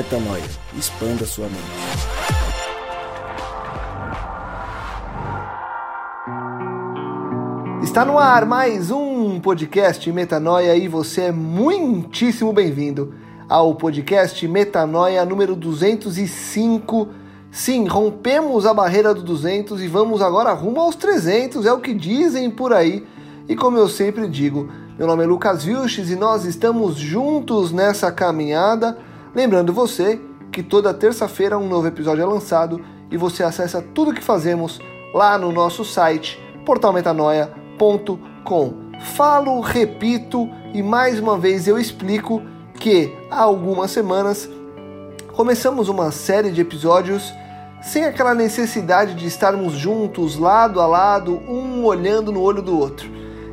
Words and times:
Metanoia. 0.00 0.42
Expanda 0.78 1.26
sua 1.26 1.44
mente. 1.44 1.60
Está 7.82 8.02
no 8.06 8.18
ar 8.18 8.46
mais 8.46 8.90
um 8.90 9.38
podcast 9.38 10.10
Metanoia 10.10 10.74
e 10.74 10.88
você 10.88 11.24
é 11.24 11.32
muitíssimo 11.32 12.50
bem-vindo 12.50 13.12
ao 13.46 13.74
podcast 13.74 14.48
Metanoia 14.48 15.22
número 15.26 15.54
205. 15.54 17.08
Sim, 17.50 17.86
rompemos 17.86 18.64
a 18.64 18.72
barreira 18.72 19.12
do 19.12 19.22
200 19.22 19.82
e 19.82 19.86
vamos 19.86 20.22
agora 20.22 20.54
rumo 20.54 20.80
aos 20.80 20.96
300, 20.96 21.66
é 21.66 21.72
o 21.74 21.80
que 21.80 21.92
dizem 21.92 22.50
por 22.50 22.72
aí. 22.72 23.06
E 23.46 23.54
como 23.54 23.76
eu 23.76 23.86
sempre 23.86 24.26
digo, 24.26 24.66
meu 24.96 25.06
nome 25.06 25.24
é 25.24 25.26
Lucas 25.26 25.62
Vilches 25.62 26.08
e 26.08 26.16
nós 26.16 26.46
estamos 26.46 26.96
juntos 26.96 27.70
nessa 27.70 28.10
caminhada. 28.10 29.09
Lembrando 29.34 29.72
você 29.72 30.20
que 30.50 30.62
toda 30.62 30.92
terça-feira 30.92 31.56
um 31.56 31.68
novo 31.68 31.86
episódio 31.86 32.22
é 32.22 32.26
lançado 32.26 32.84
e 33.10 33.16
você 33.16 33.42
acessa 33.44 33.80
tudo 33.80 34.12
que 34.12 34.22
fazemos 34.22 34.80
lá 35.14 35.38
no 35.38 35.52
nosso 35.52 35.84
site 35.84 36.38
portalmetanoia.com. 36.66 38.74
Falo, 39.14 39.60
repito 39.60 40.50
e 40.74 40.82
mais 40.82 41.20
uma 41.20 41.38
vez 41.38 41.68
eu 41.68 41.78
explico 41.78 42.42
que 42.74 43.16
há 43.30 43.42
algumas 43.42 43.92
semanas 43.92 44.50
começamos 45.32 45.88
uma 45.88 46.10
série 46.10 46.50
de 46.50 46.60
episódios 46.60 47.32
sem 47.80 48.04
aquela 48.04 48.34
necessidade 48.34 49.14
de 49.14 49.26
estarmos 49.26 49.74
juntos, 49.74 50.36
lado 50.36 50.80
a 50.80 50.86
lado, 50.86 51.40
um 51.48 51.84
olhando 51.84 52.32
no 52.32 52.42
olho 52.42 52.60
do 52.60 52.76
outro. 52.76 53.08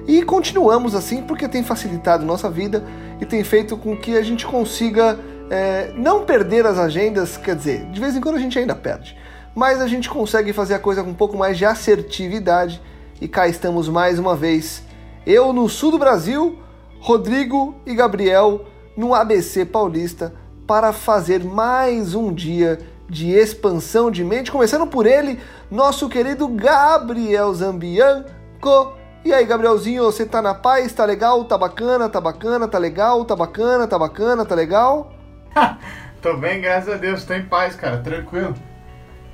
E 0.08 0.23
continuamos 0.23 0.95
assim 0.95 1.22
porque 1.22 1.48
tem 1.48 1.64
facilitado 1.64 2.25
nossa 2.25 2.50
vida 2.50 2.84
e 3.22 3.25
tem 3.25 3.44
feito 3.44 3.78
com 3.78 3.95
que 3.95 4.17
a 4.17 4.23
gente 4.23 4.45
consiga 4.45 5.17
é, 5.50 5.92
não 5.95 6.26
perder 6.26 6.66
as 6.66 6.78
agendas, 6.78 7.38
quer 7.38 7.56
dizer, 7.56 7.86
de 7.86 8.00
vez 8.00 8.16
em 8.16 8.22
quando 8.22 8.36
a 8.36 8.40
gente 8.40 8.58
ainda 8.58 8.76
perde, 8.76 9.17
mas 9.56 9.81
a 9.81 9.88
gente 9.88 10.09
consegue 10.09 10.53
fazer 10.53 10.76
a 10.76 10.80
coisa 10.80 11.03
com 11.03 11.09
um 11.09 11.16
pouco 11.16 11.38
mais 11.38 11.58
de 11.58 11.66
assertividade 11.66 12.81
e 13.20 13.28
cá 13.28 13.48
estamos 13.48 13.90
mais 13.90 14.20
uma 14.20 14.36
vez. 14.36 14.84
Eu 15.25 15.52
no 15.52 15.68
sul 15.68 15.92
do 15.92 15.98
Brasil, 15.98 16.59
Rodrigo 17.00 17.75
e 17.86 17.94
Gabriel 17.95 18.66
no 18.95 19.14
ABC 19.14 19.66
Paulista 19.66 20.34
para 20.68 20.92
fazer 20.92 21.44
mais 21.44 22.14
um 22.14 22.34
dia 22.34 22.80
de 23.09 23.31
expansão 23.31 24.12
de 24.12 24.23
mente, 24.23 24.52
começando 24.52 24.86
por 24.86 25.06
ele, 25.06 25.40
nosso 25.72 26.09
querido 26.09 26.48
Gabriel 26.48 27.53
Zambianco. 27.53 28.94
E 29.23 29.34
aí, 29.34 29.45
Gabrielzinho, 29.45 30.03
você 30.03 30.25
tá 30.25 30.42
na 30.42 30.53
paz? 30.53 30.92
Tá 30.94 31.06
legal? 31.06 31.44
Tá 31.45 31.58
bacana? 31.58 32.09
Tá 32.09 32.20
bacana? 32.20 32.68
Tá 32.68 32.78
legal? 32.78 33.23
Tá 33.25 33.36
bacana? 33.36 33.88
Tá 33.88 33.98
bacana? 33.98 34.45
Tá 34.45 34.56
legal? 34.56 35.16
tô 36.22 36.36
bem, 36.38 36.61
graças 36.61 36.94
a 36.94 36.97
Deus, 36.97 37.23
tô 37.23 37.33
em 37.33 37.44
paz, 37.44 37.75
cara, 37.75 37.97
tranquilo. 37.97 38.53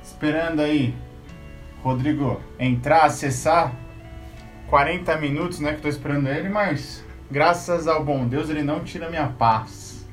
Esperando 0.02 0.60
aí, 0.60 0.94
Rodrigo 1.82 2.40
entrar, 2.58 3.04
acessar. 3.04 3.72
40 4.68 5.16
minutos, 5.18 5.60
né, 5.60 5.74
que 5.74 5.82
tô 5.82 5.88
esperando 5.88 6.26
ele, 6.26 6.48
mas 6.48 7.04
graças 7.30 7.86
ao 7.86 8.02
bom 8.02 8.26
Deus 8.26 8.48
ele 8.48 8.62
não 8.62 8.80
tira 8.82 9.10
minha 9.10 9.28
paz. 9.28 10.04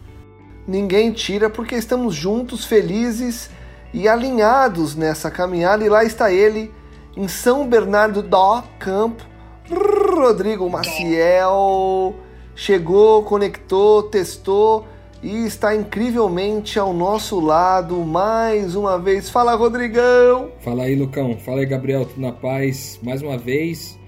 Ninguém 0.67 1.11
tira 1.11 1.49
porque 1.49 1.75
estamos 1.75 2.13
juntos, 2.13 2.65
felizes 2.65 3.49
e 3.93 4.07
alinhados 4.07 4.95
nessa 4.95 5.31
caminhada. 5.31 5.83
E 5.83 5.89
lá 5.89 6.03
está 6.03 6.31
ele, 6.31 6.71
em 7.17 7.27
São 7.27 7.67
Bernardo 7.67 8.21
do 8.21 8.63
Campo, 8.77 9.25
Rodrigo 9.69 10.69
Maciel. 10.69 12.15
Chegou, 12.53 13.23
conectou, 13.23 14.03
testou 14.03 14.85
e 15.23 15.45
está 15.45 15.75
incrivelmente 15.75 16.79
ao 16.79 16.93
nosso 16.93 17.39
lado 17.39 17.97
mais 17.97 18.75
uma 18.75 18.97
vez. 18.97 19.29
Fala, 19.29 19.53
Rodrigão! 19.53 20.51
Fala 20.59 20.83
aí, 20.83 20.95
Lucão. 20.95 21.37
Fala 21.37 21.59
aí, 21.59 21.65
Gabriel. 21.65 22.05
Tudo 22.05 22.21
na 22.21 22.31
paz? 22.31 22.99
Mais 23.03 23.21
uma 23.21 23.37
vez, 23.37 23.99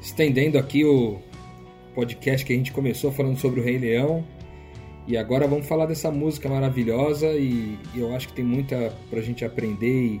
estendendo 0.00 0.58
aqui 0.58 0.84
o 0.84 1.18
podcast 1.94 2.44
que 2.44 2.52
a 2.52 2.56
gente 2.56 2.72
começou 2.72 3.12
falando 3.12 3.38
sobre 3.38 3.60
o 3.60 3.62
Rei 3.62 3.78
Leão. 3.78 4.24
E 5.06 5.16
agora 5.16 5.46
vamos 5.46 5.66
falar 5.66 5.86
dessa 5.86 6.10
música 6.10 6.48
maravilhosa 6.48 7.28
e, 7.32 7.78
eu 7.94 8.14
acho 8.14 8.28
que 8.28 8.34
tem 8.34 8.44
muita 8.44 8.92
pra 9.10 9.20
gente 9.20 9.44
aprender 9.44 10.20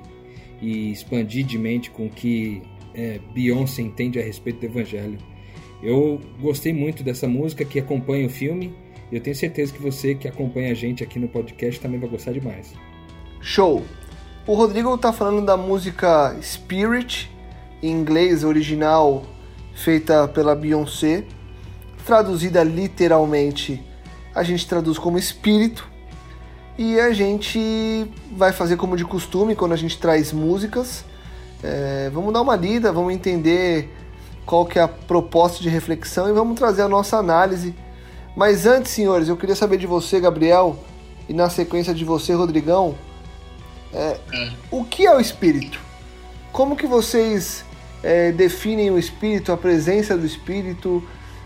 e 0.60 0.92
expandir 0.92 1.44
de 1.44 1.58
mente 1.58 1.90
com 1.90 2.06
o 2.06 2.10
que 2.10 2.62
é, 2.94 3.20
Beyoncé 3.32 3.82
entende 3.82 4.20
a 4.20 4.22
respeito 4.22 4.60
do 4.60 4.66
Evangelho. 4.66 5.18
Eu 5.82 6.20
gostei 6.40 6.72
muito 6.72 7.02
dessa 7.02 7.26
música 7.26 7.64
que 7.64 7.78
acompanha 7.78 8.26
o 8.26 8.30
filme 8.30 8.72
eu 9.12 9.20
tenho 9.20 9.36
certeza 9.36 9.72
que 9.72 9.82
você 9.82 10.14
que 10.14 10.26
acompanha 10.26 10.72
a 10.72 10.74
gente 10.74 11.04
aqui 11.04 11.18
no 11.18 11.28
podcast 11.28 11.78
também 11.78 12.00
vai 12.00 12.08
gostar 12.08 12.32
demais. 12.32 12.72
Show! 13.42 13.84
O 14.46 14.54
Rodrigo 14.54 14.92
está 14.94 15.12
falando 15.12 15.44
da 15.44 15.56
música 15.56 16.34
Spirit, 16.40 17.30
em 17.82 17.90
inglês 17.90 18.42
original, 18.42 19.22
feita 19.74 20.26
pela 20.28 20.54
Beyoncé. 20.54 21.24
Traduzida 22.06 22.64
literalmente, 22.64 23.84
a 24.34 24.42
gente 24.42 24.66
traduz 24.66 24.98
como 24.98 25.18
espírito. 25.18 25.86
E 26.78 26.98
a 26.98 27.12
gente 27.12 28.10
vai 28.32 28.50
fazer 28.50 28.76
como 28.76 28.96
de 28.96 29.04
costume 29.04 29.54
quando 29.54 29.72
a 29.72 29.76
gente 29.76 29.98
traz 29.98 30.32
músicas. 30.32 31.04
É, 31.62 32.10
vamos 32.12 32.32
dar 32.32 32.40
uma 32.40 32.56
lida, 32.56 32.90
vamos 32.90 33.12
entender 33.12 33.90
qual 34.46 34.64
que 34.64 34.78
é 34.78 34.82
a 34.82 34.88
proposta 34.88 35.62
de 35.62 35.68
reflexão 35.68 36.30
e 36.30 36.32
vamos 36.32 36.58
trazer 36.58 36.82
a 36.82 36.88
nossa 36.88 37.18
análise 37.18 37.74
mas 38.34 38.66
antes, 38.66 38.92
senhores, 38.92 39.28
eu 39.28 39.36
queria 39.36 39.54
saber 39.54 39.76
de 39.76 39.86
você, 39.86 40.18
Gabriel, 40.18 40.78
e 41.28 41.32
na 41.32 41.50
sequência 41.50 41.92
de 41.92 42.04
você, 42.04 42.32
Rodrigão, 42.32 42.94
é, 43.92 44.18
é. 44.32 44.52
o 44.70 44.84
que 44.84 45.06
é 45.06 45.14
o 45.14 45.20
espírito? 45.20 45.78
Como 46.50 46.76
que 46.76 46.86
vocês 46.86 47.64
é, 48.02 48.32
definem 48.32 48.90
o 48.90 48.98
espírito, 48.98 49.52
a 49.52 49.56
presença 49.56 50.16
do 50.16 50.24
espírito? 50.24 51.02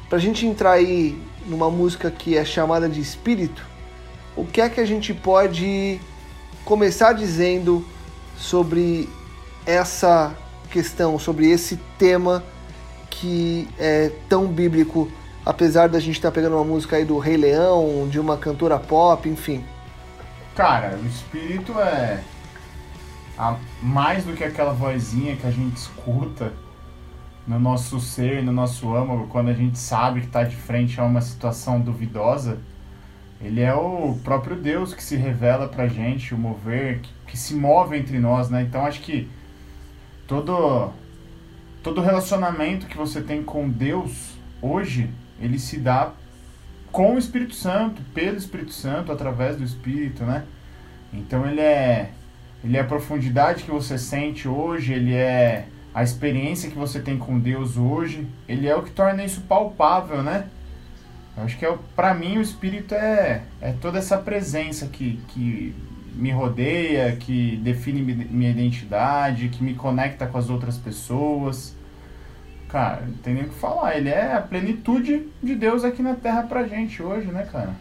Para 0.08 0.18
a 0.18 0.20
gente 0.20 0.46
entrar 0.46 0.72
aí 0.72 1.20
numa 1.46 1.70
música 1.70 2.10
que 2.10 2.36
é 2.36 2.44
chamada 2.44 2.88
de 2.88 3.00
espírito, 3.00 3.64
o 4.36 4.44
que 4.44 4.60
é 4.60 4.68
que 4.68 4.80
a 4.80 4.84
gente 4.84 5.12
pode 5.12 6.00
começar 6.64 7.12
dizendo 7.12 7.84
sobre 8.36 9.08
essa 9.64 10.36
questão, 10.70 11.18
sobre 11.18 11.50
esse 11.50 11.76
tema 11.98 12.44
que 13.10 13.68
é 13.78 14.12
tão 14.28 14.46
bíblico 14.46 15.10
apesar 15.46 15.88
da 15.88 16.00
gente 16.00 16.16
estar 16.16 16.30
tá 16.30 16.34
pegando 16.34 16.56
uma 16.56 16.64
música 16.64 16.96
aí 16.96 17.04
do 17.04 17.18
Rei 17.18 17.36
Leão, 17.36 18.08
de 18.10 18.18
uma 18.18 18.36
cantora 18.36 18.80
pop, 18.80 19.28
enfim. 19.28 19.64
Cara, 20.56 20.98
o 21.00 21.06
espírito 21.06 21.78
é 21.78 22.20
a, 23.38 23.56
mais 23.80 24.24
do 24.24 24.32
que 24.32 24.42
aquela 24.42 24.72
vozinha 24.72 25.36
que 25.36 25.46
a 25.46 25.50
gente 25.52 25.76
escuta 25.76 26.52
no 27.46 27.60
nosso 27.60 28.00
ser, 28.00 28.42
no 28.42 28.50
nosso 28.50 28.92
âmago, 28.92 29.28
quando 29.28 29.48
a 29.48 29.52
gente 29.52 29.78
sabe 29.78 30.20
que 30.20 30.26
está 30.26 30.42
de 30.42 30.56
frente 30.56 31.00
a 31.00 31.04
uma 31.04 31.20
situação 31.20 31.80
duvidosa. 31.80 32.58
Ele 33.40 33.60
é 33.60 33.72
o 33.72 34.18
próprio 34.24 34.56
Deus 34.56 34.92
que 34.92 35.04
se 35.04 35.14
revela 35.14 35.68
pra 35.68 35.86
gente, 35.86 36.34
o 36.34 36.38
mover, 36.38 37.00
que, 37.00 37.10
que 37.28 37.38
se 37.38 37.54
move 37.54 37.96
entre 37.96 38.18
nós, 38.18 38.50
né? 38.50 38.62
Então 38.62 38.84
acho 38.84 39.00
que 39.00 39.28
todo 40.26 40.90
todo 41.82 42.00
relacionamento 42.00 42.86
que 42.86 42.96
você 42.96 43.20
tem 43.20 43.44
com 43.44 43.68
Deus 43.68 44.32
hoje 44.60 45.08
ele 45.40 45.58
se 45.58 45.78
dá 45.78 46.12
com 46.90 47.14
o 47.14 47.18
Espírito 47.18 47.54
Santo, 47.54 48.00
pelo 48.14 48.36
Espírito 48.36 48.72
Santo, 48.72 49.12
através 49.12 49.56
do 49.56 49.64
Espírito, 49.64 50.24
né? 50.24 50.44
Então 51.12 51.46
ele 51.46 51.60
é 51.60 52.10
ele 52.64 52.76
é 52.76 52.80
a 52.80 52.84
profundidade 52.84 53.62
que 53.62 53.70
você 53.70 53.96
sente 53.98 54.48
hoje, 54.48 54.92
ele 54.92 55.14
é 55.14 55.66
a 55.94 56.02
experiência 56.02 56.70
que 56.70 56.76
você 56.76 57.00
tem 57.00 57.16
com 57.16 57.38
Deus 57.38 57.76
hoje, 57.76 58.26
ele 58.48 58.66
é 58.66 58.74
o 58.74 58.82
que 58.82 58.90
torna 58.90 59.24
isso 59.24 59.42
palpável, 59.42 60.22
né? 60.22 60.46
Eu 61.36 61.44
acho 61.44 61.58
que 61.58 61.66
é, 61.66 61.78
para 61.94 62.14
mim 62.14 62.38
o 62.38 62.42
Espírito 62.42 62.94
é, 62.94 63.42
é 63.60 63.72
toda 63.72 63.98
essa 63.98 64.16
presença 64.16 64.86
que, 64.86 65.20
que 65.28 65.74
me 66.14 66.30
rodeia, 66.30 67.14
que 67.14 67.58
define 67.58 68.00
minha 68.02 68.50
identidade, 68.50 69.48
que 69.48 69.62
me 69.62 69.74
conecta 69.74 70.26
com 70.26 70.38
as 70.38 70.48
outras 70.48 70.78
pessoas 70.78 71.75
cara, 72.68 73.02
não 73.06 73.14
tem 73.18 73.34
nem 73.34 73.44
o 73.44 73.48
que 73.48 73.54
falar. 73.54 73.96
Ele 73.96 74.08
é 74.08 74.32
a 74.32 74.40
plenitude 74.40 75.28
de 75.42 75.54
Deus 75.54 75.84
aqui 75.84 76.02
na 76.02 76.14
Terra 76.14 76.42
pra 76.42 76.66
gente 76.66 77.02
hoje, 77.02 77.26
né, 77.28 77.48
cara? 77.50 77.74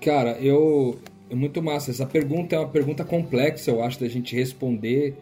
Cara, 0.00 0.32
eu. 0.40 0.98
É 1.30 1.34
muito 1.34 1.62
massa. 1.62 1.90
Essa 1.90 2.06
pergunta 2.06 2.56
é 2.56 2.58
uma 2.58 2.68
pergunta 2.68 3.04
complexa, 3.04 3.70
eu 3.70 3.82
acho, 3.82 4.00
da 4.00 4.08
gente 4.08 4.34
responder. 4.34 5.16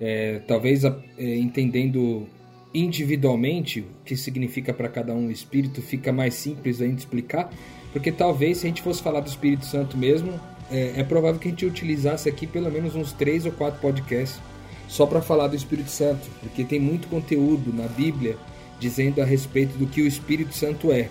É, 0.00 0.40
talvez 0.46 0.84
é, 0.84 0.92
entendendo 1.18 2.26
individualmente 2.72 3.80
o 3.80 4.04
que 4.04 4.14
significa 4.14 4.72
para 4.74 4.88
cada 4.88 5.14
um 5.14 5.28
o 5.28 5.30
Espírito, 5.32 5.80
fica 5.80 6.12
mais 6.12 6.34
simples 6.34 6.80
a 6.80 6.86
gente 6.86 6.98
explicar. 6.98 7.50
Porque 7.92 8.12
talvez, 8.12 8.58
se 8.58 8.66
a 8.66 8.68
gente 8.68 8.82
fosse 8.82 9.02
falar 9.02 9.20
do 9.20 9.28
Espírito 9.28 9.64
Santo 9.64 9.96
mesmo, 9.96 10.38
é, 10.70 11.00
é 11.00 11.04
provável 11.04 11.40
que 11.40 11.48
a 11.48 11.50
gente 11.50 11.64
utilizasse 11.64 12.28
aqui 12.28 12.46
pelo 12.46 12.70
menos 12.70 12.94
uns 12.94 13.12
três 13.12 13.46
ou 13.46 13.52
quatro 13.52 13.80
podcasts 13.80 14.40
só 14.88 15.06
para 15.06 15.20
falar 15.20 15.46
do 15.48 15.54
Espírito 15.54 15.90
Santo, 15.90 16.28
porque 16.40 16.64
tem 16.64 16.80
muito 16.80 17.06
conteúdo 17.08 17.72
na 17.72 17.86
Bíblia 17.86 18.36
dizendo 18.80 19.20
a 19.20 19.24
respeito 19.24 19.76
do 19.76 19.86
que 19.86 20.00
o 20.00 20.06
Espírito 20.06 20.54
Santo 20.54 20.90
é. 20.90 21.08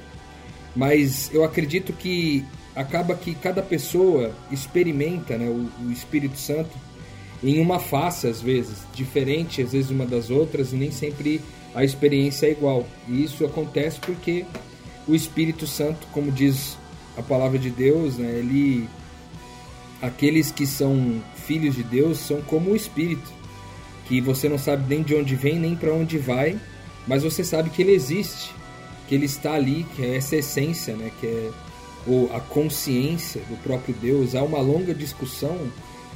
Mas 0.75 1.29
eu 1.33 1.43
acredito 1.43 1.93
que 1.93 2.43
acaba 2.75 3.15
que 3.15 3.33
cada 3.35 3.61
pessoa 3.61 4.31
experimenta 4.51 5.37
né, 5.37 5.47
o, 5.47 5.69
o 5.85 5.91
Espírito 5.91 6.37
Santo 6.37 6.71
em 7.43 7.59
uma 7.59 7.79
face, 7.79 8.27
às 8.27 8.41
vezes, 8.41 8.79
diferente, 8.93 9.61
às 9.61 9.71
vezes, 9.71 9.91
uma 9.91 10.05
das 10.05 10.29
outras, 10.29 10.73
e 10.73 10.75
nem 10.75 10.91
sempre 10.91 11.41
a 11.75 11.83
experiência 11.83 12.47
é 12.47 12.51
igual. 12.51 12.85
E 13.07 13.23
isso 13.23 13.45
acontece 13.45 13.99
porque 13.99 14.45
o 15.07 15.13
Espírito 15.13 15.67
Santo, 15.67 16.07
como 16.11 16.31
diz 16.31 16.77
a 17.15 17.21
palavra 17.21 17.59
de 17.59 17.69
Deus, 17.69 18.17
né, 18.17 18.29
ele 18.31 18.87
aqueles 20.01 20.51
que 20.51 20.67
são 20.67 21.21
filhos 21.35 21.75
de 21.75 21.83
Deus 21.83 22.19
são 22.19 22.41
como 22.41 22.71
o 22.71 22.75
Espírito, 22.75 23.31
que 24.07 24.21
você 24.21 24.47
não 24.47 24.57
sabe 24.57 24.83
nem 24.87 25.03
de 25.03 25.15
onde 25.15 25.35
vem 25.35 25.59
nem 25.59 25.75
para 25.75 25.93
onde 25.93 26.17
vai, 26.17 26.57
mas 27.07 27.23
você 27.23 27.43
sabe 27.43 27.69
que 27.69 27.81
ele 27.81 27.91
existe, 27.91 28.53
que 29.07 29.15
ele 29.15 29.25
está 29.25 29.53
ali, 29.53 29.85
que 29.95 30.03
é 30.03 30.17
essa 30.17 30.35
essência, 30.35 30.95
né, 30.95 31.11
que 31.19 31.27
é 31.27 31.51
ou 32.07 32.33
a 32.33 32.39
consciência 32.39 33.41
do 33.49 33.61
próprio 33.61 33.93
Deus. 33.93 34.33
Há 34.33 34.41
uma 34.41 34.59
longa 34.59 34.93
discussão 34.93 35.57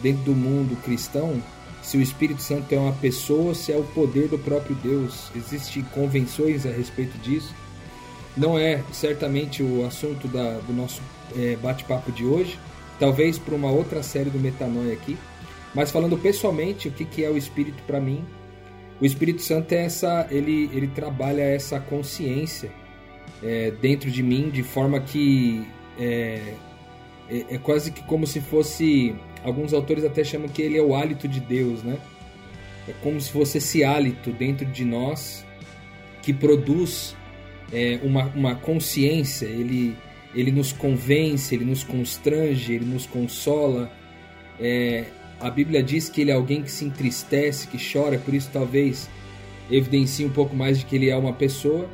dentro 0.01 0.23
do 0.23 0.33
mundo 0.33 0.81
cristão 0.81 1.41
se 1.83 1.97
o 1.97 2.01
Espírito 2.01 2.41
Santo 2.41 2.73
é 2.73 2.79
uma 2.79 2.93
pessoa 2.93 3.53
se 3.53 3.71
é 3.71 3.77
o 3.77 3.83
poder 3.83 4.29
do 4.29 4.37
próprio 4.37 4.75
Deus. 4.75 5.29
Existem 5.35 5.83
convenções 5.83 6.65
a 6.65 6.69
respeito 6.69 7.17
disso. 7.17 7.53
Não 8.37 8.57
é 8.57 8.81
certamente 8.93 9.61
o 9.61 9.85
assunto 9.85 10.27
da, 10.27 10.59
do 10.59 10.71
nosso 10.71 11.01
é, 11.35 11.57
bate-papo 11.57 12.11
de 12.11 12.25
hoje, 12.25 12.57
talvez 12.97 13.37
para 13.37 13.53
uma 13.53 13.69
outra 13.69 14.01
série 14.01 14.29
do 14.29 14.39
Metanoia 14.39 14.93
aqui. 14.93 15.17
Mas 15.73 15.91
falando 15.91 16.17
pessoalmente, 16.17 16.87
o 16.87 16.91
que, 16.91 17.05
que 17.05 17.23
é 17.23 17.29
o 17.29 17.37
Espírito 17.37 17.81
para 17.83 17.99
mim? 17.99 18.25
O 18.99 19.05
Espírito 19.05 19.41
Santo 19.41 19.71
é 19.73 19.85
essa, 19.85 20.27
ele, 20.29 20.69
ele 20.73 20.87
trabalha 20.87 21.41
essa 21.41 21.79
consciência 21.79 22.71
é, 23.41 23.71
dentro 23.81 24.11
de 24.11 24.21
mim 24.21 24.49
de 24.49 24.61
forma 24.61 24.99
que 24.99 25.65
é, 25.97 26.53
é, 27.29 27.45
é, 27.49 27.57
quase 27.57 27.91
que 27.91 28.03
como 28.03 28.27
se 28.27 28.39
fosse 28.39 29.15
alguns 29.43 29.73
autores 29.73 30.03
até 30.03 30.23
chamam 30.23 30.47
que 30.47 30.61
ele 30.61 30.77
é 30.77 30.81
o 30.81 30.95
hálito 30.95 31.27
de 31.27 31.39
Deus, 31.39 31.81
né? 31.81 31.97
É 32.87 32.93
como 33.01 33.19
se 33.19 33.31
fosse 33.31 33.57
esse 33.57 33.83
hálito 33.83 34.31
dentro 34.31 34.65
de 34.65 34.83
nós 34.83 35.45
que 36.21 36.33
produz 36.33 37.15
é, 37.71 37.99
uma, 38.03 38.25
uma 38.35 38.55
consciência. 38.55 39.45
Ele 39.45 39.95
ele 40.33 40.51
nos 40.51 40.71
convence, 40.71 41.53
ele 41.53 41.65
nos 41.65 41.83
constrange, 41.83 42.73
ele 42.73 42.85
nos 42.85 43.05
consola. 43.05 43.91
É, 44.59 45.05
a 45.41 45.49
Bíblia 45.49 45.81
diz 45.81 46.09
que 46.09 46.21
ele 46.21 46.31
é 46.31 46.33
alguém 46.33 46.61
que 46.61 46.71
se 46.71 46.85
entristece, 46.85 47.67
que 47.67 47.77
chora, 47.77 48.17
por 48.17 48.33
isso 48.33 48.49
talvez 48.51 49.09
evidencie 49.69 50.25
um 50.25 50.29
pouco 50.29 50.55
mais 50.55 50.79
de 50.79 50.85
que 50.85 50.95
ele 50.95 51.09
é 51.09 51.15
uma 51.15 51.33
pessoa, 51.33 51.89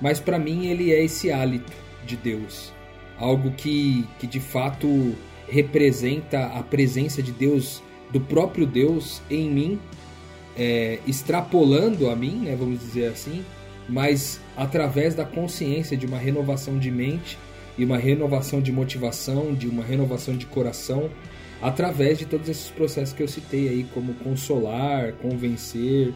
mas 0.00 0.20
para 0.20 0.38
mim 0.38 0.66
ele 0.66 0.92
é 0.92 1.02
esse 1.02 1.30
hálito 1.30 1.72
de 2.06 2.16
Deus, 2.16 2.72
algo 3.18 3.50
que, 3.52 4.06
que 4.18 4.26
de 4.26 4.40
fato 4.40 5.14
representa 5.48 6.46
a 6.46 6.62
presença 6.62 7.22
de 7.22 7.32
Deus, 7.32 7.82
do 8.10 8.20
próprio 8.20 8.66
Deus 8.66 9.22
em 9.30 9.50
mim, 9.50 9.80
é, 10.56 10.98
extrapolando 11.06 12.08
a 12.08 12.14
mim, 12.16 12.42
né, 12.44 12.56
vamos 12.56 12.78
dizer 12.78 13.06
assim, 13.06 13.44
mas 13.88 14.40
através 14.56 15.14
da 15.14 15.24
consciência 15.24 15.96
de 15.96 16.06
uma 16.06 16.18
renovação 16.18 16.78
de 16.78 16.90
mente 16.90 17.38
e 17.76 17.84
uma 17.84 17.98
renovação 17.98 18.60
de 18.60 18.70
motivação, 18.70 19.52
de 19.52 19.68
uma 19.68 19.82
renovação 19.82 20.36
de 20.36 20.46
coração, 20.46 21.10
através 21.64 22.18
de 22.18 22.26
todos 22.26 22.46
esses 22.46 22.68
processos 22.68 23.14
que 23.14 23.22
eu 23.22 23.28
citei 23.28 23.70
aí, 23.70 23.84
como 23.84 24.12
consolar, 24.16 25.14
convencer, 25.14 26.12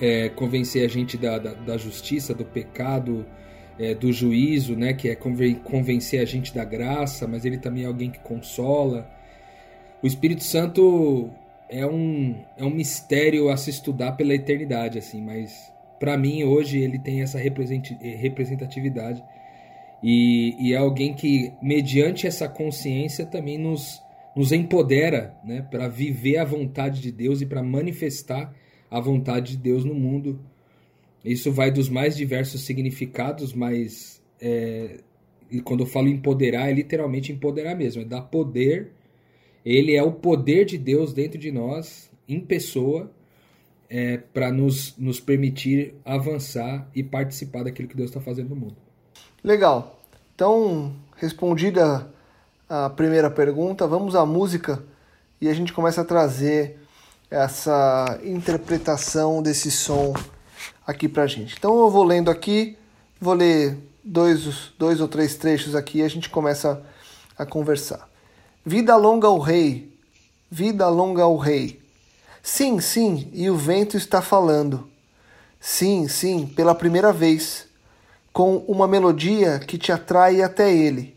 é, 0.00 0.28
convencer 0.28 0.84
a 0.84 0.88
gente 0.88 1.18
da, 1.18 1.36
da, 1.36 1.52
da 1.52 1.76
justiça, 1.76 2.32
do 2.32 2.44
pecado, 2.44 3.26
é, 3.76 3.92
do 3.92 4.12
juízo, 4.12 4.76
né, 4.76 4.92
que 4.92 5.08
é 5.08 5.16
convencer 5.16 6.20
a 6.20 6.24
gente 6.24 6.54
da 6.54 6.64
graça, 6.64 7.26
mas 7.26 7.44
ele 7.44 7.58
também 7.58 7.82
é 7.82 7.86
alguém 7.88 8.08
que 8.08 8.20
consola. 8.20 9.10
O 10.00 10.06
Espírito 10.06 10.44
Santo 10.44 11.28
é 11.68 11.84
um, 11.84 12.36
é 12.56 12.62
um 12.62 12.70
mistério 12.70 13.50
a 13.50 13.56
se 13.56 13.70
estudar 13.70 14.12
pela 14.12 14.32
eternidade, 14.32 14.96
assim, 14.96 15.20
mas 15.20 15.72
para 15.98 16.16
mim 16.16 16.44
hoje 16.44 16.78
ele 16.78 17.00
tem 17.00 17.20
essa 17.20 17.36
representatividade 17.36 19.24
e, 20.06 20.54
e, 20.58 20.74
é 20.74 20.76
alguém 20.76 21.14
que, 21.14 21.54
mediante 21.62 22.26
essa 22.26 22.46
consciência, 22.46 23.24
também 23.24 23.56
nos, 23.56 24.03
nos 24.36 24.52
empodera 24.52 25.34
né, 25.44 25.62
para 25.62 25.88
viver 25.88 26.38
a 26.38 26.44
vontade 26.44 27.00
de 27.00 27.12
Deus 27.12 27.40
e 27.40 27.46
para 27.46 27.62
manifestar 27.62 28.54
a 28.90 29.00
vontade 29.00 29.52
de 29.52 29.58
Deus 29.58 29.84
no 29.84 29.94
mundo 29.94 30.38
isso 31.24 31.50
vai 31.50 31.70
dos 31.70 31.88
mais 31.88 32.14
diversos 32.14 32.62
significados, 32.62 33.54
mas 33.54 34.22
é, 34.38 34.98
quando 35.64 35.84
eu 35.84 35.86
falo 35.86 36.08
empoderar, 36.08 36.68
é 36.68 36.72
literalmente 36.72 37.32
empoderar 37.32 37.74
mesmo, 37.74 38.02
é 38.02 38.04
dar 38.04 38.22
poder. 38.22 38.90
Ele 39.64 39.96
é 39.96 40.02
o 40.02 40.12
poder 40.12 40.66
de 40.66 40.76
Deus 40.76 41.14
dentro 41.14 41.38
de 41.38 41.50
nós, 41.50 42.10
em 42.28 42.38
pessoa, 42.40 43.10
é, 43.88 44.18
para 44.18 44.52
nos, 44.52 44.94
nos 44.98 45.18
permitir 45.18 45.94
avançar 46.04 46.90
e 46.94 47.02
participar 47.02 47.64
daquilo 47.64 47.88
que 47.88 47.96
Deus 47.96 48.10
está 48.10 48.20
fazendo 48.20 48.50
no 48.50 48.56
mundo. 48.56 48.76
Legal. 49.42 49.98
Então, 50.34 50.94
respondida 51.16 52.12
a 52.68 52.88
primeira 52.90 53.30
pergunta, 53.30 53.86
vamos 53.86 54.14
à 54.14 54.24
música 54.24 54.82
e 55.40 55.48
a 55.48 55.54
gente 55.54 55.72
começa 55.72 56.00
a 56.00 56.04
trazer 56.04 56.80
essa 57.30 58.18
interpretação 58.24 59.42
desse 59.42 59.70
som 59.70 60.14
aqui 60.86 61.08
para 61.08 61.24
a 61.24 61.26
gente. 61.26 61.54
Então 61.58 61.78
eu 61.78 61.90
vou 61.90 62.04
lendo 62.04 62.30
aqui, 62.30 62.78
vou 63.20 63.34
ler 63.34 63.76
dois, 64.02 64.72
dois 64.78 65.00
ou 65.00 65.08
três 65.08 65.34
trechos 65.34 65.74
aqui 65.74 65.98
e 65.98 66.02
a 66.02 66.08
gente 66.08 66.30
começa 66.30 66.82
a 67.36 67.44
conversar. 67.44 68.08
Vida 68.64 68.96
longa 68.96 69.26
ao 69.26 69.38
rei, 69.38 69.92
vida 70.50 70.88
longa 70.88 71.22
ao 71.22 71.36
rei. 71.36 71.82
Sim, 72.42 72.80
sim, 72.80 73.30
e 73.32 73.48
o 73.50 73.56
vento 73.56 73.96
está 73.96 74.20
falando. 74.22 74.88
Sim, 75.58 76.08
sim, 76.08 76.46
pela 76.46 76.74
primeira 76.74 77.12
vez, 77.12 77.66
com 78.32 78.58
uma 78.68 78.86
melodia 78.86 79.58
que 79.58 79.78
te 79.78 79.90
atrai 79.90 80.42
até 80.42 80.72
ele, 80.72 81.16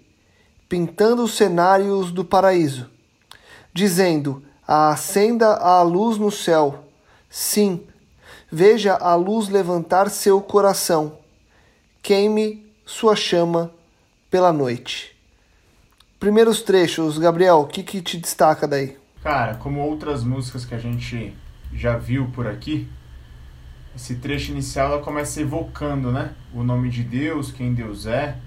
pintando 0.69 1.24
os 1.24 1.36
cenários 1.36 2.12
do 2.12 2.24
paraíso, 2.24 2.90
dizendo: 3.74 4.44
acenda 4.68 5.56
a 5.56 5.81
luz 5.81 6.18
no 6.18 6.31
céu. 6.31 6.84
Sim, 7.30 7.84
Veja 8.50 8.96
a 8.96 9.14
luz 9.14 9.50
levantar 9.50 10.10
seu 10.10 10.40
coração. 10.40 11.18
Queime 12.02 12.66
sua 12.86 13.14
chama 13.14 13.72
pela 14.32 14.53
noite. 14.53 15.13
Primeiros 16.18 16.62
trechos, 16.62 17.18
Gabriel, 17.18 17.58
o 17.58 17.68
que, 17.68 17.84
que 17.84 18.01
te 18.01 18.18
destaca 18.18 18.65
daí? 18.65 18.98
Cara, 19.22 19.56
como 19.56 19.82
outras 19.82 20.24
músicas 20.24 20.63
que 20.63 20.74
a 20.74 20.80
gente 20.80 21.36
já 21.74 21.98
viu 21.98 22.32
por 22.34 22.48
aqui, 22.48 22.88
esse 23.94 24.15
trecho 24.15 24.53
inicial 24.53 24.94
ela 24.94 25.03
começa 25.03 25.41
evocando, 25.41 26.10
né? 26.10 26.34
O 26.53 26.63
nome 26.63 26.89
de 26.89 27.03
Deus, 27.03 27.51
quem 27.51 27.74
Deus 27.74 28.06
é. 28.06 28.38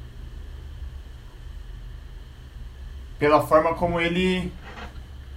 Pela 3.21 3.41
forma 3.47 3.75
como 3.75 4.01
ele 4.01 4.53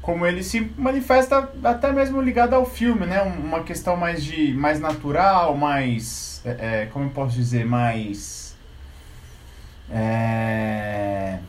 como 0.02 0.26
ele 0.26 0.44
se 0.44 0.60
manifesta 0.78 1.50
até 1.64 1.92
mesmo 1.94 2.22
ligado 2.22 2.54
ao 2.56 2.66
filme, 2.66 3.06
né? 3.06 3.22
Uma 3.22 3.62
questão 3.64 3.96
mais 3.96 4.24
de 4.24 4.54
mais 4.54 4.80
natural, 4.80 5.56
mais 5.56 6.42
é, 6.44 6.82
é, 6.84 6.86
como 6.88 7.06
eu 7.06 7.10
posso 7.12 7.36
dizer, 7.36 7.66
mais 7.66 8.44
é... 9.90 11.40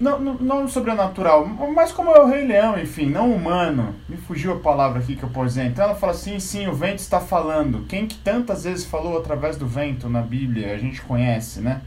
Não, 0.00 0.20
não, 0.20 0.34
não 0.34 0.68
sobrenatural, 0.68 1.46
mas 1.46 1.92
como 1.92 2.10
é 2.10 2.20
o 2.20 2.26
Rei 2.26 2.46
Leão, 2.46 2.78
enfim, 2.78 3.06
não 3.06 3.32
humano. 3.32 3.94
Me 4.08 4.16
fugiu 4.16 4.52
a 4.52 4.58
palavra 4.58 4.98
aqui 5.00 5.14
que 5.16 5.22
eu 5.22 5.30
posso 5.30 5.48
dizer. 5.48 5.66
Então 5.66 5.84
ela 5.84 5.94
fala 5.94 6.12
assim: 6.12 6.38
sim, 6.40 6.66
o 6.66 6.74
vento 6.74 6.98
está 6.98 7.20
falando. 7.20 7.86
Quem 7.88 8.06
que 8.06 8.16
tantas 8.16 8.64
vezes 8.64 8.84
falou 8.84 9.16
através 9.16 9.56
do 9.56 9.66
vento 9.66 10.08
na 10.08 10.20
Bíblia, 10.20 10.74
a 10.74 10.78
gente 10.78 11.00
conhece, 11.00 11.60
né? 11.60 11.80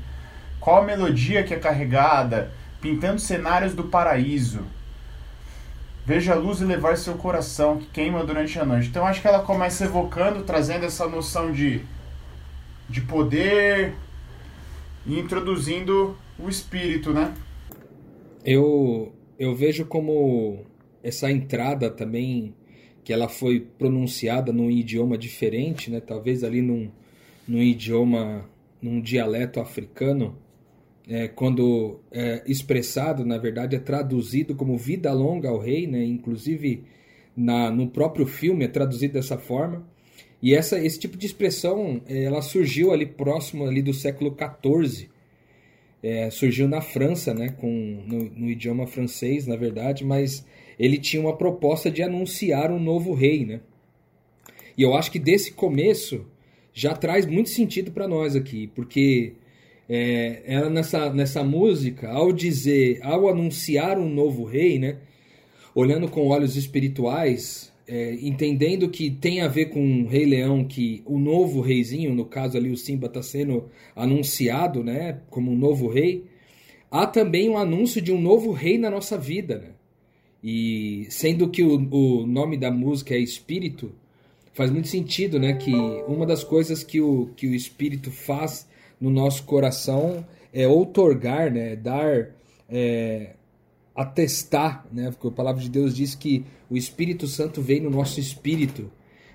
Qual 0.68 0.82
a 0.82 0.86
melodia 0.86 1.46
que 1.46 1.54
é 1.54 1.58
carregada? 1.58 2.52
pintando 2.82 3.22
cenários 3.22 3.74
do 3.74 3.86
paraíso. 3.86 4.60
Veja 6.06 6.34
a 6.34 6.36
luz 6.36 6.60
e 6.60 6.66
levar 6.66 6.98
seu 6.98 7.14
coração, 7.14 7.78
que 7.78 7.86
queima 7.86 8.22
durante 8.26 8.60
a 8.60 8.66
noite. 8.66 8.90
Então 8.90 9.08
acho 9.08 9.22
que 9.22 9.30
ela 9.30 9.44
começa 9.44 9.86
evocando, 9.86 10.44
trazendo 10.44 10.86
essa 10.86 11.08
noção 11.08 11.54
de, 11.54 11.80
de 12.90 13.00
poder 13.00 13.94
e 15.06 15.18
introduzindo 15.18 16.18
o 16.38 16.50
espírito, 16.50 17.14
né? 17.14 17.34
Eu, 18.44 19.16
eu 19.40 19.56
vejo 19.56 19.86
como 19.86 20.66
essa 21.02 21.32
entrada 21.32 21.90
também, 21.90 22.54
que 23.06 23.14
ela 23.14 23.30
foi 23.30 23.62
pronunciada 23.62 24.52
num 24.52 24.70
idioma 24.70 25.18
diferente, 25.18 25.90
né? 25.90 26.02
Talvez 26.02 26.44
ali 26.44 26.62
num, 26.62 26.92
num 27.48 27.62
idioma, 27.62 28.44
num 28.82 29.00
dialeto 29.00 29.62
africano, 29.62 30.36
é, 31.08 31.28
quando 31.28 32.00
é, 32.12 32.44
expressado, 32.46 33.26
na 33.26 33.38
verdade, 33.38 33.76
é 33.76 33.80
traduzido 33.80 34.56
como 34.56 34.78
vida 34.78 35.12
longa 35.14 35.50
ao 35.50 35.58
rei, 35.58 35.88
né? 35.88 36.04
inclusive 36.04 36.84
na, 37.36 37.72
no 37.72 37.88
próprio 37.88 38.26
filme 38.26 38.66
é 38.66 38.68
traduzido 38.68 39.14
dessa 39.14 39.38
forma. 39.38 39.88
E 40.42 40.54
essa, 40.54 40.78
esse 40.84 41.00
tipo 41.00 41.18
de 41.18 41.26
expressão, 41.26 42.02
eh, 42.08 42.24
ela 42.24 42.42
surgiu 42.42 42.92
ali 42.92 43.06
próximo 43.06 43.66
ali 43.66 43.82
do 43.82 43.94
século 43.94 44.36
XIV. 44.36 45.10
É, 46.04 46.30
surgiu 46.30 46.68
na 46.68 46.80
França, 46.80 47.34
né, 47.34 47.50
com, 47.50 48.04
no, 48.06 48.26
no, 48.26 48.50
idioma 48.50 48.86
francês, 48.86 49.48
na 49.48 49.56
verdade, 49.56 50.06
mas 50.06 50.46
ele 50.78 51.00
tinha 51.00 51.20
uma 51.20 51.36
proposta 51.36 51.90
de 51.90 52.04
anunciar 52.04 52.72
um 52.72 52.80
novo 52.80 53.16
rei, 53.16 53.46
né? 53.46 53.62
E 54.78 54.84
eu 54.84 54.94
acho 54.94 55.12
que 55.12 55.18
desse 55.18 55.52
começo 55.54 56.28
já 56.72 56.96
traz 56.96 57.26
muito 57.26 57.50
sentido 57.50 57.92
para 57.92 58.08
nós 58.08 58.36
aqui, 58.36 58.68
porque 58.68 59.34
é, 59.90 60.42
ela 60.46 60.70
nessa, 60.70 61.12
nessa 61.14 61.44
música, 61.44 62.10
ao 62.10 62.34
dizer, 62.34 63.00
ao 63.02 63.30
anunciar 63.30 63.98
um 63.98 64.10
novo 64.10 64.44
rei, 64.44 64.78
né, 64.78 64.98
olhando 65.74 66.10
com 66.10 66.28
olhos 66.28 66.56
espirituais, 66.56 67.72
é, 67.88 68.16
entendendo 68.22 68.90
que 68.90 69.10
tem 69.10 69.42
a 69.42 69.48
ver 69.48 69.68
com 69.68 70.04
o 70.04 70.08
Rei 70.08 70.26
Leão, 70.26 70.66
que 70.66 71.02
o 71.06 71.18
novo 71.18 71.62
reizinho, 71.62 72.14
no 72.14 72.26
caso 72.26 72.58
ali 72.58 72.70
o 72.70 72.76
Simba 72.76 73.08
está 73.08 73.24
sendo 73.24 73.70
anunciado, 73.96 74.84
né, 74.84 75.22
como 75.30 75.52
um 75.52 75.58
novo 75.58 75.88
rei, 75.88 76.26
há 76.92 77.08
também 77.08 77.50
um 77.50 77.58
anúncio 77.58 78.02
de 78.02 78.12
um 78.12 78.20
novo 78.20 78.52
rei 78.52 78.78
na 78.78 78.90
nossa 78.90 79.18
vida, 79.18 79.60
né? 79.60 79.70
E 80.44 81.08
sendo 81.10 81.50
que 81.50 81.64
o, 81.64 81.76
o 81.76 82.28
nome 82.28 82.58
da 82.58 82.70
música 82.70 83.16
é 83.16 83.20
Espírito, 83.20 83.92
faz 84.54 84.70
muito 84.70 84.88
sentido, 84.88 85.40
né, 85.40 85.54
que 85.54 85.74
uma 86.08 86.26
das 86.26 86.44
coisas 86.44 86.84
que 86.84 87.00
o, 87.02 87.30
que 87.36 87.48
o 87.48 87.56
Espírito 87.56 88.12
faz 88.12 88.68
no 89.00 89.10
nosso 89.10 89.44
coração 89.44 90.26
é 90.52 90.68
outorgar, 90.68 91.52
né, 91.52 91.76
dar 91.76 92.30
é, 92.70 93.34
atestar, 93.96 94.86
né? 94.92 95.10
Porque 95.10 95.28
a 95.28 95.32
palavra 95.32 95.62
de 95.62 95.70
Deus 95.70 95.96
diz 95.96 96.14
que 96.14 96.46
o 96.70 96.78
Espírito 96.78 97.26
Santo 97.28 97.62
vem 97.62 97.82
no 97.82 97.90
nosso 97.90 98.20
espírito 98.20 98.92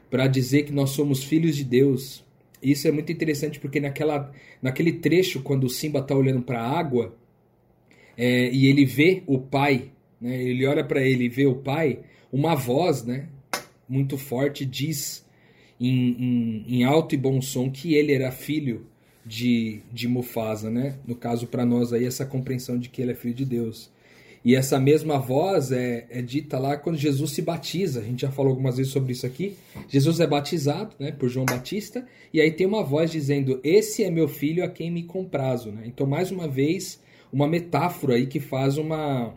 para 0.09 0.29
dizer 0.29 0.65
que 0.65 0.73
nós 0.73 0.91
somos 0.91 1.25
filhos 1.25 1.57
de 1.57 1.65
Deus. 1.65 2.25
Isso 2.63 2.87
é 2.87 2.93
muito 2.93 3.11
interessante 3.11 3.59
porque 3.59 3.81
naquela, 3.81 4.33
naquele 4.61 4.93
trecho, 4.93 5.43
quando 5.43 5.65
o 5.65 5.71
Simba 5.71 5.99
está 5.99 6.15
olhando 6.15 6.43
para 6.43 6.61
a 6.61 6.79
água 6.79 7.17
é, 8.17 8.51
e 8.53 8.67
ele 8.67 8.85
vê 8.85 9.25
o 9.27 9.39
pai, 9.39 9.91
né? 10.21 10.41
ele 10.41 10.65
olha 10.65 10.85
para 10.85 11.03
ele 11.03 11.25
e 11.25 11.29
vê 11.29 11.47
o 11.47 11.57
pai, 11.57 11.99
uma 12.31 12.55
voz 12.55 13.05
né? 13.05 13.29
muito 13.89 14.17
forte 14.17 14.65
diz 14.65 15.27
em, 15.81 15.89
em, 15.89 16.65
em 16.69 16.85
alto 16.85 17.17
e 17.17 17.19
bom 17.19 17.41
som 17.41 17.69
que 17.69 17.95
ele 17.95 18.13
era 18.13 18.31
filho 18.31 18.87
de, 19.25 19.81
de 19.93 20.09
Mufasa. 20.09 20.71
Né? 20.71 20.97
No 21.07 21.15
caso, 21.15 21.47
para 21.47 21.65
nós, 21.65 21.93
aí, 21.93 22.05
essa 22.05 22.27
compreensão 22.27 22.79
de 22.79 22.89
que 22.89 23.01
ele 23.01 23.13
é 23.13 23.15
filho 23.15 23.35
de 23.35 23.45
Deus. 23.45 23.91
E 24.45 24.57
essa 24.57 24.79
mesma 24.81 25.19
voz 25.19 25.71
é, 25.71 26.07
é, 26.11 26.21
dita 26.21 26.59
lá 26.59 26.77
quando 26.77 26.97
Jesus 26.97 27.31
se 27.31 27.43
batiza. 27.43 28.01
A 28.01 28.03
gente 28.03 28.23
já 28.23 28.31
falou 28.31 28.51
algumas 28.51 28.77
vezes 28.77 28.93
sobre 28.93 29.13
isso 29.13 29.25
aqui. 29.25 29.57
Jesus 29.89 30.19
é 30.19 30.27
batizado 30.27 30.97
né, 30.99 31.13
por 31.13 31.29
João 31.29 31.47
Batista, 31.47 32.05
e 32.33 32.41
aí 32.41 32.51
tem 32.51 32.67
uma 32.67 32.83
voz 32.83 33.11
dizendo: 33.11 33.61
Esse 33.63 34.03
é 34.03 34.11
meu 34.11 34.27
filho 34.27 34.65
a 34.65 34.69
quem 34.69 34.91
me 34.91 35.05
comprazo. 35.05 35.71
Né? 35.71 35.85
Então, 35.87 36.07
mais 36.07 36.33
uma 36.33 36.49
vez, 36.49 37.01
uma 37.33 37.47
metáfora 37.47 38.15
aí 38.17 38.27
que 38.27 38.41
faz 38.41 38.79
uma, 38.79 39.33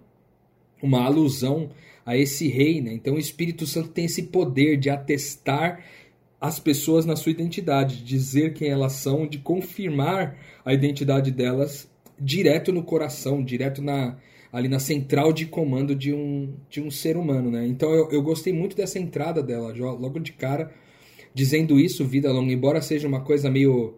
uma 0.81 1.03
alusão 1.03 1.69
a 2.03 2.17
esse 2.17 2.47
rei. 2.47 2.81
Né? 2.81 2.93
Então, 2.93 3.13
o 3.13 3.19
Espírito 3.19 3.67
Santo 3.67 3.89
tem 3.89 4.05
esse 4.05 4.23
poder 4.23 4.77
de 4.77 4.89
atestar 4.89 5.83
as 6.39 6.59
pessoas 6.59 7.05
na 7.05 7.15
sua 7.15 7.31
identidade, 7.31 7.97
de 7.97 8.03
dizer 8.03 8.53
quem 8.53 8.69
elas 8.69 8.93
são, 8.93 9.27
de 9.27 9.39
confirmar 9.39 10.37
a 10.63 10.73
identidade 10.73 11.31
delas 11.31 11.89
direto 12.19 12.71
no 12.71 12.83
coração, 12.83 13.43
direto 13.43 13.81
na 13.81 14.17
ali 14.51 14.69
na 14.69 14.79
central 14.79 15.33
de 15.33 15.47
comando 15.47 15.93
de 15.93 16.13
um, 16.13 16.53
de 16.69 16.81
um 16.81 16.89
ser 16.89 17.17
humano, 17.17 17.51
né? 17.51 17.67
Então 17.67 17.91
eu, 17.91 18.09
eu 18.09 18.21
gostei 18.21 18.53
muito 18.53 18.73
dessa 18.73 18.97
entrada 18.97 19.43
dela, 19.43 19.73
logo 19.73 20.17
de 20.17 20.31
cara, 20.31 20.71
dizendo 21.33 21.77
isso, 21.77 22.05
vida 22.05 22.31
longa, 22.31 22.53
embora 22.53 22.81
seja 22.81 23.05
uma 23.05 23.19
coisa 23.19 23.51
meio 23.51 23.95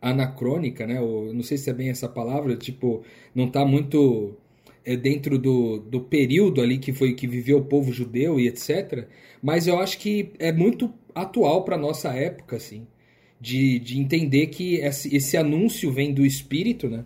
anacrônica, 0.00 0.86
né? 0.86 1.00
Ou, 1.00 1.34
não 1.34 1.42
sei 1.42 1.58
se 1.58 1.68
é 1.68 1.72
bem 1.72 1.88
essa 1.88 2.08
palavra, 2.08 2.54
tipo, 2.56 3.02
não 3.34 3.46
está 3.46 3.64
muito 3.64 4.36
é, 4.84 4.96
dentro 4.96 5.38
do, 5.38 5.80
do 5.80 6.00
período 6.02 6.60
ali 6.60 6.78
que 6.78 6.92
foi 6.92 7.14
que 7.14 7.26
viveu 7.26 7.58
o 7.58 7.64
povo 7.64 7.92
judeu 7.92 8.38
e 8.38 8.46
etc. 8.46 9.08
Mas 9.42 9.66
eu 9.66 9.78
acho 9.78 9.98
que 9.98 10.32
é 10.38 10.52
muito 10.52 10.92
atual 11.14 11.64
para 11.64 11.76
nossa 11.76 12.08
época, 12.10 12.56
assim, 12.56 12.86
de, 13.40 13.78
de 13.78 14.00
entender 14.00 14.48
que 14.48 14.76
esse, 14.76 15.14
esse 15.14 15.36
anúncio 15.36 15.92
vem 15.92 16.12
do 16.12 16.24
Espírito, 16.24 16.88
né? 16.88 17.04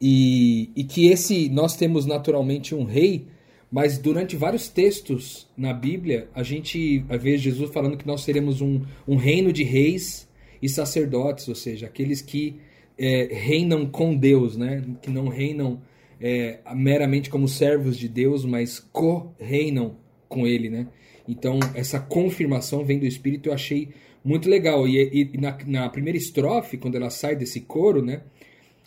E, 0.00 0.70
e 0.76 0.84
que 0.84 1.06
esse 1.06 1.48
nós 1.48 1.76
temos 1.76 2.04
naturalmente 2.04 2.74
um 2.74 2.84
rei, 2.84 3.26
mas 3.70 3.98
durante 3.98 4.36
vários 4.36 4.68
textos 4.68 5.48
na 5.56 5.72
Bíblia 5.72 6.28
a 6.34 6.42
gente 6.42 6.98
vê 7.20 7.38
Jesus 7.38 7.70
falando 7.70 7.96
que 7.96 8.06
nós 8.06 8.22
seremos 8.22 8.60
um, 8.60 8.82
um 9.08 9.16
reino 9.16 9.52
de 9.52 9.64
reis 9.64 10.28
e 10.60 10.68
sacerdotes, 10.68 11.48
ou 11.48 11.54
seja, 11.54 11.86
aqueles 11.86 12.20
que 12.20 12.56
é, 12.98 13.28
reinam 13.32 13.86
com 13.86 14.14
Deus, 14.16 14.56
né? 14.56 14.82
que 15.02 15.10
não 15.10 15.28
reinam 15.28 15.80
é, 16.20 16.58
meramente 16.74 17.28
como 17.28 17.48
servos 17.48 17.96
de 17.96 18.08
Deus, 18.08 18.44
mas 18.44 18.80
co-reinam 18.80 19.96
com 20.28 20.46
Ele. 20.46 20.70
Né? 20.70 20.86
Então, 21.28 21.58
essa 21.74 21.98
confirmação 21.98 22.84
vem 22.84 22.98
do 22.98 23.06
Espírito, 23.06 23.48
eu 23.48 23.52
achei 23.52 23.90
muito 24.24 24.48
legal. 24.48 24.86
E, 24.86 25.30
e 25.32 25.38
na, 25.38 25.56
na, 25.66 25.88
primeira 25.88 26.16
estrofe, 26.16 26.76
quando 26.76 26.96
ela 26.96 27.10
sai 27.10 27.34
desse 27.36 27.60
coro, 27.60 28.02
né? 28.02 28.22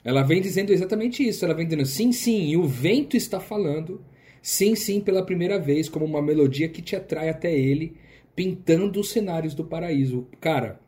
Ela 0.03 0.24
vem 0.24 0.41
dizendo 0.41 0.72
exatamente 0.72 1.27
isso. 1.27 1.43
Ela 1.43 1.53
vem 1.53 1.65
dizendo 1.65 1.86
sim, 1.86 2.12
sim, 2.12 2.50
e 2.50 2.58
o 2.58 2.63
vento 2.63 3.17
está 3.17 3.39
falando. 3.39 4.01
Sim, 4.41 4.75
sim, 4.75 5.01
pela 5.01 5.25
primeira 5.25 5.60
vez, 5.60 5.89
como 5.89 6.05
uma 6.05 6.22
melodia 6.22 6.69
que 6.69 6.81
te 6.81 6.96
atrai 6.96 7.29
até 7.29 7.53
ele, 7.53 7.96
pintando 8.36 9.00
os 9.00 9.12
cenários 9.12 9.53
do 9.53 9.65
paraíso. 9.65 10.27
Cara, 10.39 10.79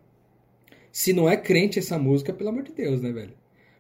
se 0.92 1.12
não 1.12 1.30
é 1.30 1.36
crente 1.36 1.80
essa 1.80 1.98
música, 1.98 2.34
pelo 2.34 2.50
amor 2.50 2.64
de 2.64 2.72
Deus, 2.72 3.02
né, 3.02 3.12
velho? 3.12 3.34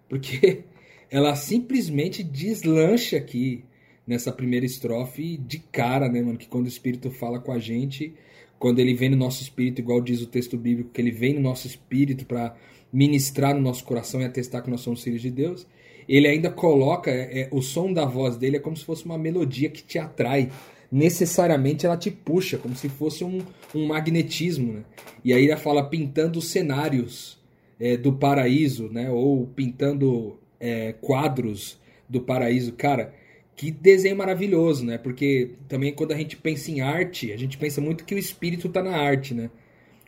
Porque 0.10 0.64
ela 1.10 1.36
simplesmente 1.36 2.22
deslancha 2.22 3.18
aqui 3.18 3.64
nessa 4.12 4.32
primeira 4.32 4.66
estrofe 4.66 5.38
de 5.38 5.60
cara, 5.60 6.10
né, 6.10 6.22
mano? 6.22 6.38
Que 6.38 6.48
quando 6.48 6.66
o 6.66 6.70
Espírito 6.70 7.10
fala 7.10 7.40
com 7.40 7.54
a 7.54 7.58
gente, 7.58 8.14
quando 8.60 8.80
ele 8.80 8.94
vem 8.94 9.10
no 9.10 9.16
nosso 9.16 9.42
espírito, 9.42 9.80
igual 9.80 10.02
diz 10.02 10.22
o 10.22 10.28
texto 10.28 10.58
bíblico, 10.58 10.92
que 10.92 11.00
ele 11.00 11.12
vem 11.12 11.34
no 11.34 11.40
nosso 11.40 11.66
espírito 11.66 12.26
para 12.26 12.54
ministrar 12.92 13.56
no 13.56 13.62
nosso 13.62 13.86
coração 13.86 14.20
e 14.22 14.26
atestar 14.26 14.62
que 14.62 14.70
nós 14.70 14.82
somos 14.82 15.02
filhos 15.02 15.22
de 15.22 15.32
Deus, 15.32 15.66
ele 16.10 16.28
ainda 16.28 16.52
coloca 16.52 17.10
é, 17.10 17.44
é, 17.44 17.50
o 17.52 17.62
som 17.62 17.94
da 17.94 18.04
voz 18.04 18.36
dele 18.36 18.58
é 18.58 18.60
como 18.60 18.76
se 18.76 18.84
fosse 18.84 19.06
uma 19.06 19.18
melodia 19.18 19.70
que 19.70 19.82
te 19.82 19.98
atrai. 19.98 20.52
Necessariamente 20.92 21.86
ela 21.86 21.96
te 21.96 22.12
puxa, 22.12 22.58
como 22.58 22.76
se 22.76 22.90
fosse 22.90 23.24
um, 23.24 23.40
um 23.74 23.88
magnetismo. 23.88 24.74
Né? 24.74 24.84
E 25.24 25.34
aí 25.34 25.46
ele 25.46 25.56
fala 25.56 25.86
pintando 25.86 26.42
cenários 26.42 27.40
é, 27.80 27.96
do 27.96 28.12
paraíso, 28.12 28.90
né? 28.92 29.10
ou 29.10 29.48
pintando 29.48 30.38
é, 30.60 30.94
quadros 31.00 31.80
do 32.10 32.20
paraíso. 32.20 32.74
Cara, 32.74 33.14
que 33.62 33.70
desenho 33.70 34.18
maravilhoso, 34.18 34.84
né? 34.84 34.98
Porque 34.98 35.52
também 35.68 35.94
quando 35.94 36.14
a 36.14 36.18
gente 36.18 36.36
pensa 36.36 36.72
em 36.72 36.82
arte, 36.82 37.32
a 37.32 37.38
gente 37.38 37.60
pensa 37.60 37.80
muito 37.80 38.04
que 38.04 38.16
o 38.16 38.18
espírito 38.18 38.66
está 38.66 38.82
na 38.82 38.98
arte, 38.98 39.36
né? 39.36 39.52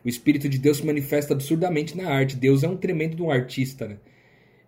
O 0.03 0.09
Espírito 0.09 0.49
de 0.49 0.57
Deus 0.57 0.77
se 0.77 0.85
manifesta 0.85 1.35
absurdamente 1.35 1.95
na 1.95 2.09
arte. 2.09 2.35
Deus 2.35 2.63
é 2.63 2.67
um 2.67 2.75
tremendo 2.75 3.15
de 3.15 3.21
um 3.21 3.29
artista, 3.29 3.87
né? 3.87 3.97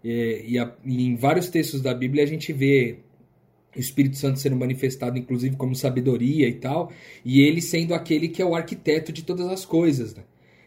E, 0.03 0.45
e, 0.49 0.59
a, 0.59 0.71
e, 0.85 1.03
em 1.03 1.15
vários 1.15 1.49
textos 1.49 1.81
da 1.81 1.95
Bíblia 1.95 2.23
a 2.23 2.27
gente 2.27 2.53
vê 2.53 2.99
o 3.75 3.79
Espírito 3.79 4.17
Santo 4.17 4.39
sendo 4.39 4.55
manifestado, 4.55 5.17
inclusive, 5.17 5.55
como 5.55 5.75
sabedoria 5.75 6.47
e 6.47 6.53
tal, 6.53 6.91
e 7.25 7.41
ele 7.41 7.63
sendo 7.63 7.95
aquele 7.95 8.27
que 8.27 8.39
é 8.39 8.45
o 8.45 8.55
arquiteto 8.55 9.11
de 9.11 9.23
todas 9.23 9.47
as 9.47 9.65
coisas, 9.65 10.13
né? 10.13 10.23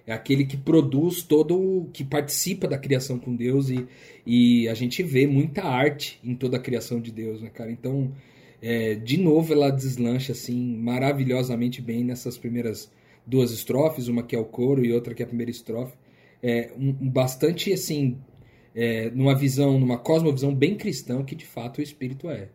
É 0.09 0.15
aquele 0.15 0.47
que 0.47 0.57
produz 0.57 1.21
todo, 1.21 1.87
que 1.93 2.03
participa 2.03 2.67
da 2.67 2.79
criação 2.79 3.19
com 3.19 3.37
Deus 3.37 3.69
e, 3.69 3.87
e 4.25 4.67
a 4.67 4.73
gente 4.73 5.03
vê 5.03 5.27
muita 5.27 5.63
arte 5.65 6.19
em 6.25 6.35
toda 6.35 6.57
a 6.57 6.61
criação 6.61 6.99
de 6.99 7.13
Deus, 7.13 7.43
né, 7.43 7.51
cara? 7.51 7.71
Então, 7.71 8.11
é, 8.63 8.95
de 8.95 9.19
novo, 9.19 9.53
ela 9.53 9.69
deslancha 9.69 10.33
assim 10.33 10.79
maravilhosamente 10.79 11.83
bem 11.83 12.05
nessas 12.05 12.39
primeiras 12.39 12.91
duas 13.27 13.51
estrofes, 13.51 14.09
uma 14.09 14.23
que 14.23 14.35
é 14.35 14.39
o 14.39 14.47
coro 14.47 14.83
e 14.83 14.91
outra 14.95 15.13
que 15.13 15.23
é 15.23 15.27
a 15.27 15.29
primeira 15.29 15.51
estrofe. 15.51 15.95
É 16.43 16.73
um, 16.75 16.91
bastante 16.91 17.71
assim, 17.71 18.17
é, 18.75 19.11
numa 19.11 19.37
visão, 19.37 19.79
numa 19.79 19.99
cosmovisão 19.99 20.55
bem 20.55 20.75
cristã, 20.75 21.23
que 21.23 21.35
de 21.35 21.45
fato 21.45 21.81
o 21.81 21.83
espírito 21.83 22.31
é. 22.31 22.49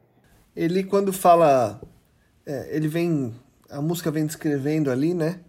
Ele 0.55 0.83
quando 0.83 1.13
fala, 1.13 1.79
é, 2.48 2.75
ele 2.75 2.88
vem, 2.88 3.31
a 3.69 3.79
música 3.79 4.10
vem 4.10 4.25
descrevendo 4.25 4.89
ali, 4.89 5.13
né? 5.13 5.39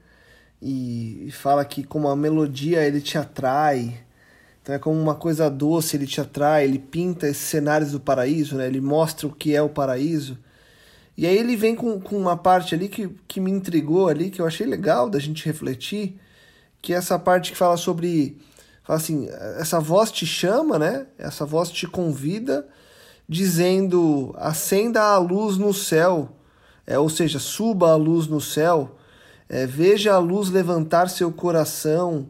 E, 0.67 1.31
fala 1.31 1.63
que 1.63 1.85
como 1.85 2.09
a 2.09 2.17
melodia 2.17 2.83
ele 2.83 3.03
te 3.03 3.19
atrai, 3.19 4.01
então 4.63 4.75
é 4.75 4.79
como 4.79 4.99
uma 4.99 5.15
coisa 5.15 5.51
doce, 5.51 5.95
ele 5.95 6.07
te 6.07 6.23
atrai, 6.23 6.65
ele 6.65 6.79
pinta 6.79 7.29
esses 7.29 7.43
cenários 7.43 7.93
do 7.93 8.01
paraíso, 8.01 8.57
né? 8.57 8.67
Ele 8.67 8.81
mostra 8.81 9.27
o 9.27 9.33
que 9.33 9.55
é 9.55 9.61
o 9.61 9.69
paraíso. 9.69 10.39
E 11.19 11.27
aí 11.27 11.37
ele 11.37 11.55
vem 11.55 11.77
com, 11.77 12.01
com 12.01 12.17
uma 12.17 12.35
parte 12.35 12.75
ali 12.75 12.89
que, 12.89 13.11
que 13.29 13.41
me 13.41 13.51
intrigou 13.51 14.09
ali, 14.09 14.31
que 14.31 14.41
eu 14.41 14.47
achei 14.47 14.67
legal 14.67 15.11
da 15.11 15.19
gente 15.19 15.45
refletir, 15.45 16.19
que 16.81 16.95
é 16.95 16.97
essa 16.97 17.19
parte 17.19 17.53
que 17.53 17.59
fala 17.59 17.77
sobre, 17.77 18.39
fala 18.83 18.99
assim, 18.99 19.29
essa 19.59 19.79
voz 19.79 20.11
te 20.11 20.25
chama, 20.25 20.79
né? 20.79 21.07
Essa 21.19 21.45
voz 21.45 21.71
te 21.71 21.87
convida, 21.87 22.67
dizendo, 23.29 24.35
acenda 24.39 25.03
a 25.03 25.19
luz 25.19 25.59
no 25.59 25.75
céu, 25.75 26.31
é, 26.87 26.99
ou 26.99 27.11
seja, 27.11 27.39
suba 27.39 27.91
a 27.91 27.97
luz 27.97 28.27
no 28.27 28.41
céu. 28.41 28.97
É, 29.49 29.67
veja 29.67 30.15
a 30.15 30.19
luz 30.19 30.51
levantar 30.51 31.09
seu 31.09 31.31
coração, 31.31 32.29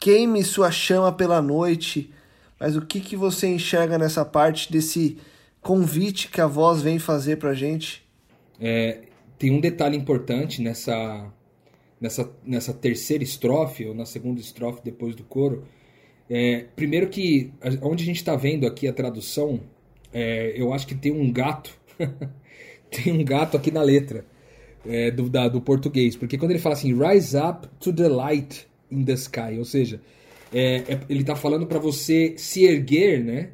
queime 0.00 0.42
sua 0.42 0.70
chama 0.70 1.12
pela 1.12 1.42
noite. 1.42 2.12
Mas 2.58 2.76
o 2.76 2.82
que, 2.82 3.00
que 3.00 3.16
você 3.16 3.48
enxerga 3.48 3.98
nessa 3.98 4.24
parte 4.24 4.72
desse 4.72 5.18
convite 5.60 6.28
que 6.28 6.40
a 6.40 6.46
voz 6.46 6.80
vem 6.80 6.98
fazer 6.98 7.36
para 7.36 7.54
gente? 7.54 8.02
É, 8.60 9.02
tem 9.38 9.50
um 9.50 9.60
detalhe 9.60 9.96
importante 9.96 10.62
nessa, 10.62 11.30
nessa, 12.00 12.30
nessa 12.44 12.72
terceira 12.72 13.22
estrofe, 13.22 13.84
ou 13.84 13.94
na 13.94 14.06
segunda 14.06 14.40
estrofe 14.40 14.80
depois 14.82 15.14
do 15.14 15.24
coro. 15.24 15.64
É, 16.30 16.64
primeiro 16.74 17.08
que, 17.08 17.52
onde 17.82 18.02
a 18.02 18.06
gente 18.06 18.16
está 18.16 18.34
vendo 18.34 18.66
aqui 18.66 18.88
a 18.88 18.92
tradução, 18.92 19.60
é, 20.12 20.54
eu 20.56 20.72
acho 20.72 20.86
que 20.86 20.94
tem 20.94 21.12
um 21.12 21.30
gato, 21.30 21.70
tem 22.90 23.12
um 23.12 23.22
gato 23.22 23.56
aqui 23.56 23.70
na 23.70 23.82
letra 23.82 24.24
é, 24.86 25.10
do, 25.10 25.28
da, 25.28 25.48
do 25.48 25.60
português, 25.60 26.16
porque 26.16 26.36
quando 26.38 26.50
ele 26.52 26.60
fala 26.60 26.74
assim, 26.74 26.94
rise 26.94 27.36
up 27.36 27.68
to 27.80 27.92
the 27.92 28.08
light 28.08 28.66
in 28.90 29.04
the 29.04 29.14
sky, 29.14 29.58
ou 29.58 29.64
seja, 29.64 30.00
é, 30.52 30.76
é, 30.88 31.00
ele 31.08 31.22
está 31.22 31.34
falando 31.34 31.66
para 31.66 31.78
você 31.78 32.34
se 32.36 32.64
erguer, 32.64 33.24
né? 33.24 33.50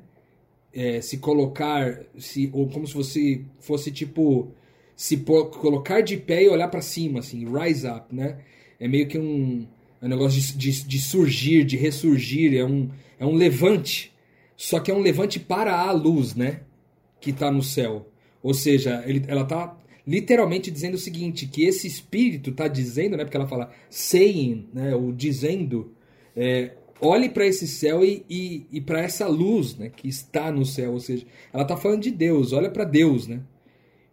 É, 0.72 1.00
se 1.00 1.18
colocar, 1.18 2.00
se, 2.16 2.48
ou 2.52 2.68
como 2.68 2.86
se 2.86 2.94
você 2.94 3.40
fosse 3.58 3.90
tipo 3.90 4.52
se 4.94 5.16
colocar 5.16 6.02
de 6.02 6.18
pé 6.18 6.44
e 6.44 6.48
olhar 6.48 6.68
para 6.68 6.82
cima, 6.82 7.20
assim, 7.20 7.46
rise 7.50 7.88
up, 7.88 8.14
né? 8.14 8.36
É 8.78 8.86
meio 8.86 9.08
que 9.08 9.18
um, 9.18 9.66
é 10.00 10.04
um 10.04 10.08
negócio 10.08 10.38
de, 10.38 10.52
de, 10.58 10.84
de, 10.84 11.00
surgir, 11.00 11.64
de 11.64 11.76
ressurgir, 11.78 12.54
é 12.54 12.64
um, 12.64 12.90
é 13.18 13.24
um 13.24 13.34
levante. 13.34 14.12
Só 14.54 14.78
que 14.78 14.90
é 14.90 14.94
um 14.94 15.00
levante 15.00 15.40
para 15.40 15.74
a 15.74 15.90
luz, 15.90 16.34
né? 16.34 16.60
Que 17.18 17.30
está 17.30 17.50
no 17.50 17.62
céu. 17.62 18.10
Ou 18.42 18.52
seja, 18.52 19.02
ele, 19.06 19.24
ela 19.26 19.42
está 19.42 19.74
literalmente 20.06 20.70
dizendo 20.70 20.94
o 20.94 20.98
seguinte, 20.98 21.46
que 21.46 21.64
esse 21.64 21.86
espírito 21.86 22.50
está 22.50 22.68
dizendo, 22.68 23.16
né? 23.16 23.24
Porque 23.24 23.36
ela 23.36 23.46
fala 23.46 23.70
saying, 23.88 24.68
né? 24.72 24.94
Ou 24.94 25.12
dizendo, 25.12 25.92
é, 26.36 26.72
olhe 27.00 27.28
para 27.28 27.46
esse 27.46 27.66
céu 27.66 28.04
e, 28.04 28.24
e, 28.28 28.66
e 28.70 28.80
para 28.80 29.00
essa 29.00 29.26
luz, 29.26 29.76
né? 29.76 29.90
Que 29.94 30.08
está 30.08 30.50
no 30.50 30.64
céu. 30.64 30.92
Ou 30.92 31.00
seja, 31.00 31.26
ela 31.52 31.62
está 31.62 31.76
falando 31.76 32.02
de 32.02 32.10
Deus, 32.10 32.52
olha 32.52 32.70
para 32.70 32.84
Deus, 32.84 33.26
né? 33.26 33.40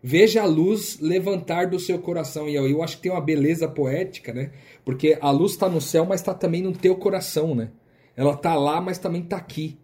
Veja 0.01 0.43
a 0.43 0.45
luz 0.45 0.99
levantar 0.99 1.67
do 1.67 1.79
seu 1.79 1.99
coração. 1.99 2.47
E 2.47 2.55
eu, 2.55 2.83
acho 2.83 2.97
que 2.97 3.03
tem 3.03 3.11
uma 3.11 3.21
beleza 3.21 3.67
poética, 3.67 4.33
né? 4.33 4.51
Porque 4.85 5.17
a 5.19 5.31
luz 5.31 5.53
está 5.53 5.67
no 5.67 5.81
céu, 5.81 6.05
mas 6.05 6.21
está 6.21 6.33
também 6.33 6.61
no 6.61 6.71
teu 6.71 6.95
coração, 6.95 7.55
né? 7.55 7.71
Ela 8.15 8.33
está 8.33 8.55
lá, 8.55 8.79
mas 8.79 8.97
também 8.97 9.21
está 9.23 9.37
aqui. 9.37 9.77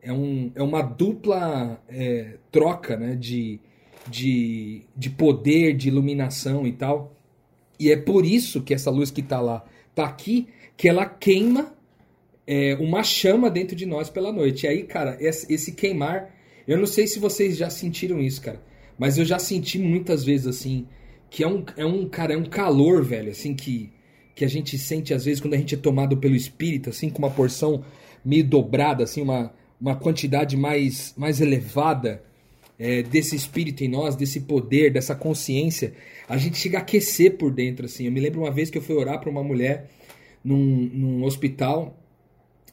É, 0.00 0.12
um, 0.12 0.50
é 0.54 0.62
uma 0.62 0.80
dupla 0.80 1.82
é, 1.88 2.36
troca, 2.50 2.96
né? 2.96 3.14
De, 3.14 3.60
de, 4.08 4.82
de 4.96 5.10
poder, 5.10 5.74
de 5.74 5.88
iluminação 5.88 6.66
e 6.66 6.72
tal. 6.72 7.14
E 7.78 7.90
é 7.90 7.96
por 7.96 8.24
isso 8.24 8.62
que 8.62 8.74
essa 8.74 8.90
luz 8.90 9.10
que 9.10 9.20
está 9.20 9.40
lá, 9.40 9.64
está 9.90 10.04
aqui, 10.04 10.48
que 10.76 10.88
ela 10.88 11.06
queima 11.06 11.72
é, 12.46 12.74
uma 12.76 13.02
chama 13.02 13.50
dentro 13.50 13.76
de 13.76 13.84
nós 13.84 14.08
pela 14.08 14.32
noite. 14.32 14.64
E 14.64 14.68
aí, 14.68 14.82
cara, 14.84 15.16
esse, 15.20 15.72
queimar, 15.72 16.34
eu 16.66 16.78
não 16.78 16.86
sei 16.86 17.06
se 17.06 17.18
vocês 17.18 17.56
já 17.56 17.68
sentiram 17.68 18.20
isso, 18.20 18.40
cara. 18.40 18.60
Mas 18.98 19.18
eu 19.18 19.24
já 19.24 19.38
senti 19.38 19.78
muitas 19.78 20.24
vezes 20.24 20.46
assim 20.46 20.86
que 21.30 21.44
é 21.44 21.48
um, 21.48 21.62
é 21.76 21.84
um 21.84 22.08
cara, 22.08 22.32
é 22.32 22.36
um 22.36 22.46
calor, 22.46 23.04
velho, 23.04 23.30
assim 23.30 23.54
que 23.54 23.92
que 24.34 24.44
a 24.44 24.48
gente 24.48 24.78
sente 24.78 25.12
às 25.12 25.24
vezes 25.24 25.40
quando 25.40 25.54
a 25.54 25.56
gente 25.56 25.74
é 25.74 25.78
tomado 25.78 26.16
pelo 26.16 26.36
espírito, 26.36 26.90
assim 26.90 27.10
com 27.10 27.18
uma 27.18 27.30
porção 27.30 27.84
meio 28.24 28.44
dobrada, 28.44 29.04
assim 29.04 29.20
uma 29.20 29.52
uma 29.80 29.94
quantidade 29.96 30.56
mais 30.56 31.12
mais 31.16 31.40
elevada 31.40 32.22
é, 32.78 33.02
desse 33.02 33.34
espírito 33.34 33.82
em 33.82 33.88
nós, 33.88 34.14
desse 34.14 34.40
poder, 34.40 34.92
dessa 34.92 35.14
consciência, 35.14 35.92
a 36.28 36.36
gente 36.36 36.58
chega 36.58 36.78
a 36.78 36.80
aquecer 36.80 37.36
por 37.36 37.52
dentro, 37.52 37.86
assim. 37.86 38.06
Eu 38.06 38.12
me 38.12 38.20
lembro 38.20 38.40
uma 38.40 38.50
vez 38.50 38.70
que 38.70 38.78
eu 38.78 38.82
fui 38.82 38.94
orar 38.94 39.20
para 39.20 39.30
uma 39.30 39.42
mulher 39.42 39.88
num, 40.44 40.88
num 40.92 41.24
hospital 41.24 41.98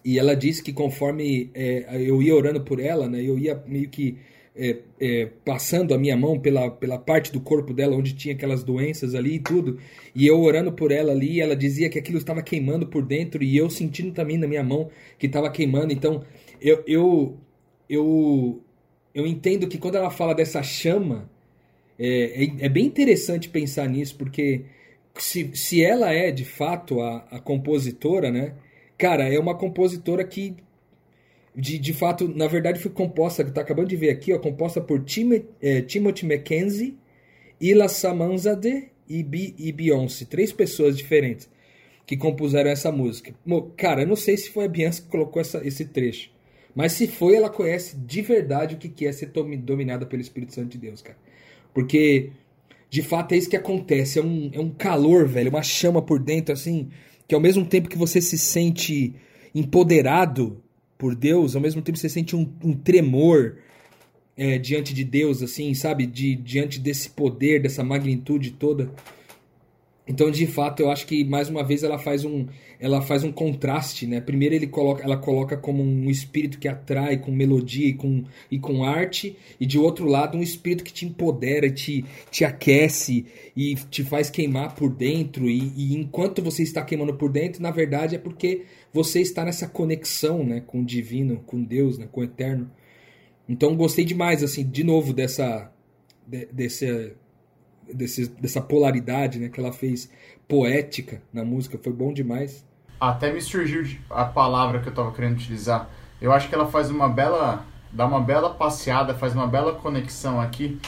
e 0.04 0.20
ela 0.20 0.36
disse 0.36 0.62
que 0.62 0.72
conforme 0.72 1.50
é, 1.56 1.88
eu 2.08 2.22
ia 2.22 2.36
orando 2.36 2.62
por 2.62 2.80
ela, 2.80 3.10
né, 3.10 3.22
eu 3.24 3.40
ia 3.40 3.62
meio 3.66 3.90
que 3.90 4.18
é, 4.56 4.78
é, 5.00 5.26
passando 5.44 5.94
a 5.94 5.98
minha 5.98 6.16
mão 6.16 6.40
pela, 6.40 6.72
pela 6.72 6.98
parte 6.98 7.32
do 7.32 7.42
corpo 7.42 7.74
dela 7.74 7.96
onde 7.96 8.14
tinha 8.14 8.34
aquelas 8.34 8.64
doenças 8.64 9.14
ali 9.14 9.36
e 9.36 9.40
tudo, 9.40 9.78
e 10.14 10.26
eu 10.26 10.40
orando 10.40 10.72
por 10.72 10.92
ela 10.92 11.12
ali, 11.12 11.42
ela 11.42 11.56
dizia 11.56 11.90
que 11.90 12.00
aquilo 12.00 12.18
estava 12.18 12.42
queimando 12.42 12.88
por 12.88 13.04
dentro 13.04 13.44
e 13.44 13.58
eu 13.58 13.70
sentindo 13.70 14.14
também 14.14 14.38
na 14.38 14.48
minha 14.48 14.64
mão 14.64 14.90
que 15.20 15.26
estava 15.26 15.50
queimando. 15.50 15.92
Então 15.92 16.24
eu, 16.62 16.84
eu, 16.88 17.38
eu, 17.90 18.64
eu 19.16 19.26
entendo 19.26 19.68
que 19.68 19.78
quando 19.78 19.96
ela 19.96 20.12
fala 20.12 20.36
dessa 20.36 20.62
chama, 20.62 21.30
é, 21.98 22.44
é, 22.44 22.66
é 22.66 22.70
bem 22.70 22.86
interessante 22.86 23.48
pensar 23.48 23.88
nisso, 23.88 24.18
porque 24.18 24.66
se, 25.18 25.52
se 25.56 25.82
ela 25.82 26.12
é 26.12 26.32
de 26.32 26.44
fato 26.44 27.00
a, 27.00 27.26
a 27.32 27.40
compositora, 27.40 28.30
né? 28.30 28.54
Cara, 28.98 29.34
é 29.34 29.40
uma 29.40 29.56
compositora 29.56 30.24
que 30.26 30.58
de, 31.56 31.80
de 31.80 31.94
fato, 31.94 32.28
na 32.28 32.48
verdade, 32.48 32.80
foi 32.80 32.92
composta, 32.92 33.42
está 33.42 33.62
acabando 33.62 33.88
de 33.88 33.96
ver 33.96 34.10
aqui, 34.10 34.34
ó, 34.34 34.40
composta 34.40 34.82
por 34.82 35.02
Tim, 35.06 35.46
é, 35.62 35.82
Timothy 35.82 36.26
McKenzie, 36.26 36.98
Ila 37.62 37.88
Samanzade 37.88 38.92
e, 39.08 39.24
Bi, 39.24 39.56
e 39.58 39.72
Beyoncé. 39.72 40.26
Três 40.26 40.52
pessoas 40.52 40.98
diferentes 40.98 41.50
que 42.06 42.18
compuseram 42.18 42.70
essa 42.70 42.92
música. 42.92 43.34
Cara, 43.78 44.02
eu 44.02 44.08
não 44.08 44.18
sei 44.18 44.36
se 44.36 44.50
foi 44.50 44.66
a 44.66 44.68
Beyoncé 44.68 45.04
que 45.04 45.08
colocou 45.08 45.42
essa, 45.42 45.66
esse 45.66 45.86
trecho. 45.86 46.35
Mas 46.76 46.92
se 46.92 47.08
foi, 47.08 47.36
ela 47.36 47.50
conhece 47.50 47.96
de 47.96 48.22
verdade 48.22 48.76
o 48.76 48.78
que 48.78 49.08
é 49.08 49.12
ser 49.12 49.32
dominada 49.64 50.06
pelo 50.06 50.22
Espírito 50.22 50.54
Santo 50.54 50.68
de 50.68 50.78
Deus, 50.78 51.02
cara. 51.02 51.18
Porque, 51.74 52.32
de 52.90 53.02
fato, 53.02 53.34
é 53.34 53.38
isso 53.38 53.50
que 53.50 53.56
acontece. 53.56 54.20
É 54.20 54.22
um, 54.22 54.52
é 54.54 54.60
um 54.60 54.70
calor, 54.70 55.26
velho, 55.26 55.50
uma 55.50 55.64
chama 55.64 56.02
por 56.02 56.20
dentro, 56.20 56.54
assim, 56.54 56.90
que 57.28 57.34
ao 57.34 57.40
mesmo 57.40 57.66
tempo 57.66 57.88
que 57.88 57.98
você 57.98 58.20
se 58.22 58.38
sente 58.38 59.16
empoderado 59.54 60.62
por 60.98 61.16
Deus, 61.16 61.56
ao 61.56 61.62
mesmo 61.62 61.82
tempo 61.82 61.98
você 61.98 62.10
sente 62.10 62.36
um, 62.36 62.52
um 62.62 62.74
tremor 62.74 63.58
é, 64.36 64.58
diante 64.58 64.94
de 64.94 65.06
Deus, 65.06 65.42
assim, 65.42 65.74
sabe? 65.74 66.06
De, 66.06 66.36
diante 66.36 66.80
desse 66.80 67.10
poder, 67.10 67.62
dessa 67.62 67.84
magnitude 67.84 68.52
toda. 68.52 68.92
Então, 70.08 70.30
de 70.30 70.46
fato, 70.46 70.82
eu 70.82 70.92
acho 70.92 71.08
que 71.08 71.24
mais 71.24 71.50
uma 71.50 71.64
vez 71.64 71.82
ela 71.82 71.98
faz 71.98 72.24
um, 72.24 72.46
ela 72.80 73.02
faz 73.02 73.24
um 73.24 73.32
contraste, 73.32 74.06
né? 74.06 74.22
Primeiro 74.22 74.54
ele 74.54 74.68
coloca, 74.68 75.04
ela 75.04 75.18
coloca 75.18 75.58
como 75.58 75.82
um 75.82 76.10
espírito 76.12 76.60
que 76.60 76.68
atrai 76.68 77.18
com 77.18 77.32
melodia 77.32 77.88
e 77.88 77.94
com, 77.94 78.24
e 78.52 78.60
com 78.60 78.84
arte, 78.84 79.36
e 79.60 79.66
de 79.66 79.80
outro 79.80 80.06
lado 80.06 80.38
um 80.38 80.44
espírito 80.44 80.84
que 80.84 80.94
te 80.94 81.08
empodera, 81.08 81.72
te, 81.72 82.06
te 82.30 82.46
aquece 82.46 83.26
e 83.58 83.74
te 83.90 84.04
faz 84.04 84.30
queimar 84.30 84.76
por 84.76 84.92
dentro. 84.92 85.50
E, 85.50 85.74
e 85.76 85.96
enquanto 85.96 86.42
você 86.42 86.62
está 86.62 86.84
queimando 86.84 87.16
por 87.16 87.32
dentro, 87.32 87.64
na 87.64 87.72
verdade 87.72 88.16
é 88.16 88.20
porque 88.20 88.64
você 88.94 89.22
está 89.22 89.44
nessa 89.44 89.68
conexão, 89.68 90.44
né, 90.44 90.62
com 90.62 90.82
o 90.82 90.86
divino, 90.86 91.44
com 91.48 91.64
Deus, 91.64 91.98
né, 91.98 92.08
com 92.12 92.22
o 92.22 92.24
eterno. 92.24 92.70
Então 93.50 93.76
gostei 93.76 94.06
demais, 94.06 94.44
assim, 94.44 94.64
de 94.64 94.84
novo 94.84 95.14
dessa, 95.14 95.72
de, 96.28 96.46
desse 96.48 97.14
desse, 97.94 98.28
dessa 98.30 98.62
polaridade 98.62 99.40
né, 99.40 99.50
que 99.50 99.60
ela 99.60 99.72
fez 99.72 100.10
poética 100.48 101.22
na 101.34 101.44
música, 101.44 101.80
foi 101.82 101.94
bom 101.94 102.14
demais. 102.14 102.64
Até 103.00 103.32
me 103.32 103.42
surgiu 103.42 103.86
a 104.10 104.26
palavra 104.26 104.80
que 104.80 104.88
eu 104.88 104.92
estava 104.92 105.12
querendo 105.12 105.34
utilizar. 105.34 105.90
Eu 106.22 106.32
acho 106.32 106.48
que 106.48 106.56
ela 106.56 106.68
faz 106.68 106.90
uma 106.90 107.10
bela, 107.10 107.66
dá 107.92 108.06
uma 108.06 108.22
bela 108.22 108.54
passeada, 108.54 109.14
faz 109.14 109.34
uma 109.34 109.48
bela 109.48 109.74
conexão 109.74 110.40
aqui 110.40 110.80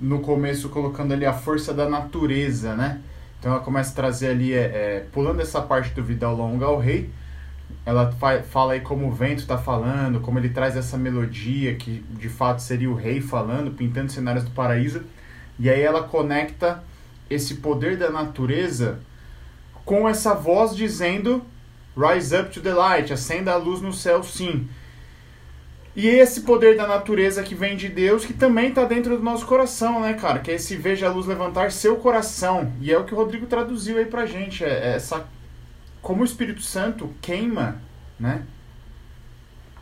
no 0.00 0.20
começo 0.20 0.68
colocando 0.68 1.12
ali 1.12 1.26
a 1.26 1.32
força 1.32 1.74
da 1.74 1.88
natureza, 1.88 2.74
né? 2.74 3.00
Então 3.38 3.52
ela 3.52 3.60
começa 3.60 3.92
a 3.92 3.94
trazer 3.94 4.28
ali, 4.28 4.52
é, 4.52 4.58
é, 4.58 5.06
pulando 5.12 5.40
essa 5.40 5.60
parte 5.60 5.92
do 5.94 6.02
Vida 6.02 6.28
Longa 6.30 6.66
ao 6.66 6.78
Rei, 6.78 7.10
ela 7.84 8.12
fala 8.50 8.74
aí 8.74 8.80
como 8.80 9.06
o 9.06 9.10
vento 9.10 9.38
está 9.38 9.56
falando, 9.56 10.20
como 10.20 10.38
ele 10.38 10.50
traz 10.50 10.76
essa 10.76 10.98
melodia 10.98 11.74
que 11.74 12.04
de 12.10 12.28
fato 12.28 12.60
seria 12.60 12.90
o 12.90 12.94
rei 12.94 13.20
falando, 13.20 13.70
pintando 13.70 14.12
cenários 14.12 14.44
do 14.44 14.50
paraíso. 14.50 15.04
E 15.58 15.68
aí 15.68 15.80
ela 15.80 16.02
conecta 16.02 16.82
esse 17.28 17.56
poder 17.56 17.96
da 17.96 18.10
natureza 18.10 19.00
com 19.84 20.08
essa 20.08 20.34
voz 20.34 20.76
dizendo 20.76 21.44
Rise 21.96 22.36
up 22.36 22.50
to 22.50 22.60
the 22.60 22.72
light, 22.72 23.12
acenda 23.12 23.52
a 23.52 23.56
luz 23.56 23.80
no 23.80 23.92
céu, 23.92 24.22
sim. 24.22 24.68
E 25.96 26.06
esse 26.06 26.42
poder 26.42 26.76
da 26.76 26.86
natureza 26.86 27.42
que 27.42 27.56
vem 27.56 27.76
de 27.76 27.88
Deus, 27.88 28.24
que 28.24 28.32
também 28.32 28.68
está 28.68 28.84
dentro 28.84 29.16
do 29.16 29.22
nosso 29.24 29.44
coração, 29.44 30.00
né, 30.00 30.14
cara? 30.14 30.38
Que 30.38 30.52
é 30.52 30.54
esse 30.54 30.76
veja 30.76 31.08
a 31.08 31.12
luz 31.12 31.26
levantar 31.26 31.72
seu 31.72 31.96
coração. 31.96 32.72
E 32.80 32.92
é 32.92 32.96
o 32.96 33.02
que 33.02 33.12
o 33.12 33.16
Rodrigo 33.16 33.46
traduziu 33.46 33.98
aí 33.98 34.04
pra 34.04 34.24
gente. 34.24 34.62
É, 34.62 34.68
é 34.68 34.94
essa. 34.94 35.26
Como 36.00 36.22
o 36.22 36.24
Espírito 36.24 36.62
Santo 36.62 37.12
queima, 37.20 37.82
né? 38.18 38.44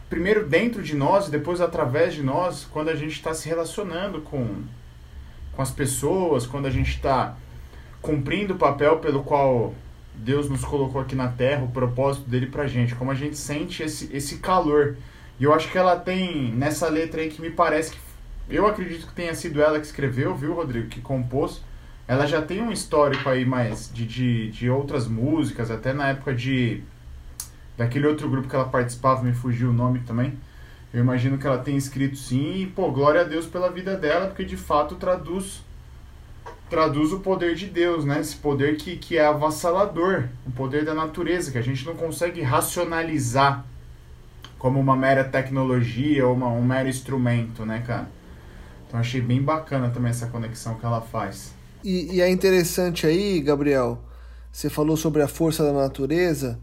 Primeiro 0.08 0.48
dentro 0.48 0.82
de 0.82 0.96
nós 0.96 1.28
e 1.28 1.30
depois 1.30 1.60
através 1.60 2.14
de 2.14 2.22
nós, 2.22 2.64
quando 2.64 2.88
a 2.88 2.94
gente 2.94 3.12
está 3.12 3.34
se 3.34 3.46
relacionando 3.46 4.22
com, 4.22 4.62
com 5.56 5.62
as 5.62 5.70
pessoas, 5.70 6.46
quando 6.46 6.66
a 6.66 6.70
gente 6.70 6.90
está 6.90 7.34
cumprindo 8.02 8.54
o 8.54 8.58
papel 8.58 8.98
pelo 8.98 9.24
qual 9.24 9.74
Deus 10.14 10.48
nos 10.48 10.64
colocou 10.64 11.00
aqui 11.00 11.16
na 11.16 11.28
Terra, 11.28 11.64
o 11.64 11.68
propósito 11.68 12.28
dele 12.28 12.46
pra 12.46 12.66
gente, 12.66 12.94
como 12.94 13.10
a 13.10 13.14
gente 13.14 13.36
sente 13.36 13.82
esse, 13.82 14.14
esse 14.14 14.38
calor. 14.38 14.96
E 15.40 15.44
eu 15.44 15.52
acho 15.52 15.70
que 15.70 15.78
ela 15.78 15.96
tem, 15.96 16.52
nessa 16.52 16.88
letra 16.88 17.22
aí 17.22 17.28
que 17.28 17.40
me 17.40 17.50
parece 17.50 17.92
que, 17.92 17.98
eu 18.48 18.66
acredito 18.66 19.08
que 19.08 19.14
tenha 19.14 19.34
sido 19.34 19.60
ela 19.60 19.80
que 19.80 19.86
escreveu, 19.86 20.34
viu, 20.34 20.54
Rodrigo, 20.54 20.88
que 20.88 21.00
compôs, 21.00 21.62
ela 22.06 22.26
já 22.26 22.40
tem 22.40 22.62
um 22.62 22.70
histórico 22.70 23.28
aí 23.28 23.44
mais 23.44 23.90
de, 23.92 24.06
de, 24.06 24.50
de 24.50 24.70
outras 24.70 25.08
músicas, 25.08 25.70
até 25.70 25.92
na 25.92 26.08
época 26.08 26.34
de 26.34 26.82
daquele 27.76 28.06
outro 28.06 28.28
grupo 28.30 28.48
que 28.48 28.54
ela 28.54 28.68
participava, 28.68 29.22
me 29.22 29.34
fugiu 29.34 29.70
o 29.70 29.72
nome 29.72 30.00
também. 30.00 30.38
Eu 30.96 31.02
imagino 31.02 31.36
que 31.36 31.46
ela 31.46 31.58
tem 31.58 31.76
escrito 31.76 32.16
sim, 32.16 32.62
e 32.62 32.66
pô, 32.66 32.90
glória 32.90 33.20
a 33.20 33.24
Deus 33.24 33.44
pela 33.44 33.70
vida 33.70 33.94
dela, 33.98 34.28
porque 34.28 34.46
de 34.46 34.56
fato 34.56 34.94
traduz 34.94 35.62
traduz 36.70 37.12
o 37.12 37.20
poder 37.20 37.54
de 37.54 37.66
Deus, 37.66 38.06
né? 38.06 38.18
Esse 38.18 38.36
poder 38.36 38.78
que, 38.78 38.96
que 38.96 39.18
é 39.18 39.26
avassalador, 39.26 40.24
o 40.46 40.50
poder 40.52 40.86
da 40.86 40.94
natureza, 40.94 41.52
que 41.52 41.58
a 41.58 41.62
gente 41.62 41.84
não 41.84 41.94
consegue 41.94 42.40
racionalizar 42.40 43.62
como 44.58 44.80
uma 44.80 44.96
mera 44.96 45.22
tecnologia 45.22 46.26
ou 46.26 46.32
uma, 46.32 46.48
um 46.48 46.64
mero 46.64 46.88
instrumento, 46.88 47.66
né, 47.66 47.84
cara? 47.86 48.08
Então 48.88 48.98
achei 48.98 49.20
bem 49.20 49.42
bacana 49.42 49.90
também 49.90 50.08
essa 50.08 50.28
conexão 50.28 50.76
que 50.76 50.86
ela 50.86 51.02
faz. 51.02 51.52
E, 51.84 52.16
e 52.16 52.20
é 52.22 52.30
interessante 52.30 53.06
aí, 53.06 53.38
Gabriel, 53.42 54.02
você 54.50 54.70
falou 54.70 54.96
sobre 54.96 55.20
a 55.20 55.28
força 55.28 55.62
da 55.62 55.74
natureza 55.74 56.58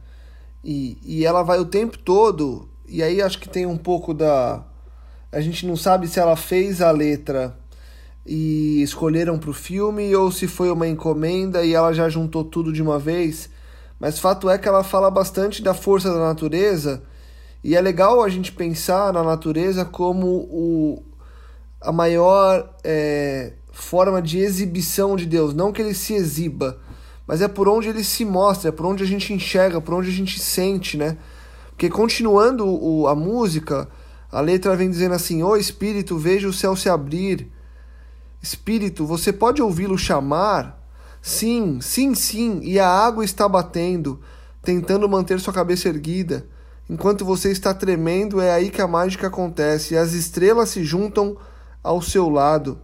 e, 0.63 0.97
e 1.03 1.23
ela 1.23 1.43
vai 1.43 1.59
o 1.59 1.65
tempo 1.65 1.99
todo, 1.99 2.72
e 2.93 3.01
aí 3.01 3.23
acho 3.23 3.39
que 3.39 3.49
tem 3.49 3.65
um 3.65 3.75
pouco 3.75 4.13
da. 4.13 4.63
A 5.31 5.41
gente 5.41 5.65
não 5.65 5.75
sabe 5.75 6.07
se 6.07 6.19
ela 6.19 6.35
fez 6.35 6.79
a 6.79 6.91
letra 6.91 7.57
e 8.23 8.83
escolheram 8.83 9.39
para 9.39 9.49
o 9.49 9.53
filme 9.53 10.15
ou 10.15 10.31
se 10.31 10.45
foi 10.47 10.69
uma 10.69 10.87
encomenda 10.87 11.65
e 11.65 11.73
ela 11.73 11.91
já 11.91 12.07
juntou 12.07 12.43
tudo 12.43 12.71
de 12.71 12.83
uma 12.83 12.99
vez. 12.99 13.49
Mas 13.99 14.19
fato 14.19 14.47
é 14.47 14.59
que 14.59 14.67
ela 14.67 14.83
fala 14.83 15.09
bastante 15.09 15.63
da 15.63 15.73
força 15.73 16.13
da 16.13 16.19
natureza 16.19 17.01
e 17.63 17.75
é 17.75 17.81
legal 17.81 18.21
a 18.21 18.29
gente 18.29 18.51
pensar 18.51 19.11
na 19.11 19.23
natureza 19.23 19.83
como 19.83 20.27
o, 20.27 21.03
a 21.81 21.91
maior 21.91 22.75
é, 22.83 23.53
forma 23.71 24.21
de 24.21 24.37
exibição 24.37 25.15
de 25.15 25.25
Deus. 25.25 25.55
Não 25.55 25.71
que 25.71 25.81
ele 25.81 25.95
se 25.95 26.13
exiba, 26.13 26.79
mas 27.25 27.41
é 27.41 27.47
por 27.47 27.67
onde 27.67 27.89
ele 27.89 28.03
se 28.03 28.23
mostra, 28.23 28.69
é 28.69 28.71
por 28.71 28.85
onde 28.85 29.01
a 29.01 29.07
gente 29.07 29.33
enxerga, 29.33 29.81
por 29.81 29.95
onde 29.95 30.09
a 30.09 30.13
gente 30.13 30.39
sente, 30.39 30.95
né? 30.95 31.17
Porque 31.83 31.93
continuando 31.93 32.65
o, 32.65 33.09
a 33.09 33.13
música, 33.13 33.89
a 34.31 34.39
letra 34.39 34.73
vem 34.73 34.89
dizendo 34.89 35.15
assim: 35.15 35.43
Ô 35.43 35.49
oh, 35.49 35.57
Espírito, 35.57 36.17
veja 36.17 36.47
o 36.47 36.53
céu 36.53 36.77
se 36.77 36.87
abrir 36.87 37.51
Espírito, 38.41 39.05
você 39.05 39.33
pode 39.33 39.61
ouvi-lo 39.61 39.97
chamar? 39.97 40.81
Sim, 41.21 41.81
sim, 41.81 42.15
sim, 42.15 42.61
e 42.63 42.79
a 42.79 42.87
água 42.87 43.25
está 43.25 43.49
batendo, 43.49 44.21
tentando 44.61 45.09
manter 45.09 45.41
sua 45.41 45.51
cabeça 45.51 45.89
erguida. 45.89 46.45
Enquanto 46.89 47.25
você 47.25 47.51
está 47.51 47.73
tremendo, 47.73 48.39
é 48.39 48.49
aí 48.49 48.69
que 48.69 48.81
a 48.81 48.87
mágica 48.87 49.27
acontece, 49.27 49.93
e 49.93 49.97
as 49.97 50.13
estrelas 50.13 50.69
se 50.69 50.85
juntam 50.85 51.35
ao 51.83 52.01
seu 52.01 52.29
lado. 52.29 52.79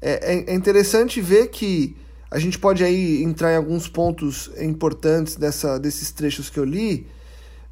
É, 0.00 0.34
é, 0.34 0.52
é 0.52 0.54
interessante 0.54 1.20
ver 1.20 1.48
que 1.48 1.96
a 2.30 2.38
gente 2.38 2.60
pode 2.60 2.84
aí 2.84 3.24
entrar 3.24 3.52
em 3.52 3.56
alguns 3.56 3.88
pontos 3.88 4.52
importantes 4.56 5.34
dessa, 5.34 5.80
desses 5.80 6.12
trechos 6.12 6.48
que 6.48 6.60
eu 6.60 6.64
li, 6.64 7.08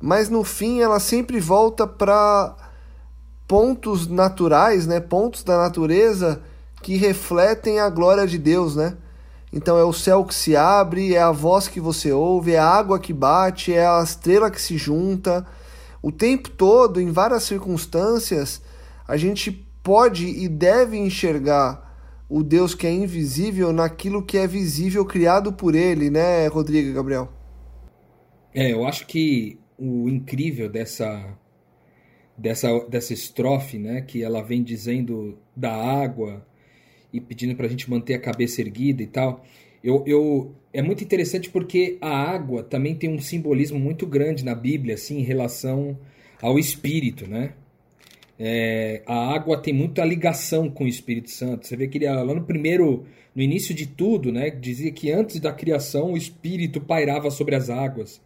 mas 0.00 0.28
no 0.28 0.44
fim 0.44 0.80
ela 0.80 1.00
sempre 1.00 1.40
volta 1.40 1.86
para 1.86 2.56
pontos 3.46 4.06
naturais, 4.06 4.86
né, 4.86 5.00
pontos 5.00 5.42
da 5.42 5.56
natureza 5.56 6.42
que 6.82 6.96
refletem 6.96 7.80
a 7.80 7.88
glória 7.88 8.26
de 8.26 8.38
Deus, 8.38 8.76
né? 8.76 8.96
Então 9.52 9.78
é 9.78 9.84
o 9.84 9.92
céu 9.92 10.24
que 10.24 10.34
se 10.34 10.54
abre, 10.54 11.14
é 11.14 11.20
a 11.20 11.32
voz 11.32 11.66
que 11.66 11.80
você 11.80 12.12
ouve, 12.12 12.52
é 12.52 12.58
a 12.58 12.68
água 12.68 12.98
que 12.98 13.12
bate, 13.12 13.72
é 13.72 13.86
a 13.86 14.02
estrela 14.02 14.50
que 14.50 14.60
se 14.60 14.76
junta. 14.76 15.46
O 16.02 16.12
tempo 16.12 16.50
todo, 16.50 17.00
em 17.00 17.10
várias 17.10 17.44
circunstâncias, 17.44 18.60
a 19.06 19.16
gente 19.16 19.50
pode 19.82 20.26
e 20.26 20.46
deve 20.46 20.98
enxergar 20.98 21.88
o 22.28 22.42
Deus 22.42 22.74
que 22.74 22.86
é 22.86 22.92
invisível 22.92 23.72
naquilo 23.72 24.22
que 24.22 24.36
é 24.36 24.46
visível 24.46 25.04
criado 25.04 25.50
por 25.50 25.74
ele, 25.74 26.10
né, 26.10 26.46
Rodrigo 26.46 26.92
Gabriel? 26.92 27.28
É, 28.54 28.72
eu 28.72 28.86
acho 28.86 29.06
que 29.06 29.58
o 29.78 30.08
incrível 30.08 30.68
dessa 30.68 31.38
dessa, 32.38 32.78
dessa 32.88 33.12
estrofe, 33.12 33.78
né, 33.78 34.00
que 34.00 34.22
ela 34.22 34.40
vem 34.40 34.62
dizendo 34.62 35.36
da 35.56 35.74
água 35.74 36.46
e 37.12 37.20
pedindo 37.20 37.56
para 37.56 37.66
a 37.66 37.68
gente 37.68 37.90
manter 37.90 38.14
a 38.14 38.20
cabeça 38.20 38.60
erguida 38.60 39.02
e 39.02 39.06
tal. 39.06 39.44
Eu, 39.82 40.04
eu, 40.06 40.54
é 40.72 40.80
muito 40.80 41.02
interessante 41.02 41.50
porque 41.50 41.98
a 42.00 42.10
água 42.10 42.62
também 42.62 42.94
tem 42.94 43.10
um 43.10 43.18
simbolismo 43.18 43.78
muito 43.78 44.06
grande 44.06 44.44
na 44.44 44.54
Bíblia, 44.54 44.94
assim, 44.94 45.18
em 45.18 45.22
relação 45.22 45.98
ao 46.40 46.58
Espírito, 46.58 47.28
né? 47.28 47.54
É, 48.38 49.02
a 49.04 49.34
água 49.34 49.60
tem 49.60 49.74
muita 49.74 50.04
ligação 50.04 50.70
com 50.70 50.84
o 50.84 50.88
Espírito 50.88 51.30
Santo. 51.30 51.66
Você 51.66 51.76
vê 51.76 51.88
que 51.88 51.98
ele, 51.98 52.08
lá 52.08 52.34
no 52.34 52.44
primeiro, 52.44 53.04
no 53.34 53.42
início 53.42 53.74
de 53.74 53.86
tudo, 53.86 54.30
né, 54.30 54.50
dizia 54.50 54.92
que 54.92 55.10
antes 55.10 55.40
da 55.40 55.52
criação 55.52 56.12
o 56.12 56.16
Espírito 56.16 56.80
pairava 56.80 57.30
sobre 57.30 57.56
as 57.56 57.68
águas. 57.68 58.20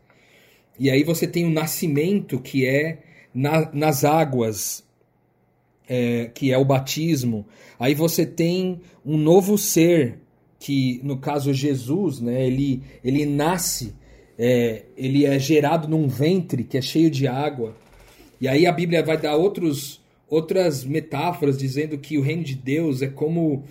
E 0.78 0.90
aí 0.90 1.02
você 1.04 1.26
tem 1.26 1.44
o 1.44 1.50
nascimento 1.50 2.38
que 2.38 2.66
é 2.66 2.98
na, 3.34 3.70
nas 3.72 4.04
águas, 4.04 4.84
é, 5.88 6.30
que 6.34 6.52
é 6.52 6.58
o 6.58 6.64
batismo. 6.64 7.46
Aí 7.78 7.94
você 7.94 8.24
tem 8.24 8.80
um 9.04 9.16
novo 9.16 9.58
ser, 9.58 10.18
que 10.58 11.00
no 11.02 11.18
caso 11.18 11.52
Jesus, 11.52 12.20
né, 12.20 12.46
ele, 12.46 12.82
ele 13.04 13.26
nasce, 13.26 13.94
é, 14.38 14.84
ele 14.96 15.26
é 15.26 15.38
gerado 15.38 15.88
num 15.88 16.08
ventre 16.08 16.64
que 16.64 16.78
é 16.78 16.82
cheio 16.82 17.10
de 17.10 17.26
água. 17.26 17.76
E 18.40 18.48
aí 18.48 18.66
a 18.66 18.72
Bíblia 18.72 19.02
vai 19.02 19.16
dar 19.16 19.36
outros, 19.36 20.00
outras 20.28 20.84
metáforas 20.84 21.58
dizendo 21.58 21.98
que 21.98 22.16
o 22.18 22.22
reino 22.22 22.42
de 22.42 22.54
Deus 22.54 23.02
é 23.02 23.08
como 23.08 23.64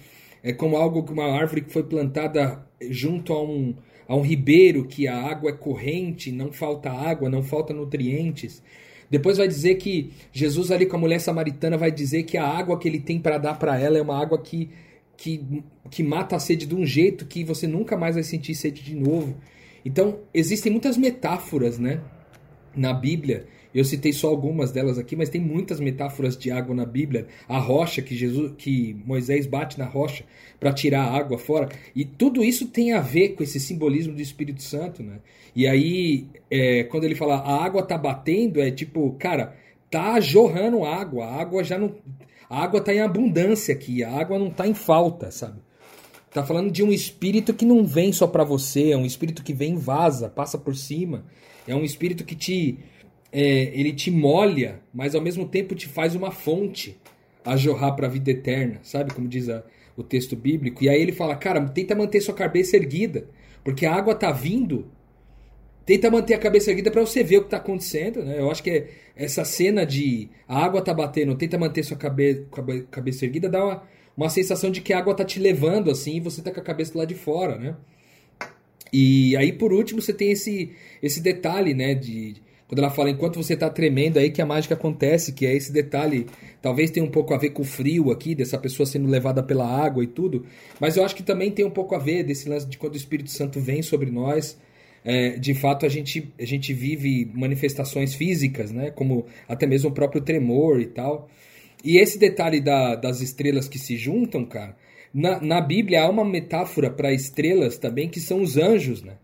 é 0.44 0.52
como 0.52 0.76
algo 0.76 1.04
que 1.04 1.14
uma 1.14 1.26
árvore 1.26 1.62
que 1.62 1.72
foi 1.72 1.84
plantada 1.84 2.66
junto 2.90 3.32
a 3.32 3.44
um, 3.44 3.76
a 4.08 4.16
um 4.16 4.22
ribeiro 4.22 4.86
que 4.86 5.08
a 5.08 5.16
água 5.16 5.52
é 5.52 5.54
corrente, 5.54 6.32
não 6.32 6.52
falta 6.52 6.92
água, 6.92 7.30
não 7.30 7.44
falta 7.44 7.74
nutrientes. 7.74 8.62
Depois 9.10 9.38
vai 9.38 9.48
dizer 9.48 9.76
que 9.76 10.12
Jesus 10.32 10.72
ali 10.72 10.86
com 10.86 10.96
a 10.96 11.00
mulher 11.00 11.20
samaritana 11.20 11.78
vai 11.78 11.92
dizer 11.92 12.24
que 12.24 12.38
a 12.38 12.48
água 12.48 12.80
que 12.80 12.88
ele 12.88 13.00
tem 13.00 13.20
para 13.20 13.38
dar 13.38 13.60
para 13.60 13.78
ela 13.78 13.98
é 13.98 14.02
uma 14.02 14.18
água 14.18 14.38
que, 14.38 14.70
que, 15.18 15.64
que 15.90 16.02
mata 16.02 16.38
a 16.38 16.40
sede 16.40 16.66
de 16.66 16.74
um 16.74 16.86
jeito 16.86 17.26
que 17.26 17.44
você 17.44 17.68
nunca 17.68 17.98
mais 17.98 18.16
vai 18.16 18.24
sentir 18.24 18.56
sede 18.56 18.82
de 18.82 18.96
novo. 18.96 19.36
Então, 19.84 20.20
existem 20.34 20.72
muitas 20.72 20.96
metáforas, 20.96 21.78
né, 21.78 22.00
na 22.76 22.94
Bíblia. 22.94 23.48
Eu 23.74 23.86
citei 23.86 24.12
só 24.12 24.28
algumas 24.28 24.72
delas 24.72 24.98
aqui, 24.98 25.16
mas 25.16 25.30
tem 25.30 25.40
muitas 25.40 25.80
metáforas 25.80 26.38
de 26.38 26.52
água 26.52 26.76
na 26.76 26.86
Bíblia. 26.86 27.28
A 27.48 27.58
rocha 27.58 28.02
que 28.02 28.16
Jesus, 28.16 28.54
que 28.58 28.94
Moisés 29.06 29.46
bate 29.46 29.80
na 29.80 29.86
rocha 29.86 30.26
para 30.60 30.74
tirar 30.74 31.04
a 31.04 31.18
água 31.18 31.38
fora, 31.38 31.70
e 31.96 32.04
tudo 32.04 32.44
isso 32.44 32.68
tem 32.68 32.94
a 32.94 33.02
ver 33.02 33.30
com 33.30 33.44
esse 33.44 33.60
simbolismo 33.60 34.14
do 34.14 34.22
Espírito 34.22 34.62
Santo, 34.62 35.02
né? 35.02 35.20
E 35.56 35.68
aí, 35.68 36.28
é, 36.50 36.84
quando 36.84 37.06
ele 37.06 37.16
fala 37.16 37.36
a 37.36 37.64
água 37.64 37.84
tá 37.84 37.98
batendo, 37.98 38.62
é 38.62 38.72
tipo, 38.72 39.12
cara, 39.20 39.56
tá 39.90 40.20
jorrando 40.20 40.86
água, 40.86 41.26
a 41.26 41.42
água 41.42 41.64
já 41.64 41.78
não. 41.78 41.96
A 42.50 42.64
água 42.64 42.82
tá 42.82 42.94
em 42.94 43.00
abundância 43.00 43.74
aqui, 43.74 44.04
a 44.04 44.12
água 44.12 44.38
não 44.38 44.50
tá 44.50 44.68
em 44.68 44.74
falta, 44.74 45.32
sabe? 45.32 45.60
Tá 46.34 46.46
falando 46.46 46.72
de 46.72 46.82
um 46.82 46.92
espírito 46.92 47.54
que 47.54 47.66
não 47.66 47.86
vem 47.86 48.14
só 48.14 48.26
para 48.26 48.44
você, 48.44 48.92
é 48.92 48.98
um 48.98 49.06
espírito 49.06 49.44
que 49.44 49.54
vem 49.54 49.76
vaza, 49.76 50.30
passa 50.30 50.58
por 50.58 50.76
cima. 50.76 51.26
É 51.68 51.76
um 51.76 51.84
espírito 51.84 52.24
que 52.24 52.36
te. 52.36 52.80
É, 53.32 53.72
ele 53.74 53.94
te 53.94 54.12
molha, 54.12 54.82
mas 54.94 55.16
ao 55.16 55.22
mesmo 55.22 55.48
tempo 55.48 55.74
te 55.74 55.88
faz 55.88 56.16
uma 56.16 56.32
fonte 56.32 57.00
a 57.46 57.56
jorrar 57.56 57.94
para 57.96 58.08
a 58.08 58.10
vida 58.10 58.32
eterna, 58.32 58.80
sabe? 58.84 59.14
Como 59.14 59.28
diz 59.28 59.50
a, 59.50 59.64
o 59.96 60.04
texto 60.04 60.36
bíblico. 60.36 60.84
E 60.84 60.90
aí 60.90 61.02
ele 61.02 61.12
fala, 61.12 61.36
cara, 61.36 61.62
tenta 61.70 61.96
manter 61.96 62.22
sua 62.22 62.34
cabeça 62.34 62.76
erguida, 62.76 63.28
porque 63.64 63.86
a 63.86 63.94
água 63.94 64.14
tá 64.14 64.32
vindo 64.32 64.92
tenta 65.86 66.10
manter 66.10 66.36
a 66.36 66.40
cabeça 66.40 66.70
erguida 66.72 66.92
para 66.92 67.02
você 67.02 67.24
ver 67.24 67.38
o 67.38 67.42
que 67.42 67.48
está 67.48 67.58
acontecendo, 67.58 68.24
né? 68.24 68.40
Eu 68.40 68.50
acho 68.52 68.64
que 68.64 68.86
essa 69.16 69.44
cena 69.44 69.86
de 69.86 70.30
a 70.48 70.64
água 70.64 70.82
tá 70.82 70.94
batendo, 70.94 71.36
tenta 71.36 71.58
manter 71.58 71.84
sua 71.84 71.98
cabe, 71.98 72.48
cabeça 72.90 73.26
erguida, 73.26 73.50
dá 73.50 73.64
uma, 73.64 73.84
uma 74.16 74.30
sensação 74.30 74.72
de 74.72 74.82
que 74.82 74.94
a 74.94 75.00
água 75.00 75.14
tá 75.14 75.26
te 75.26 75.40
levando 75.40 75.90
assim 75.90 76.18
e 76.18 76.20
você 76.20 76.42
tá 76.42 76.52
com 76.52 76.60
a 76.60 76.64
cabeça 76.64 76.98
lá 76.98 77.06
de 77.06 77.16
fora, 77.16 77.58
né? 77.58 77.76
E 78.94 79.36
aí 79.38 79.52
por 79.52 79.74
último 79.74 80.02
você 80.02 80.14
tem 80.14 80.32
esse 80.32 80.72
esse 81.02 81.22
detalhe, 81.22 81.74
né, 81.74 81.96
de 81.96 82.36
quando 82.72 82.80
ela 82.80 82.90
fala 82.90 83.10
enquanto 83.10 83.36
você 83.36 83.54
está 83.54 83.70
tremendo 83.70 84.18
aí 84.18 84.32
que 84.32 84.42
a 84.42 84.46
mágica 84.46 84.76
acontece, 84.76 85.34
que 85.34 85.46
é 85.46 85.54
esse 85.54 85.74
detalhe, 85.74 86.26
talvez 86.62 86.90
tenha 86.90 87.06
um 87.06 87.12
pouco 87.12 87.34
a 87.34 87.38
ver 87.38 87.50
com 87.50 87.64
o 87.64 87.66
frio 87.66 88.12
aqui, 88.12 88.34
dessa 88.34 88.58
pessoa 88.58 88.88
sendo 88.88 89.10
levada 89.10 89.44
pela 89.44 89.68
água 89.68 90.02
e 90.02 90.08
tudo, 90.08 90.46
mas 90.80 90.96
eu 90.96 91.04
acho 91.04 91.14
que 91.14 91.22
também 91.22 91.52
tem 91.52 91.66
um 91.66 91.70
pouco 91.70 91.94
a 91.96 91.98
ver 91.98 92.24
desse 92.24 92.48
lance 92.48 92.66
de 92.66 92.78
quando 92.78 92.94
o 92.94 92.98
Espírito 92.98 93.30
Santo 93.30 93.60
vem 93.60 93.82
sobre 93.82 94.10
nós, 94.10 94.58
é, 95.04 95.32
de 95.32 95.54
fato 95.54 95.86
a 95.86 95.90
gente, 95.90 96.32
a 96.40 96.46
gente 96.46 96.74
vive 96.74 97.30
manifestações 97.34 98.16
físicas, 98.16 98.72
né? 98.72 98.90
como 98.90 99.26
até 99.50 99.68
mesmo 99.68 99.90
o 99.90 99.94
próprio 99.94 100.22
tremor 100.22 100.80
e 100.80 100.86
tal. 100.86 101.28
E 101.84 101.98
esse 101.98 102.18
detalhe 102.18 102.62
da, 102.62 102.96
das 102.96 103.20
estrelas 103.20 103.68
que 103.68 103.78
se 103.78 103.98
juntam, 103.98 104.46
cara, 104.46 104.78
na, 105.14 105.42
na 105.42 105.60
Bíblia 105.60 106.04
há 106.04 106.10
uma 106.10 106.24
metáfora 106.24 106.90
para 106.90 107.12
estrelas 107.12 107.78
também 107.78 108.08
que 108.08 108.22
são 108.22 108.42
os 108.42 108.56
anjos, 108.56 109.04
né? 109.04 109.18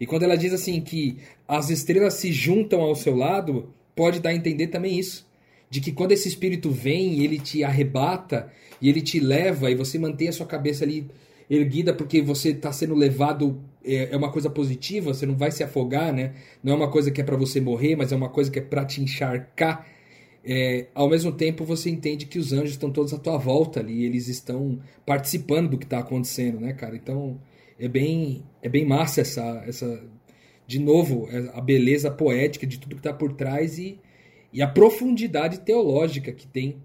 E 0.00 0.06
quando 0.06 0.22
ela 0.22 0.36
diz 0.36 0.52
assim 0.52 0.80
que 0.80 1.18
as 1.46 1.70
estrelas 1.70 2.14
se 2.14 2.32
juntam 2.32 2.80
ao 2.80 2.94
seu 2.94 3.16
lado, 3.16 3.72
pode 3.94 4.20
dar 4.20 4.30
a 4.30 4.34
entender 4.34 4.68
também 4.68 4.98
isso. 4.98 5.26
De 5.68 5.80
que 5.80 5.92
quando 5.92 6.12
esse 6.12 6.28
espírito 6.28 6.70
vem 6.70 7.24
ele 7.24 7.38
te 7.38 7.64
arrebata 7.64 8.52
e 8.80 8.88
ele 8.88 9.00
te 9.00 9.18
leva 9.18 9.70
e 9.70 9.74
você 9.74 9.98
mantém 9.98 10.28
a 10.28 10.32
sua 10.32 10.46
cabeça 10.46 10.84
ali 10.84 11.06
erguida 11.48 11.94
porque 11.94 12.20
você 12.20 12.50
está 12.50 12.72
sendo 12.72 12.94
levado 12.94 13.60
é, 13.84 14.12
é 14.12 14.16
uma 14.16 14.30
coisa 14.30 14.50
positiva, 14.50 15.14
você 15.14 15.24
não 15.24 15.36
vai 15.36 15.50
se 15.50 15.62
afogar, 15.62 16.12
né? 16.12 16.34
Não 16.62 16.72
é 16.72 16.76
uma 16.76 16.90
coisa 16.90 17.10
que 17.10 17.20
é 17.20 17.24
para 17.24 17.36
você 17.36 17.60
morrer, 17.60 17.94
mas 17.96 18.12
é 18.12 18.16
uma 18.16 18.28
coisa 18.28 18.50
que 18.50 18.58
é 18.58 18.62
para 18.62 18.84
te 18.84 19.00
encharcar. 19.00 19.86
É, 20.44 20.86
ao 20.94 21.08
mesmo 21.08 21.32
tempo 21.32 21.64
você 21.64 21.90
entende 21.90 22.26
que 22.26 22.38
os 22.38 22.52
anjos 22.52 22.70
estão 22.70 22.90
todos 22.90 23.12
à 23.12 23.18
tua 23.18 23.36
volta 23.36 23.80
ali, 23.80 24.04
eles 24.04 24.28
estão 24.28 24.78
participando 25.04 25.70
do 25.70 25.78
que 25.78 25.84
está 25.84 25.98
acontecendo, 25.98 26.60
né, 26.60 26.72
cara? 26.72 26.96
Então 26.96 27.38
é 27.78 27.88
bem 27.88 28.44
é 28.62 28.68
bem 28.68 28.86
massa 28.86 29.20
essa 29.20 29.62
essa 29.66 30.02
de 30.66 30.78
novo 30.78 31.28
é, 31.30 31.50
a 31.54 31.60
beleza 31.60 32.10
poética 32.10 32.66
de 32.66 32.78
tudo 32.78 32.96
que 32.96 33.00
está 33.00 33.12
por 33.12 33.32
trás 33.32 33.78
e, 33.78 34.00
e 34.52 34.62
a 34.62 34.66
profundidade 34.66 35.60
teológica 35.60 36.32
que 36.32 36.46
tem 36.46 36.82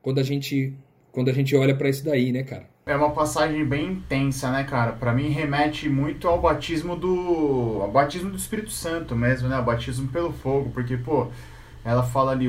quando 0.00 0.18
a 0.18 0.22
gente 0.22 0.74
quando 1.12 1.28
a 1.28 1.32
gente 1.32 1.56
olha 1.56 1.74
para 1.74 1.88
isso 1.88 2.04
daí, 2.04 2.30
né, 2.30 2.44
cara? 2.44 2.68
É 2.86 2.94
uma 2.94 3.10
passagem 3.10 3.64
bem 3.64 3.92
intensa, 3.92 4.50
né, 4.50 4.64
cara? 4.64 4.92
Para 4.92 5.12
mim 5.12 5.28
remete 5.28 5.88
muito 5.88 6.28
ao 6.28 6.40
batismo 6.40 6.96
do 6.96 7.78
ao 7.82 7.90
batismo 7.90 8.30
do 8.30 8.36
Espírito 8.36 8.70
Santo 8.70 9.14
mesmo, 9.14 9.48
né? 9.48 9.58
O 9.58 9.64
batismo 9.64 10.08
pelo 10.08 10.32
fogo, 10.32 10.70
porque 10.70 10.96
pô, 10.96 11.28
ela 11.84 12.02
fala 12.02 12.32
ali 12.32 12.48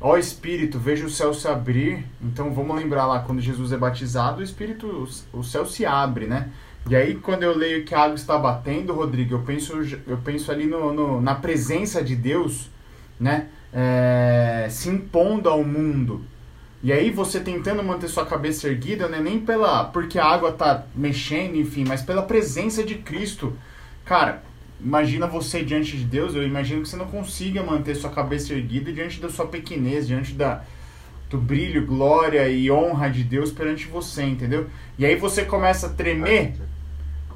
ó 0.00 0.18
Espírito, 0.18 0.78
veja 0.78 1.06
o 1.06 1.10
céu 1.10 1.32
se 1.32 1.46
abrir. 1.46 2.04
Então 2.20 2.52
vamos 2.52 2.76
lembrar 2.76 3.06
lá 3.06 3.20
quando 3.20 3.40
Jesus 3.40 3.72
é 3.72 3.76
batizado, 3.76 4.40
o 4.40 4.44
Espírito, 4.44 5.08
o 5.32 5.42
céu 5.42 5.64
se 5.64 5.86
abre, 5.86 6.26
né? 6.26 6.50
E 6.88 6.94
aí 6.94 7.14
quando 7.14 7.42
eu 7.42 7.56
leio 7.56 7.84
que 7.84 7.94
a 7.94 8.00
água 8.00 8.14
está 8.14 8.36
batendo, 8.36 8.92
Rodrigo, 8.92 9.34
eu 9.34 9.42
penso 9.42 9.72
eu 10.06 10.18
penso 10.18 10.52
ali 10.52 10.66
no, 10.66 10.92
no 10.92 11.20
na 11.20 11.34
presença 11.34 12.02
de 12.02 12.14
Deus, 12.14 12.70
né? 13.18 13.48
É, 13.72 14.68
se 14.70 14.88
impondo 14.88 15.48
ao 15.48 15.64
mundo, 15.64 16.24
e 16.84 16.92
aí 16.92 17.10
você 17.10 17.40
tentando 17.40 17.82
manter 17.82 18.08
sua 18.08 18.26
cabeça 18.26 18.68
erguida, 18.68 19.08
né? 19.08 19.18
Nem 19.18 19.40
pela 19.40 19.84
porque 19.84 20.18
a 20.18 20.26
água 20.26 20.52
tá 20.52 20.84
mexendo, 20.94 21.56
enfim, 21.56 21.84
mas 21.88 22.02
pela 22.02 22.22
presença 22.22 22.84
de 22.84 22.96
Cristo. 22.96 23.54
Cara, 24.04 24.42
imagina 24.78 25.26
você 25.26 25.64
diante 25.64 25.96
de 25.96 26.04
Deus, 26.04 26.34
eu 26.34 26.46
imagino 26.46 26.82
que 26.82 26.88
você 26.88 26.96
não 26.96 27.06
consiga 27.06 27.62
manter 27.62 27.94
sua 27.94 28.10
cabeça 28.10 28.52
erguida 28.52 28.92
diante 28.92 29.18
da 29.18 29.30
sua 29.30 29.46
pequenez, 29.46 30.06
diante 30.06 30.34
da 30.34 30.62
do 31.30 31.38
brilho, 31.38 31.86
glória 31.86 32.46
e 32.48 32.70
honra 32.70 33.08
de 33.08 33.24
Deus 33.24 33.50
perante 33.50 33.86
você, 33.86 34.22
entendeu? 34.22 34.68
E 34.98 35.06
aí 35.06 35.16
você 35.16 35.44
começa 35.44 35.86
a 35.86 35.90
tremer, 35.90 36.54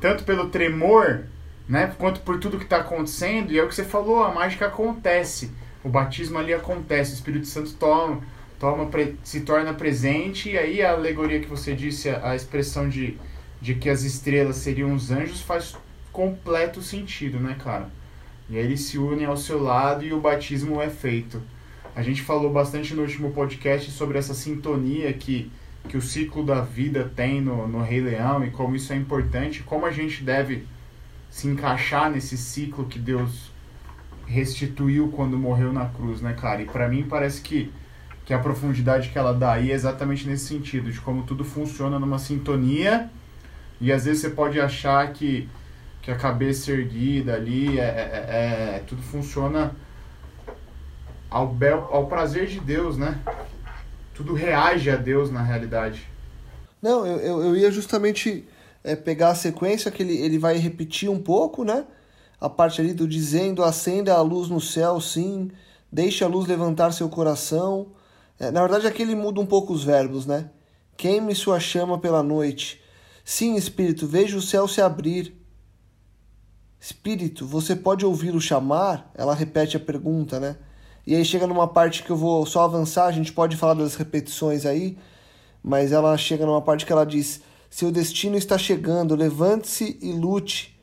tanto 0.00 0.24
pelo 0.24 0.48
tremor, 0.48 1.24
né, 1.68 1.94
quanto 1.98 2.20
por 2.20 2.38
tudo 2.38 2.58
que 2.58 2.64
está 2.64 2.78
acontecendo, 2.78 3.52
e 3.52 3.58
é 3.58 3.62
o 3.62 3.68
que 3.68 3.74
você 3.74 3.84
falou, 3.84 4.24
a 4.24 4.32
mágica 4.32 4.66
acontece. 4.66 5.50
O 5.84 5.88
batismo 5.88 6.38
ali 6.38 6.52
acontece, 6.52 7.12
o 7.12 7.14
Espírito 7.14 7.46
Santo 7.46 7.72
toma 7.74 8.22
toma, 8.58 8.90
se 9.22 9.40
torna 9.40 9.72
presente, 9.72 10.50
e 10.50 10.58
aí 10.58 10.82
a 10.82 10.92
alegoria 10.92 11.40
que 11.40 11.48
você 11.48 11.74
disse, 11.74 12.08
a, 12.11 12.30
a 12.30 12.37
expressão 12.37 12.88
de, 12.88 13.16
de 13.61 13.74
que 13.74 13.88
as 13.88 14.02
estrelas 14.02 14.56
seriam 14.56 14.92
os 14.92 15.11
anjos, 15.11 15.40
faz 15.40 15.76
completo 16.12 16.82
sentido, 16.82 17.38
né, 17.38 17.56
cara? 17.62 17.88
E 18.50 18.56
aí 18.56 18.64
eles 18.64 18.80
se 18.80 18.98
unem 18.98 19.26
ao 19.26 19.37
seu 19.37 19.62
lado 19.62 20.04
e 20.04 20.12
o 20.12 20.20
batismo 20.20 20.80
é 20.80 20.90
feito. 20.90 21.40
A 21.94 22.02
gente 22.02 22.22
falou 22.22 22.50
bastante 22.50 22.94
no 22.94 23.02
último 23.02 23.30
podcast 23.30 23.90
sobre 23.90 24.18
essa 24.18 24.34
sintonia 24.34 25.12
que, 25.12 25.50
que 25.88 25.96
o 25.96 26.03
ciclo 26.03 26.44
da 26.44 26.61
vida 26.61 27.11
tem 27.16 27.40
no, 27.40 27.66
no 27.66 27.83
Rei 27.83 28.01
Leão 28.01 28.44
e 28.44 28.51
como 28.51 28.77
isso 28.77 28.92
é 28.92 28.96
importante, 28.96 29.62
como 29.62 29.87
a 29.87 29.90
gente 29.90 30.22
deve 30.22 30.66
se 31.31 31.48
encaixar 31.48 32.11
nesse 32.11 32.37
ciclo 32.37 32.85
que 32.85 32.98
Deus 32.98 33.51
restituiu 34.27 35.09
quando 35.09 35.38
morreu 35.38 35.72
na 35.72 35.87
cruz, 35.87 36.20
né, 36.20 36.35
cara? 36.35 36.62
E 36.62 36.66
para 36.66 36.88
mim 36.88 37.07
parece 37.09 37.40
que 37.40 37.72
que 38.29 38.35
a 38.35 38.38
profundidade 38.38 39.09
que 39.09 39.16
ela 39.16 39.33
dá 39.33 39.53
aí 39.53 39.70
é 39.70 39.74
exatamente 39.74 40.29
nesse 40.29 40.44
sentido, 40.44 40.92
de 40.92 41.01
como 41.01 41.22
tudo 41.22 41.42
funciona 41.42 41.98
numa 41.98 42.18
sintonia, 42.18 43.09
e 43.81 43.90
às 43.90 44.05
vezes 44.05 44.20
você 44.20 44.29
pode 44.29 44.61
achar 44.61 45.11
que, 45.14 45.48
que 46.03 46.11
a 46.11 46.14
cabeça 46.14 46.70
erguida 46.70 47.33
ali, 47.33 47.79
é, 47.79 47.83
é, 47.83 48.27
é, 48.29 48.77
é 48.77 48.85
tudo 48.87 49.01
funciona 49.01 49.74
ao, 51.31 51.46
bel, 51.46 51.88
ao 51.90 52.07
prazer 52.07 52.48
de 52.48 52.61
Deus, 52.61 52.98
né? 52.98 53.18
Tudo 54.18 54.35
reage 54.35 54.90
a 54.90 54.96
Deus 54.96 55.31
na 55.31 55.42
realidade. 55.42 56.07
Não, 56.83 57.07
eu, 57.07 57.18
eu, 57.18 57.42
eu 57.44 57.57
ia 57.57 57.70
justamente 57.70 58.44
é, 58.85 58.94
pegar 58.94 59.31
a 59.31 59.35
sequência 59.35 59.90
que 59.90 60.02
ele, 60.02 60.18
ele 60.18 60.38
vai 60.38 60.59
repetir 60.59 61.09
um 61.09 61.18
pouco, 61.18 61.64
né? 61.64 61.87
A 62.38 62.50
parte 62.50 62.83
ali 62.83 62.92
do 62.92 63.09
dizendo, 63.09 63.64
acenda 63.64 64.12
a 64.12 64.20
luz 64.20 64.50
no 64.50 64.61
céu, 64.61 65.00
sim, 65.00 65.50
deixe 65.90 66.22
a 66.22 66.28
luz 66.28 66.46
levantar 66.46 66.92
seu 66.92 67.09
coração, 67.09 67.88
é, 68.38 68.50
na 68.50 68.61
verdade, 68.61 68.87
aqui 68.87 69.02
ele 69.02 69.16
muda 69.16 69.40
um 69.40 69.46
pouco 69.46 69.72
os 69.72 69.83
verbos, 69.83 70.24
né? 70.24 70.50
Queime 70.96 71.35
sua 71.35 71.59
chama 71.59 71.98
pela 71.98 72.22
noite. 72.22 72.81
Sim, 73.24 73.57
Espírito, 73.57 74.07
veja 74.07 74.37
o 74.37 74.42
céu 74.42 74.68
se 74.68 74.81
abrir. 74.81 75.35
Espírito, 76.81 77.44
você 77.44 77.74
pode 77.74 78.07
ouvi-lo 78.07 78.40
chamar? 78.40 79.11
Ela 79.14 79.35
repete 79.35 79.76
a 79.76 79.81
pergunta, 79.81 80.38
né? 80.38 80.57
E 81.09 81.14
aí 81.14 81.25
chega 81.25 81.47
numa 81.47 81.66
parte 81.66 82.03
que 82.03 82.11
eu 82.11 82.16
vou 82.18 82.44
só 82.44 82.64
avançar, 82.64 83.07
a 83.07 83.11
gente 83.11 83.33
pode 83.33 83.57
falar 83.57 83.73
das 83.73 83.94
repetições 83.94 84.66
aí, 84.66 84.99
mas 85.62 85.90
ela 85.90 86.14
chega 86.18 86.44
numa 86.44 86.61
parte 86.61 86.85
que 86.85 86.92
ela 86.92 87.07
diz: 87.07 87.40
Seu 87.71 87.90
destino 87.90 88.37
está 88.37 88.59
chegando, 88.59 89.16
levante-se 89.16 89.99
e 90.03 90.12
lute. 90.12 90.79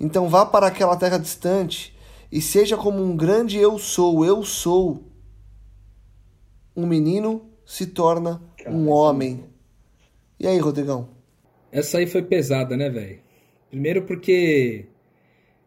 Então 0.00 0.30
vá 0.30 0.46
para 0.46 0.68
aquela 0.68 0.96
terra 0.96 1.18
distante 1.18 1.94
e 2.32 2.40
seja 2.40 2.74
como 2.74 3.04
um 3.04 3.14
grande 3.14 3.58
eu 3.58 3.78
sou, 3.78 4.24
eu 4.24 4.42
sou 4.42 5.04
um 6.74 6.86
menino 6.86 7.46
se 7.62 7.84
torna 7.84 8.40
um 8.66 8.88
homem. 8.88 9.44
E 10.40 10.46
aí, 10.46 10.58
Rodrigão? 10.58 11.10
Essa 11.70 11.98
aí 11.98 12.06
foi 12.06 12.22
pesada, 12.22 12.78
né, 12.78 12.88
velho? 12.88 13.20
Primeiro 13.68 14.06
porque 14.06 14.86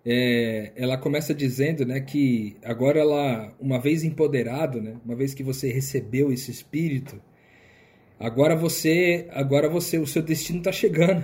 é, 0.05 0.71
ela 0.75 0.97
começa 0.97 1.33
dizendo, 1.33 1.85
né, 1.85 1.99
que 1.99 2.57
agora 2.63 2.99
ela, 2.99 3.53
uma 3.59 3.79
vez 3.79 4.03
empoderado, 4.03 4.81
né, 4.81 4.95
uma 5.05 5.15
vez 5.15 5.33
que 5.33 5.43
você 5.43 5.71
recebeu 5.71 6.31
esse 6.31 6.51
espírito, 6.51 7.21
agora 8.19 8.55
você, 8.55 9.27
agora 9.31 9.69
você, 9.69 9.97
o 9.97 10.07
seu 10.07 10.21
destino 10.21 10.59
está 10.59 10.71
chegando. 10.71 11.23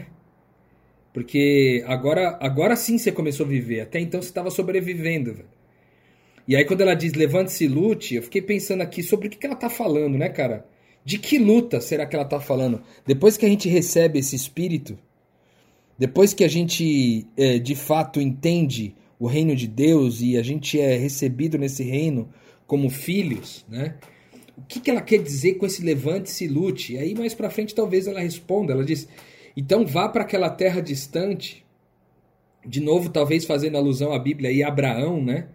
Porque 1.15 1.81
agora, 1.87 2.37
agora 2.41 2.75
sim 2.75 2.97
você 2.97 3.09
começou 3.09 3.45
a 3.45 3.49
viver. 3.49 3.79
Até 3.79 4.01
então 4.01 4.21
você 4.21 4.27
estava 4.27 4.51
sobrevivendo. 4.51 5.45
E 6.45 6.57
aí, 6.57 6.65
quando 6.65 6.81
ela 6.81 6.93
diz 6.93 7.13
levante-se 7.13 7.63
e 7.63 7.67
lute, 7.69 8.15
eu 8.15 8.21
fiquei 8.21 8.41
pensando 8.41 8.81
aqui 8.81 9.01
sobre 9.01 9.27
o 9.27 9.29
que, 9.31 9.45
ela 9.45 9.55
tá 9.55 9.69
falando, 9.69 10.17
né, 10.17 10.27
cara? 10.27 10.65
De 11.05 11.17
que 11.17 11.39
luta 11.39 11.79
será 11.79 12.05
que 12.05 12.17
ela 12.17 12.25
tá 12.25 12.41
falando? 12.41 12.83
Depois 13.05 13.37
que 13.37 13.45
a 13.45 13.49
gente 13.49 13.69
recebe 13.69 14.19
esse 14.19 14.35
espírito, 14.35 14.99
depois 15.97 16.33
que 16.33 16.43
a 16.43 16.47
gente 16.47 17.25
é, 17.37 17.57
de 17.59 17.75
fato 17.75 18.19
entende 18.19 18.95
o 19.19 19.27
reino 19.27 19.55
de 19.55 19.67
Deus 19.67 20.21
e 20.21 20.37
a 20.37 20.43
gente 20.43 20.79
é 20.79 20.97
recebido 20.97 21.57
nesse 21.57 21.83
reino 21.83 22.29
como 22.67 22.89
filhos, 22.89 23.65
né? 23.69 23.95
O 24.57 24.61
que, 24.61 24.79
que 24.79 24.89
ela 24.89 25.01
quer 25.01 25.21
dizer 25.21 25.55
com 25.55 25.65
esse 25.65 25.83
levante-se 25.83 26.45
e 26.45 26.47
lute? 26.47 26.93
E 26.93 26.97
aí, 26.97 27.13
mais 27.13 27.33
pra 27.33 27.49
frente, 27.49 27.75
talvez 27.75 28.07
ela 28.07 28.21
responda. 28.21 28.71
Ela 28.73 28.85
diz: 28.85 29.07
então 29.55 29.85
vá 29.85 30.07
para 30.07 30.23
aquela 30.23 30.49
terra 30.49 30.81
distante. 30.81 31.65
De 32.65 32.79
novo, 32.79 33.09
talvez 33.09 33.45
fazendo 33.45 33.77
alusão 33.77 34.11
à 34.11 34.17
Bíblia 34.17 34.51
e 34.51 34.63
Abraão, 34.63 35.21
né? 35.23 35.47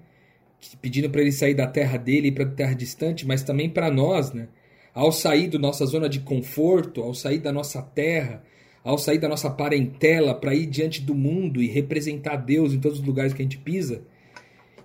pedindo 0.80 1.08
para 1.08 1.22
ele 1.22 1.32
sair 1.32 1.54
da 1.54 1.66
terra 1.66 1.96
dele 1.96 2.28
e 2.28 2.32
para 2.32 2.44
terra 2.46 2.74
distante, 2.74 3.26
mas 3.26 3.42
também 3.42 3.68
para 3.68 3.90
nós, 3.90 4.32
né? 4.32 4.48
Ao 4.92 5.10
sair 5.10 5.48
da 5.48 5.58
nossa 5.58 5.86
zona 5.86 6.08
de 6.08 6.20
conforto, 6.20 7.02
ao 7.02 7.14
sair 7.14 7.38
da 7.38 7.52
nossa 7.52 7.80
terra, 7.80 8.42
ao 8.82 8.98
sair 8.98 9.18
da 9.18 9.28
nossa 9.28 9.50
parentela 9.50 10.34
para 10.34 10.54
ir 10.54 10.66
diante 10.66 11.02
do 11.02 11.14
mundo 11.14 11.62
e 11.62 11.66
representar 11.66 12.36
Deus 12.36 12.72
em 12.72 12.80
todos 12.80 12.98
os 13.00 13.04
lugares 13.04 13.32
que 13.32 13.42
a 13.42 13.44
gente 13.44 13.58
pisa. 13.58 14.02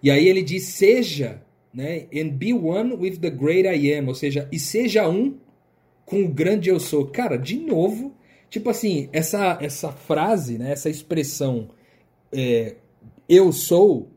E 0.02 0.12
aí 0.12 0.28
ele 0.28 0.42
diz: 0.42 0.64
seja, 0.64 1.42
né? 1.74 2.08
And 2.14 2.30
be 2.30 2.54
one 2.54 2.94
with 2.94 3.18
the 3.18 3.30
great 3.30 3.68
I 3.68 3.94
am, 3.94 4.08
ou 4.08 4.16
seja, 4.16 4.48
e 4.52 4.60
seja 4.60 5.08
um 5.08 5.38
com 6.06 6.24
o 6.24 6.28
grande 6.28 6.70
eu 6.70 6.80
sou. 6.80 7.08
Cara, 7.08 7.38
de 7.38 7.58
novo, 7.58 8.14
tipo 8.50 8.70
assim, 8.70 9.10
essa 9.12 9.58
essa 9.62 9.92
frase, 9.92 10.58
né? 10.58 10.72
Essa 10.72 10.90
expressão, 10.90 11.70
é, 12.32 12.76
eu 13.28 13.52
sou 13.52 14.12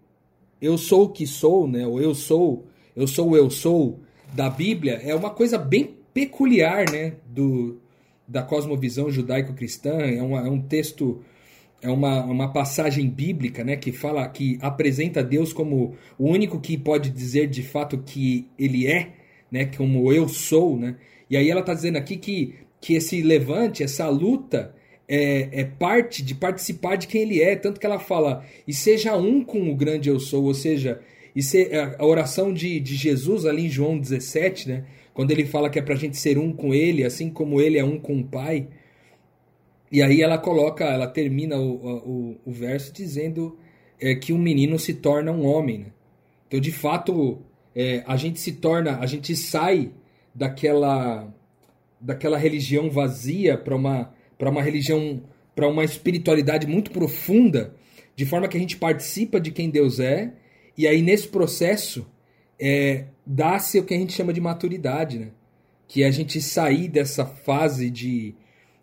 eu 0.61 0.77
sou 0.77 1.05
o 1.05 1.09
que 1.09 1.27
sou, 1.27 1.69
né? 1.69 1.87
Ou 1.87 2.01
eu 2.01 2.15
sou, 2.15 2.67
eu 2.97 3.07
sou 3.07 3.31
o 3.31 3.37
eu 3.37 3.49
sou 3.49 4.01
da 4.33 4.51
Bíblia 4.51 5.01
é 5.03 5.15
uma 5.15 5.31
coisa 5.31 5.57
bem 5.57 5.97
peculiar, 6.13 6.91
né? 6.91 7.15
Do, 7.27 7.81
da 8.29 8.43
cosmovisão 8.43 9.11
judaico-cristã. 9.11 10.01
É, 10.01 10.19
é 10.19 10.23
um 10.23 10.61
texto, 10.61 11.23
é 11.81 11.91
uma, 11.91 12.23
uma 12.25 12.53
passagem 12.53 13.09
bíblica, 13.09 13.65
né? 13.65 13.77
Que 13.77 13.91
fala, 13.91 14.29
que 14.29 14.59
apresenta 14.61 15.23
Deus 15.23 15.53
como 15.53 15.97
o 16.19 16.29
único 16.29 16.61
que 16.61 16.77
pode 16.77 17.11
dizer 17.11 17.49
de 17.49 17.63
fato 17.63 17.99
que 17.99 18.47
Ele 18.59 18.87
é, 18.87 19.13
né? 19.51 19.65
Como 19.77 20.13
eu 20.13 20.29
sou, 20.29 20.77
né? 20.77 20.97
E 21.31 21.37
aí 21.37 21.51
ela 21.51 21.61
está 21.61 21.75
dizendo 21.75 21.97
aqui 21.97 22.17
que, 22.17 22.55
que 22.81 22.95
esse 22.95 23.23
levante, 23.23 23.83
essa 23.83 24.09
luta 24.09 24.75
é, 25.09 25.49
é, 25.61 25.65
parte 25.65 26.23
de 26.23 26.35
participar 26.35 26.97
de 26.97 27.07
quem 27.07 27.23
ele 27.23 27.43
é, 27.43 27.57
tanto 27.57 27.81
que 27.81 27.87
ela 27.87 27.99
fala, 27.99 28.45
e 28.67 28.75
seja 28.75 29.17
um 29.17 29.43
com 29.43 29.71
o 29.71 29.75
grande 29.75 30.11
eu 30.11 30.21
sou, 30.21 30.45
ou 30.45 30.55
seja, 30.55 31.01
e 31.35 31.43
se, 31.43 31.71
a 31.99 32.05
oração 32.05 32.53
de, 32.53 32.79
de 32.79 32.95
Jesus 32.95 33.47
ali 33.47 33.67
em 33.67 33.71
João 33.71 33.99
17, 33.99 34.69
né, 34.69 34.85
quando 35.19 35.33
ele 35.33 35.45
fala 35.45 35.69
que 35.69 35.81
é 35.81 35.83
para 35.83 35.95
a 35.95 35.99
gente 35.99 36.17
ser 36.17 36.39
um 36.39 36.53
com 36.53 36.73
ele, 36.73 37.03
assim 37.03 37.29
como 37.29 37.61
ele 37.61 37.77
é 37.77 37.83
um 37.83 37.99
com 37.99 38.21
o 38.21 38.25
Pai, 38.25 38.69
E 39.91 40.01
aí 40.01 40.23
ela 40.23 40.39
coloca, 40.39 40.85
ela 40.85 41.09
termina 41.09 41.57
o, 41.57 41.73
o, 41.73 42.41
o 42.45 42.53
verso 42.53 42.93
dizendo 42.93 43.59
é, 44.01 44.15
que 44.15 44.33
um 44.33 44.39
menino 44.39 44.79
se 44.79 44.95
torna 44.95 45.33
um 45.33 45.45
homem. 45.45 45.79
Né? 45.81 45.87
Então, 46.47 46.61
de 46.61 46.71
fato, 46.71 47.43
é, 47.75 48.05
a 48.07 48.17
gente 48.17 48.39
se 48.39 48.53
torna, 48.53 49.01
a 49.01 49.07
gente 49.07 49.35
sai 49.35 49.91
daquela, 50.33 51.29
daquela 52.01 52.39
religião 52.39 52.89
vazia 52.89 53.59
para 53.59 53.75
uma, 53.75 54.15
para 54.39 54.49
uma 54.49 54.63
religião, 54.63 55.21
para 55.53 55.67
uma 55.67 55.83
espiritualidade 55.83 56.65
muito 56.65 56.93
profunda, 56.93 57.75
de 58.15 58.25
forma 58.25 58.47
que 58.47 58.57
a 58.57 58.61
gente 58.61 58.77
participa 58.77 59.41
de 59.41 59.51
quem 59.51 59.69
Deus 59.69 59.99
é, 59.99 60.33
e 60.77 60.87
aí 60.87 61.03
nesse 61.03 61.27
processo 61.27 62.07
é, 62.61 63.07
dá-se 63.27 63.79
o 63.79 63.85
que 63.85 63.95
a 63.95 63.99
gente 63.99 64.13
chama 64.13 64.33
de 64.33 64.41
maturidade, 64.41 65.19
né? 65.19 65.29
que 65.87 66.03
é 66.03 66.07
a 66.07 66.11
gente 66.11 66.41
sair 66.41 66.89
dessa 66.89 67.25
fase 67.25 67.89
de, 67.89 68.35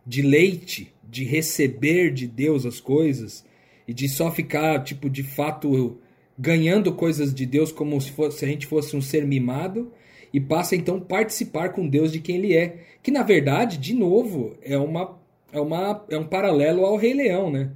de 0.06 0.22
leite 0.24 0.96
de 1.08 1.24
receber 1.24 2.12
de 2.12 2.28
Deus 2.28 2.66
as 2.66 2.80
coisas 2.80 3.46
e 3.88 3.94
de 3.94 4.10
só 4.10 4.32
ficar, 4.32 4.84
tipo, 4.84 5.10
de 5.10 5.24
fato 5.24 5.98
ganhando 6.38 6.94
coisas 6.94 7.34
de 7.34 7.46
Deus 7.46 7.72
como 7.72 8.00
se, 8.02 8.12
fosse, 8.12 8.40
se 8.40 8.46
a 8.46 8.48
gente 8.48 8.66
fosse 8.66 8.98
um 8.98 9.02
ser 9.02 9.26
mimado 9.26 9.94
e 10.34 10.40
passa 10.42 10.76
então 10.76 11.00
participar 11.00 11.70
com 11.70 11.88
Deus 11.88 12.12
de 12.12 12.20
quem 12.20 12.38
ele 12.38 12.54
é. 12.54 12.80
Que 13.02 13.12
na 13.12 13.24
verdade, 13.24 13.78
de 13.78 13.94
novo, 13.94 14.58
é 14.62 14.78
uma 14.78 15.18
é 15.54 15.62
uma 15.62 16.06
é 16.10 16.18
um 16.18 16.28
paralelo 16.28 16.84
ao 16.84 16.98
Rei 16.98 17.14
Leão, 17.14 17.50
né? 17.50 17.72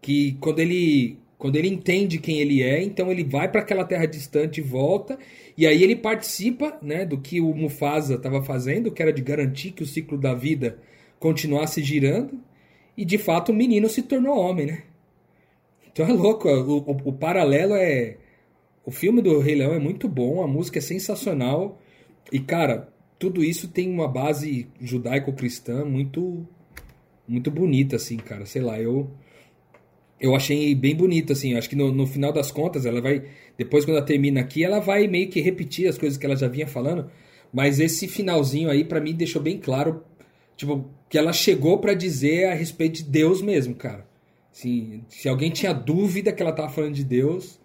Que 0.00 0.36
quando 0.40 0.58
ele 0.58 1.18
quando 1.38 1.56
ele 1.56 1.68
entende 1.68 2.18
quem 2.18 2.40
ele 2.40 2.62
é, 2.62 2.82
então 2.82 3.10
ele 3.10 3.24
vai 3.24 3.50
para 3.50 3.62
aquela 3.62 3.84
terra 3.84 4.06
distante 4.06 4.58
e 4.60 4.62
volta, 4.62 5.18
e 5.56 5.66
aí 5.66 5.82
ele 5.82 5.96
participa, 5.96 6.78
né, 6.82 7.04
do 7.04 7.18
que 7.18 7.40
o 7.40 7.54
Mufasa 7.54 8.14
estava 8.14 8.42
fazendo, 8.42 8.90
que 8.90 9.02
era 9.02 9.12
de 9.12 9.22
garantir 9.22 9.72
que 9.72 9.82
o 9.82 9.86
ciclo 9.86 10.16
da 10.16 10.34
vida 10.34 10.78
continuasse 11.18 11.82
girando. 11.82 12.40
E 12.96 13.04
de 13.04 13.18
fato 13.18 13.52
o 13.52 13.54
menino 13.54 13.88
se 13.88 14.02
tornou 14.02 14.38
homem, 14.38 14.66
né? 14.66 14.82
Então 15.90 16.06
é 16.06 16.12
louco, 16.12 16.48
o, 16.48 16.78
o, 16.78 17.08
o 17.10 17.12
paralelo 17.12 17.74
é. 17.74 18.16
O 18.84 18.90
filme 18.90 19.22
do 19.22 19.38
Rei 19.38 19.54
Leão 19.54 19.74
é 19.74 19.78
muito 19.78 20.08
bom, 20.08 20.42
a 20.42 20.46
música 20.46 20.78
é 20.78 20.82
sensacional. 20.82 21.80
E, 22.32 22.40
cara, 22.40 22.92
tudo 23.18 23.44
isso 23.44 23.68
tem 23.68 23.88
uma 23.88 24.08
base 24.08 24.68
judaico-cristã 24.80 25.84
muito 25.84 26.46
muito 27.28 27.50
bonita, 27.50 27.96
assim, 27.96 28.16
cara. 28.16 28.44
Sei 28.46 28.60
lá, 28.60 28.80
eu 28.80 29.10
eu 30.22 30.34
achei 30.34 30.74
bem 30.74 30.94
bonito, 30.94 31.32
assim. 31.32 31.54
Acho 31.54 31.68
que 31.68 31.76
no, 31.76 31.92
no 31.92 32.06
final 32.06 32.32
das 32.32 32.50
contas, 32.50 32.86
ela 32.86 33.02
vai. 33.02 33.24
Depois, 33.58 33.84
quando 33.84 33.98
ela 33.98 34.06
termina 34.06 34.40
aqui, 34.40 34.64
ela 34.64 34.80
vai 34.80 35.06
meio 35.06 35.28
que 35.28 35.40
repetir 35.40 35.88
as 35.88 35.98
coisas 35.98 36.16
que 36.16 36.24
ela 36.24 36.36
já 36.36 36.48
vinha 36.48 36.66
falando. 36.66 37.10
Mas 37.52 37.80
esse 37.80 38.08
finalzinho 38.08 38.70
aí, 38.70 38.84
para 38.84 39.00
mim, 39.00 39.12
deixou 39.12 39.42
bem 39.42 39.58
claro 39.58 40.02
Tipo, 40.56 40.88
que 41.08 41.18
ela 41.18 41.32
chegou 41.32 41.78
para 41.78 41.94
dizer 41.94 42.50
a 42.50 42.54
respeito 42.54 42.98
de 42.98 43.04
Deus 43.04 43.42
mesmo, 43.42 43.74
cara. 43.74 44.06
Assim, 44.52 45.04
se 45.08 45.28
alguém 45.28 45.50
tinha 45.50 45.72
dúvida 45.72 46.32
que 46.32 46.42
ela 46.42 46.52
tava 46.52 46.68
falando 46.68 46.94
de 46.94 47.04
Deus, 47.04 47.58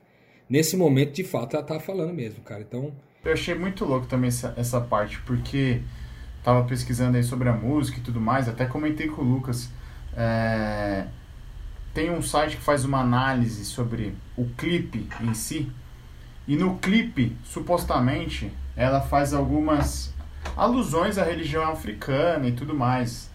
nesse 0.50 0.78
momento, 0.78 1.14
de 1.14 1.24
fato, 1.24 1.56
ela 1.56 1.66
tava 1.66 1.80
falando 1.80 2.14
mesmo, 2.14 2.42
cara. 2.42 2.62
Então. 2.62 2.94
Eu 3.24 3.34
achei 3.34 3.54
muito 3.54 3.84
louco 3.84 4.08
também 4.08 4.30
essa, 4.30 4.54
essa 4.58 4.80
parte, 4.80 5.20
porque 5.22 5.82
tava 6.44 6.64
pesquisando 6.64 7.18
aí 7.18 7.24
sobre 7.24 7.50
a 7.50 7.54
música 7.54 8.00
e 8.00 8.02
tudo 8.02 8.22
mais, 8.22 8.48
até 8.48 8.66
comentei 8.66 9.08
com 9.08 9.22
o 9.22 9.26
Lucas. 9.26 9.70
É... 10.16 11.06
Tem 11.98 12.12
um 12.12 12.22
site 12.22 12.58
que 12.58 12.62
faz 12.62 12.86
uma 12.86 13.00
análise 13.00 13.66
sobre 13.66 14.16
o 14.38 14.46
clipe 14.56 15.10
em 15.20 15.34
si. 15.34 15.68
E 16.48 16.56
no 16.56 16.78
clipe, 16.78 17.36
supostamente, 17.44 18.52
ela 18.76 19.02
faz 19.02 19.34
algumas 19.34 20.14
alusões 20.56 21.18
à 21.18 21.24
religião 21.24 21.64
africana 21.64 22.48
e 22.48 22.52
tudo 22.52 22.76
mais. 22.76 23.32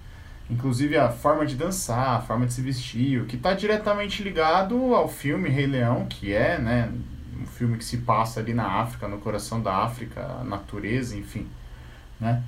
Inclusive 0.48 0.96
a 0.96 1.10
forma 1.10 1.44
de 1.44 1.56
dançar, 1.56 2.10
a 2.10 2.20
forma 2.20 2.46
de 2.46 2.52
se 2.52 2.62
vestir, 2.62 3.20
o 3.20 3.26
que 3.26 3.34
está 3.34 3.52
diretamente 3.52 4.22
ligado 4.22 4.94
ao 4.94 5.08
filme 5.08 5.48
Rei 5.48 5.66
Leão, 5.66 6.06
que 6.06 6.32
é 6.32 6.56
né, 6.56 6.88
um 7.42 7.46
filme 7.48 7.76
que 7.76 7.84
se 7.84 7.96
passa 7.96 8.38
ali 8.38 8.54
na 8.54 8.80
África, 8.80 9.08
no 9.08 9.18
coração 9.18 9.60
da 9.60 9.78
África, 9.78 10.24
a 10.40 10.44
natureza, 10.44 11.16
enfim. 11.16 11.48
Né? 12.20 12.40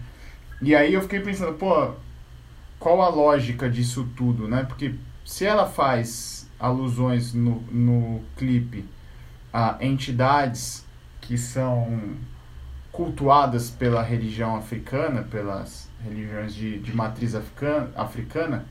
E 0.62 0.76
aí 0.76 0.94
eu 0.94 1.02
fiquei 1.02 1.18
pensando, 1.18 1.54
pô, 1.54 1.90
qual 2.78 3.02
a 3.02 3.08
lógica 3.08 3.68
disso 3.68 4.08
tudo, 4.16 4.46
né? 4.46 4.62
Porque 4.62 4.94
se 5.24 5.44
ela 5.44 5.66
faz 5.66 6.48
alusões 6.58 7.32
no, 7.32 7.60
no 7.70 8.22
clipe 8.36 8.84
a 9.52 9.78
entidades 9.80 10.84
que 11.20 11.38
são 11.38 12.00
cultuadas 12.92 13.70
pela 13.70 14.02
religião 14.02 14.56
africana, 14.56 15.22
pelas 15.22 15.88
religiões 16.04 16.54
de, 16.54 16.78
de 16.78 16.94
matriz 16.94 17.34
africana, 17.34 17.90
africana, 17.96 18.66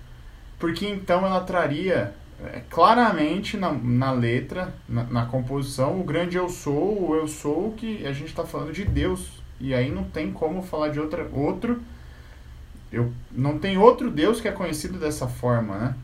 porque 0.57 0.87
então 0.87 1.25
ela 1.25 1.41
traria 1.41 2.13
é, 2.41 2.61
claramente 2.69 3.57
na, 3.57 3.71
na 3.71 4.11
letra, 4.11 4.73
na, 4.87 5.03
na, 5.03 5.25
composição, 5.25 5.99
o 5.99 6.03
grande 6.03 6.37
eu 6.37 6.47
sou, 6.49 7.09
o 7.09 7.15
eu 7.15 7.27
sou, 7.27 7.71
que 7.73 8.05
a 8.05 8.13
gente 8.13 8.29
está 8.29 8.45
falando 8.45 8.71
de 8.71 8.85
Deus. 8.85 9.41
E 9.59 9.73
aí 9.73 9.91
não 9.91 10.03
tem 10.03 10.31
como 10.31 10.61
falar 10.61 10.89
de 10.89 10.99
outra, 10.99 11.27
outro. 11.31 11.81
Eu, 12.91 13.11
não 13.31 13.57
tem 13.59 13.77
outro 13.77 14.11
Deus 14.11 14.41
que 14.41 14.47
é 14.47 14.51
conhecido 14.51 14.99
dessa 14.99 15.27
forma, 15.27 15.77
né? 15.77 15.95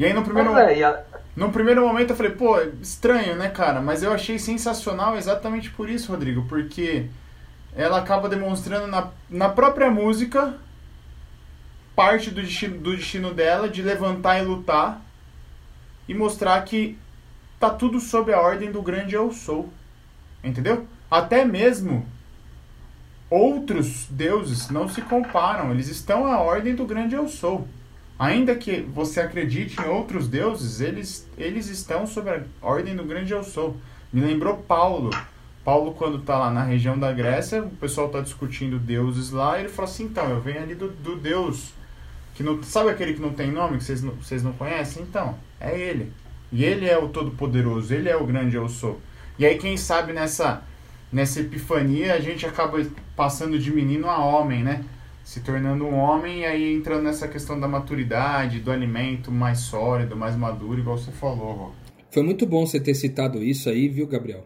E 0.00 0.04
aí 0.06 0.14
no 0.14 0.24
primeiro. 0.24 0.56
é, 0.56 0.82
a... 0.82 1.04
No 1.36 1.52
primeiro 1.52 1.86
momento 1.86 2.10
eu 2.10 2.16
falei, 2.16 2.32
pô, 2.32 2.58
estranho, 2.80 3.36
né, 3.36 3.50
cara? 3.50 3.82
Mas 3.82 4.02
eu 4.02 4.10
achei 4.10 4.38
sensacional 4.38 5.14
exatamente 5.14 5.68
por 5.70 5.90
isso, 5.90 6.10
Rodrigo, 6.10 6.46
porque 6.48 7.10
ela 7.76 7.98
acaba 7.98 8.26
demonstrando 8.26 8.86
na, 8.86 9.10
na 9.28 9.50
própria 9.50 9.90
música 9.90 10.54
parte 11.94 12.30
do 12.30 12.40
destino, 12.40 12.78
do 12.78 12.96
destino 12.96 13.34
dela 13.34 13.68
de 13.68 13.82
levantar 13.82 14.38
e 14.38 14.42
lutar 14.42 15.02
e 16.08 16.14
mostrar 16.14 16.62
que 16.62 16.98
tá 17.58 17.68
tudo 17.68 18.00
sob 18.00 18.32
a 18.32 18.40
ordem 18.40 18.72
do 18.72 18.80
grande 18.80 19.14
eu 19.14 19.30
sou. 19.32 19.68
Entendeu? 20.42 20.86
Até 21.10 21.44
mesmo 21.44 22.06
outros 23.28 24.06
deuses 24.08 24.70
não 24.70 24.88
se 24.88 25.02
comparam, 25.02 25.70
eles 25.70 25.88
estão 25.88 26.24
à 26.24 26.40
ordem 26.40 26.74
do 26.74 26.86
grande 26.86 27.14
eu 27.14 27.28
sou. 27.28 27.68
Ainda 28.20 28.54
que 28.54 28.82
você 28.82 29.18
acredite 29.18 29.80
em 29.80 29.86
outros 29.86 30.28
deuses, 30.28 30.82
eles, 30.82 31.26
eles 31.38 31.70
estão 31.70 32.06
sob 32.06 32.28
a 32.28 32.42
ordem 32.60 32.94
do 32.94 33.02
grande 33.02 33.32
eu 33.32 33.42
sou. 33.42 33.78
Me 34.12 34.20
lembrou 34.20 34.58
Paulo. 34.58 35.08
Paulo, 35.64 35.94
quando 35.94 36.18
está 36.18 36.36
lá 36.36 36.50
na 36.50 36.62
região 36.62 36.98
da 36.98 37.10
Grécia, 37.14 37.62
o 37.62 37.70
pessoal 37.70 38.08
está 38.08 38.20
discutindo 38.20 38.78
deuses 38.78 39.30
lá, 39.30 39.56
e 39.56 39.62
ele 39.62 39.68
fala 39.70 39.88
assim, 39.88 40.04
então, 40.04 40.28
eu 40.28 40.38
venho 40.38 40.60
ali 40.62 40.74
do, 40.74 40.88
do 40.88 41.16
Deus, 41.16 41.72
que 42.34 42.42
não, 42.42 42.62
sabe 42.62 42.90
aquele 42.90 43.14
que 43.14 43.22
não 43.22 43.32
tem 43.32 43.50
nome, 43.50 43.78
que 43.78 43.84
vocês 43.84 44.02
não, 44.02 44.12
vocês 44.12 44.42
não 44.42 44.52
conhecem? 44.52 45.02
Então, 45.02 45.38
é 45.58 45.78
ele. 45.78 46.12
E 46.52 46.62
ele 46.62 46.86
é 46.86 46.98
o 46.98 47.08
Todo-Poderoso, 47.08 47.94
ele 47.94 48.10
é 48.10 48.16
o 48.16 48.26
grande 48.26 48.54
eu 48.54 48.68
sou. 48.68 49.00
E 49.38 49.46
aí, 49.46 49.56
quem 49.56 49.78
sabe 49.78 50.12
nessa, 50.12 50.62
nessa 51.10 51.40
epifania, 51.40 52.12
a 52.12 52.20
gente 52.20 52.44
acaba 52.44 52.84
passando 53.16 53.58
de 53.58 53.70
menino 53.70 54.10
a 54.10 54.18
homem, 54.18 54.62
né? 54.62 54.84
Se 55.30 55.38
tornando 55.38 55.84
um 55.86 55.94
homem 55.94 56.40
e 56.40 56.44
aí 56.44 56.74
entrando 56.74 57.04
nessa 57.04 57.28
questão 57.28 57.60
da 57.60 57.68
maturidade, 57.68 58.58
do 58.58 58.72
alimento 58.72 59.30
mais 59.30 59.60
sólido, 59.60 60.16
mais 60.16 60.34
maduro, 60.34 60.80
igual 60.80 60.98
você 60.98 61.12
falou, 61.12 61.52
Rô. 61.52 61.70
Foi 62.10 62.24
muito 62.24 62.44
bom 62.44 62.66
você 62.66 62.80
ter 62.80 62.94
citado 62.94 63.40
isso 63.40 63.70
aí, 63.70 63.88
viu, 63.88 64.08
Gabriel? 64.08 64.44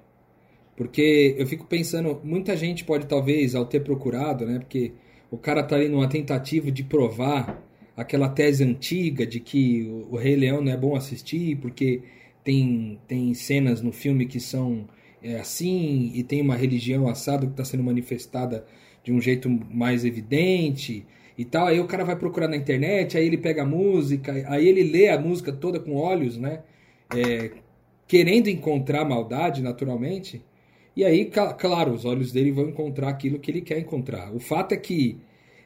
Porque 0.77 1.37
eu 1.39 1.47
fico 1.47 1.65
pensando, 1.65 2.21
muita 2.23 2.55
gente 2.55 2.85
pode 2.85 3.07
talvez, 3.07 3.55
ao 3.55 3.65
ter 3.65 3.81
procurado, 3.81 4.45
né? 4.45 4.59
Porque 4.59 4.93
o 5.31 5.39
cara 5.39 5.63
tá 5.63 5.75
ali 5.75 5.89
numa 5.89 6.07
tentativa 6.07 6.71
de 6.71 6.85
provar 6.85 7.65
aquela 7.97 8.29
tese 8.29 8.63
antiga 8.63 9.27
de 9.27 9.41
que 9.41 9.89
o 10.11 10.17
Rei 10.17 10.37
Leão 10.37 10.61
não 10.61 10.71
é 10.71 10.77
bom 10.77 10.95
assistir 10.95 11.57
porque 11.63 12.03
tem, 12.45 13.01
tem 13.09 13.33
cenas 13.33 13.81
no 13.81 13.91
filme 13.91 14.27
que 14.27 14.39
são 14.39 14.87
é, 15.23 15.41
assim 15.41 16.13
e 16.15 16.23
tem 16.23 16.43
uma 16.43 16.57
religião 16.57 17.09
assada 17.09 17.47
que 17.47 17.53
está 17.53 17.65
sendo 17.65 17.83
manifestada 17.83 18.67
de 19.05 19.13
um 19.13 19.21
jeito 19.21 19.49
mais 19.71 20.05
evidente 20.05 21.07
e 21.37 21.45
tal. 21.45 21.67
Aí 21.67 21.79
o 21.79 21.87
cara 21.87 22.05
vai 22.05 22.17
procurar 22.17 22.49
na 22.49 22.57
internet, 22.57 23.17
aí 23.17 23.27
ele 23.27 23.37
pega 23.37 23.63
a 23.63 23.67
música, 23.67 24.33
aí 24.49 24.67
ele 24.67 24.83
lê 24.83 25.09
a 25.09 25.21
música 25.21 25.53
toda 25.53 25.79
com 25.79 25.95
olhos, 25.95 26.39
né? 26.39 26.63
É, 27.15 27.51
querendo 28.09 28.49
encontrar 28.49 29.05
maldade, 29.05 29.63
naturalmente. 29.63 30.43
E 30.97 31.05
aí, 31.05 31.31
claro, 31.59 31.93
os 31.93 32.05
olhos 32.05 32.33
dele 32.33 32.51
vão 32.51 32.69
encontrar 32.69 33.11
aquilo 33.11 33.39
que 33.39 33.51
ele 33.51 33.61
quer 33.61 33.79
encontrar. 33.79 34.33
O 34.35 34.41
fato 34.41 34.73
é 34.73 34.77
que, 34.77 35.19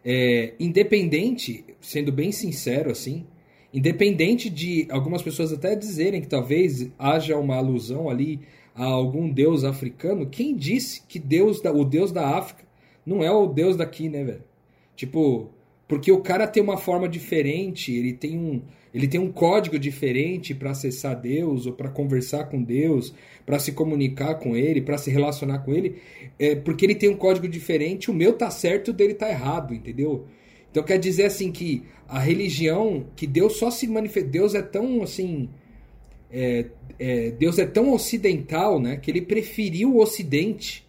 é, 0.04 0.54
independente, 0.58 1.64
sendo 1.80 2.10
bem 2.10 2.32
sincero 2.32 2.90
assim, 2.90 3.26
independente 3.72 4.48
de 4.48 4.86
algumas 4.90 5.22
pessoas 5.22 5.52
até 5.52 5.76
dizerem 5.76 6.22
que 6.22 6.28
talvez 6.28 6.90
haja 6.98 7.36
uma 7.36 7.56
alusão 7.56 8.08
ali 8.08 8.40
a 8.74 8.84
algum 8.84 9.28
deus 9.28 9.64
africano, 9.64 10.26
quem 10.26 10.56
disse 10.56 11.02
que 11.06 11.18
Deus, 11.18 11.60
o 11.64 11.84
deus 11.84 12.10
da 12.10 12.36
África 12.38 12.67
não 13.08 13.24
é 13.24 13.30
o 13.30 13.46
Deus 13.46 13.76
daqui, 13.76 14.08
né, 14.08 14.22
velho? 14.22 14.44
Tipo, 14.94 15.50
porque 15.88 16.12
o 16.12 16.20
cara 16.20 16.46
tem 16.46 16.62
uma 16.62 16.76
forma 16.76 17.08
diferente, 17.08 17.90
ele 17.92 18.12
tem 18.12 18.38
um, 18.38 18.60
ele 18.92 19.08
tem 19.08 19.18
um 19.18 19.32
código 19.32 19.78
diferente 19.78 20.54
para 20.54 20.72
acessar 20.72 21.18
Deus 21.18 21.66
ou 21.66 21.72
para 21.72 21.88
conversar 21.88 22.44
com 22.44 22.62
Deus, 22.62 23.14
para 23.46 23.58
se 23.58 23.72
comunicar 23.72 24.34
com 24.34 24.54
ele, 24.54 24.82
para 24.82 24.98
se 24.98 25.10
relacionar 25.10 25.60
com 25.60 25.72
ele, 25.72 25.96
é, 26.38 26.54
porque 26.54 26.84
ele 26.84 26.94
tem 26.94 27.08
um 27.08 27.16
código 27.16 27.48
diferente, 27.48 28.10
o 28.10 28.14
meu 28.14 28.34
tá 28.34 28.50
certo, 28.50 28.88
o 28.88 28.92
dele 28.92 29.14
tá 29.14 29.30
errado, 29.30 29.72
entendeu? 29.72 30.26
Então 30.70 30.82
quer 30.82 30.98
dizer 30.98 31.24
assim 31.24 31.50
que 31.50 31.84
a 32.06 32.18
religião, 32.18 33.06
que 33.16 33.26
Deus 33.26 33.56
só 33.56 33.70
se 33.70 33.86
manifesta, 33.86 34.28
Deus 34.28 34.54
é 34.54 34.62
tão 34.62 35.02
assim, 35.02 35.48
é, 36.30 36.66
é, 36.98 37.30
Deus 37.30 37.58
é 37.58 37.64
tão 37.64 37.92
ocidental, 37.92 38.78
né, 38.78 38.96
que 38.96 39.10
ele 39.10 39.22
preferiu 39.22 39.94
o 39.94 40.02
Ocidente 40.02 40.87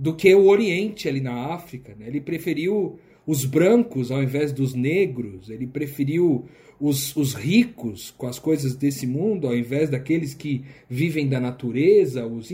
do 0.00 0.16
que 0.16 0.34
o 0.34 0.46
Oriente 0.46 1.06
ali 1.06 1.20
na 1.20 1.52
África. 1.52 1.94
Né? 1.94 2.06
Ele 2.06 2.22
preferiu 2.22 2.98
os 3.26 3.44
brancos 3.44 4.10
ao 4.10 4.22
invés 4.22 4.50
dos 4.50 4.72
negros, 4.72 5.50
ele 5.50 5.66
preferiu 5.66 6.46
os, 6.80 7.14
os 7.14 7.34
ricos 7.34 8.10
com 8.10 8.26
as 8.26 8.38
coisas 8.38 8.74
desse 8.74 9.06
mundo 9.06 9.46
ao 9.46 9.54
invés 9.54 9.90
daqueles 9.90 10.32
que 10.32 10.64
vivem 10.88 11.28
da 11.28 11.38
natureza. 11.38 12.26
Os... 12.26 12.50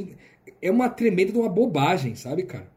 É 0.60 0.72
uma 0.72 0.88
tremenda 0.88 1.30
de 1.30 1.38
uma 1.38 1.48
bobagem, 1.48 2.16
sabe, 2.16 2.42
cara? 2.42 2.68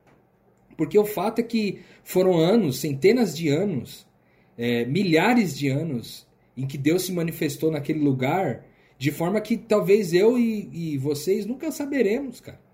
Porque 0.78 1.00
o 1.00 1.04
fato 1.04 1.40
é 1.40 1.44
que 1.44 1.80
foram 2.04 2.38
anos, 2.38 2.80
centenas 2.80 3.36
de 3.36 3.50
anos, 3.50 4.08
é, 4.56 4.86
milhares 4.86 5.58
de 5.58 5.68
anos, 5.68 6.28
em 6.56 6.68
que 6.68 6.78
Deus 6.78 7.06
se 7.06 7.12
manifestou 7.12 7.72
naquele 7.72 8.00
lugar, 8.00 8.64
de 9.00 9.10
forma 9.10 9.42
que 9.42 9.58
talvez 9.58 10.14
eu 10.14 10.38
e, 10.38 10.70
e 10.72 10.98
vocês 11.00 11.48
nunca 11.48 11.72
saberemos, 11.72 12.40
cara. 12.40 12.69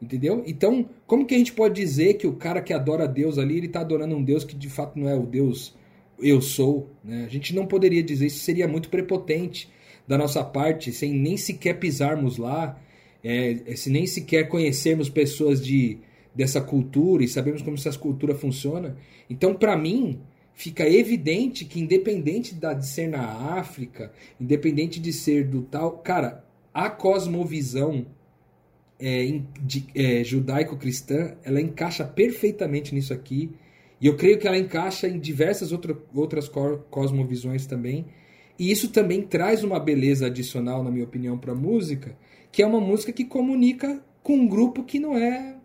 Entendeu? 0.00 0.44
Então, 0.46 0.88
como 1.06 1.26
que 1.26 1.34
a 1.34 1.38
gente 1.38 1.52
pode 1.52 1.74
dizer 1.74 2.14
que 2.14 2.26
o 2.26 2.34
cara 2.34 2.62
que 2.62 2.72
adora 2.72 3.08
Deus 3.08 3.36
ali, 3.36 3.56
ele 3.56 3.66
está 3.66 3.80
adorando 3.80 4.14
um 4.14 4.22
Deus 4.22 4.44
que 4.44 4.54
de 4.54 4.70
fato 4.70 4.98
não 4.98 5.08
é 5.08 5.14
o 5.14 5.26
Deus 5.26 5.74
eu 6.20 6.40
sou? 6.40 6.88
Né? 7.02 7.24
A 7.24 7.28
gente 7.28 7.54
não 7.54 7.66
poderia 7.66 8.02
dizer 8.02 8.26
isso, 8.26 8.38
seria 8.38 8.68
muito 8.68 8.88
prepotente 8.88 9.68
da 10.06 10.16
nossa 10.16 10.44
parte, 10.44 10.92
sem 10.92 11.12
nem 11.12 11.36
sequer 11.36 11.80
pisarmos 11.80 12.38
lá, 12.38 12.80
é, 13.24 13.74
se 13.74 13.90
nem 13.90 14.06
sequer 14.06 14.48
conhecermos 14.48 15.08
pessoas 15.08 15.64
de, 15.64 15.98
dessa 16.32 16.60
cultura 16.60 17.24
e 17.24 17.28
sabemos 17.28 17.60
como 17.60 17.76
essa 17.76 17.92
cultura 17.98 18.36
funciona. 18.36 18.96
Então, 19.28 19.52
para 19.52 19.76
mim, 19.76 20.20
fica 20.54 20.88
evidente 20.88 21.64
que 21.64 21.80
independente 21.80 22.54
de 22.54 22.86
ser 22.86 23.08
na 23.08 23.58
África, 23.58 24.12
independente 24.40 25.00
de 25.00 25.12
ser 25.12 25.44
do 25.44 25.62
tal, 25.62 25.98
cara, 25.98 26.44
a 26.72 26.88
cosmovisão 26.88 28.06
é, 29.00 29.40
é, 29.94 30.24
judaico-cristã, 30.24 31.36
ela 31.44 31.60
encaixa 31.60 32.04
perfeitamente 32.04 32.94
nisso 32.94 33.12
aqui. 33.12 33.50
E 34.00 34.06
eu 34.06 34.16
creio 34.16 34.38
que 34.38 34.46
ela 34.46 34.58
encaixa 34.58 35.08
em 35.08 35.18
diversas 35.18 35.72
outra, 35.72 35.96
outras 36.14 36.50
cosmovisões 36.90 37.66
também. 37.66 38.06
E 38.58 38.70
isso 38.70 38.90
também 38.90 39.22
traz 39.22 39.62
uma 39.62 39.78
beleza 39.78 40.26
adicional, 40.26 40.82
na 40.82 40.90
minha 40.90 41.04
opinião, 41.04 41.38
para 41.38 41.52
a 41.52 41.56
música, 41.56 42.16
que 42.50 42.62
é 42.62 42.66
uma 42.66 42.80
música 42.80 43.12
que 43.12 43.24
comunica 43.24 44.02
com 44.22 44.34
um 44.34 44.48
grupo 44.48 44.82
que 44.82 44.98
não 44.98 45.16
é 45.16 45.56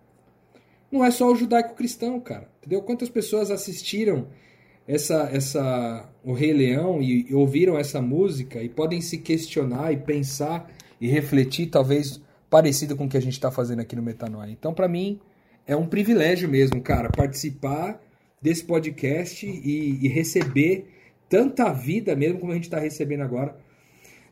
não 0.91 1.03
é 1.03 1.09
só 1.09 1.31
o 1.31 1.35
judaico-cristão, 1.35 2.19
cara. 2.19 2.47
Entendeu? 2.59 2.83
Quantas 2.83 3.09
pessoas 3.09 3.49
assistiram 3.49 4.27
essa 4.87 5.27
essa 5.33 6.09
o 6.23 6.33
Rei 6.33 6.53
Leão 6.53 7.01
e, 7.01 7.29
e 7.29 7.33
ouviram 7.33 7.77
essa 7.77 7.99
música 7.99 8.61
e 8.61 8.69
podem 8.69 9.01
se 9.01 9.17
questionar 9.17 9.91
e 9.91 9.97
pensar 9.97 10.71
e 11.01 11.07
refletir 11.07 11.67
talvez 11.67 12.21
parecido 12.53 12.95
com 12.95 13.05
o 13.05 13.09
que 13.09 13.17
a 13.17 13.19
gente 13.19 13.33
está 13.33 13.49
fazendo 13.49 13.79
aqui 13.79 13.95
no 13.95 14.03
Metanoia. 14.03 14.51
Então, 14.51 14.75
para 14.75 14.87
mim, 14.87 15.19
é 15.65 15.75
um 15.75 15.87
privilégio 15.87 16.47
mesmo, 16.47 16.79
cara, 16.81 17.09
participar 17.09 17.99
desse 18.39 18.63
podcast 18.63 19.43
e, 19.43 20.05
e 20.05 20.07
receber 20.07 20.85
tanta 21.27 21.73
vida, 21.73 22.15
mesmo 22.15 22.37
como 22.37 22.51
a 22.51 22.55
gente 22.55 22.65
está 22.65 22.77
recebendo 22.77 23.21
agora, 23.21 23.57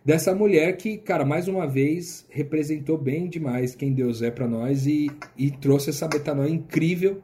dessa 0.06 0.36
mulher 0.36 0.78
que, 0.78 1.00
cara, 1.00 1.26
mais 1.26 1.48
uma 1.48 1.66
vez 1.66 2.24
representou 2.30 2.96
bem 2.96 3.28
demais 3.28 3.74
quem 3.74 3.92
Deus 3.92 4.22
é 4.22 4.30
para 4.30 4.48
nós 4.48 4.86
e, 4.86 5.10
e, 5.36 5.50
trouxe 5.50 5.90
essa 5.90 6.08
metanoia 6.08 6.52
incrível 6.52 7.24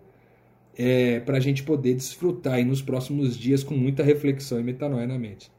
é, 0.75 1.19
para 1.19 1.37
a 1.37 1.39
gente 1.39 1.61
poder 1.61 1.93
desfrutar 1.93 2.55
aí 2.55 2.65
nos 2.65 2.81
próximos 2.81 3.37
dias 3.37 3.63
com 3.63 3.75
muita 3.75 4.01
reflexão 4.01 4.59
e 4.59 4.63
metanoia 4.63 5.05
na 5.05 5.19
mente. 5.19 5.51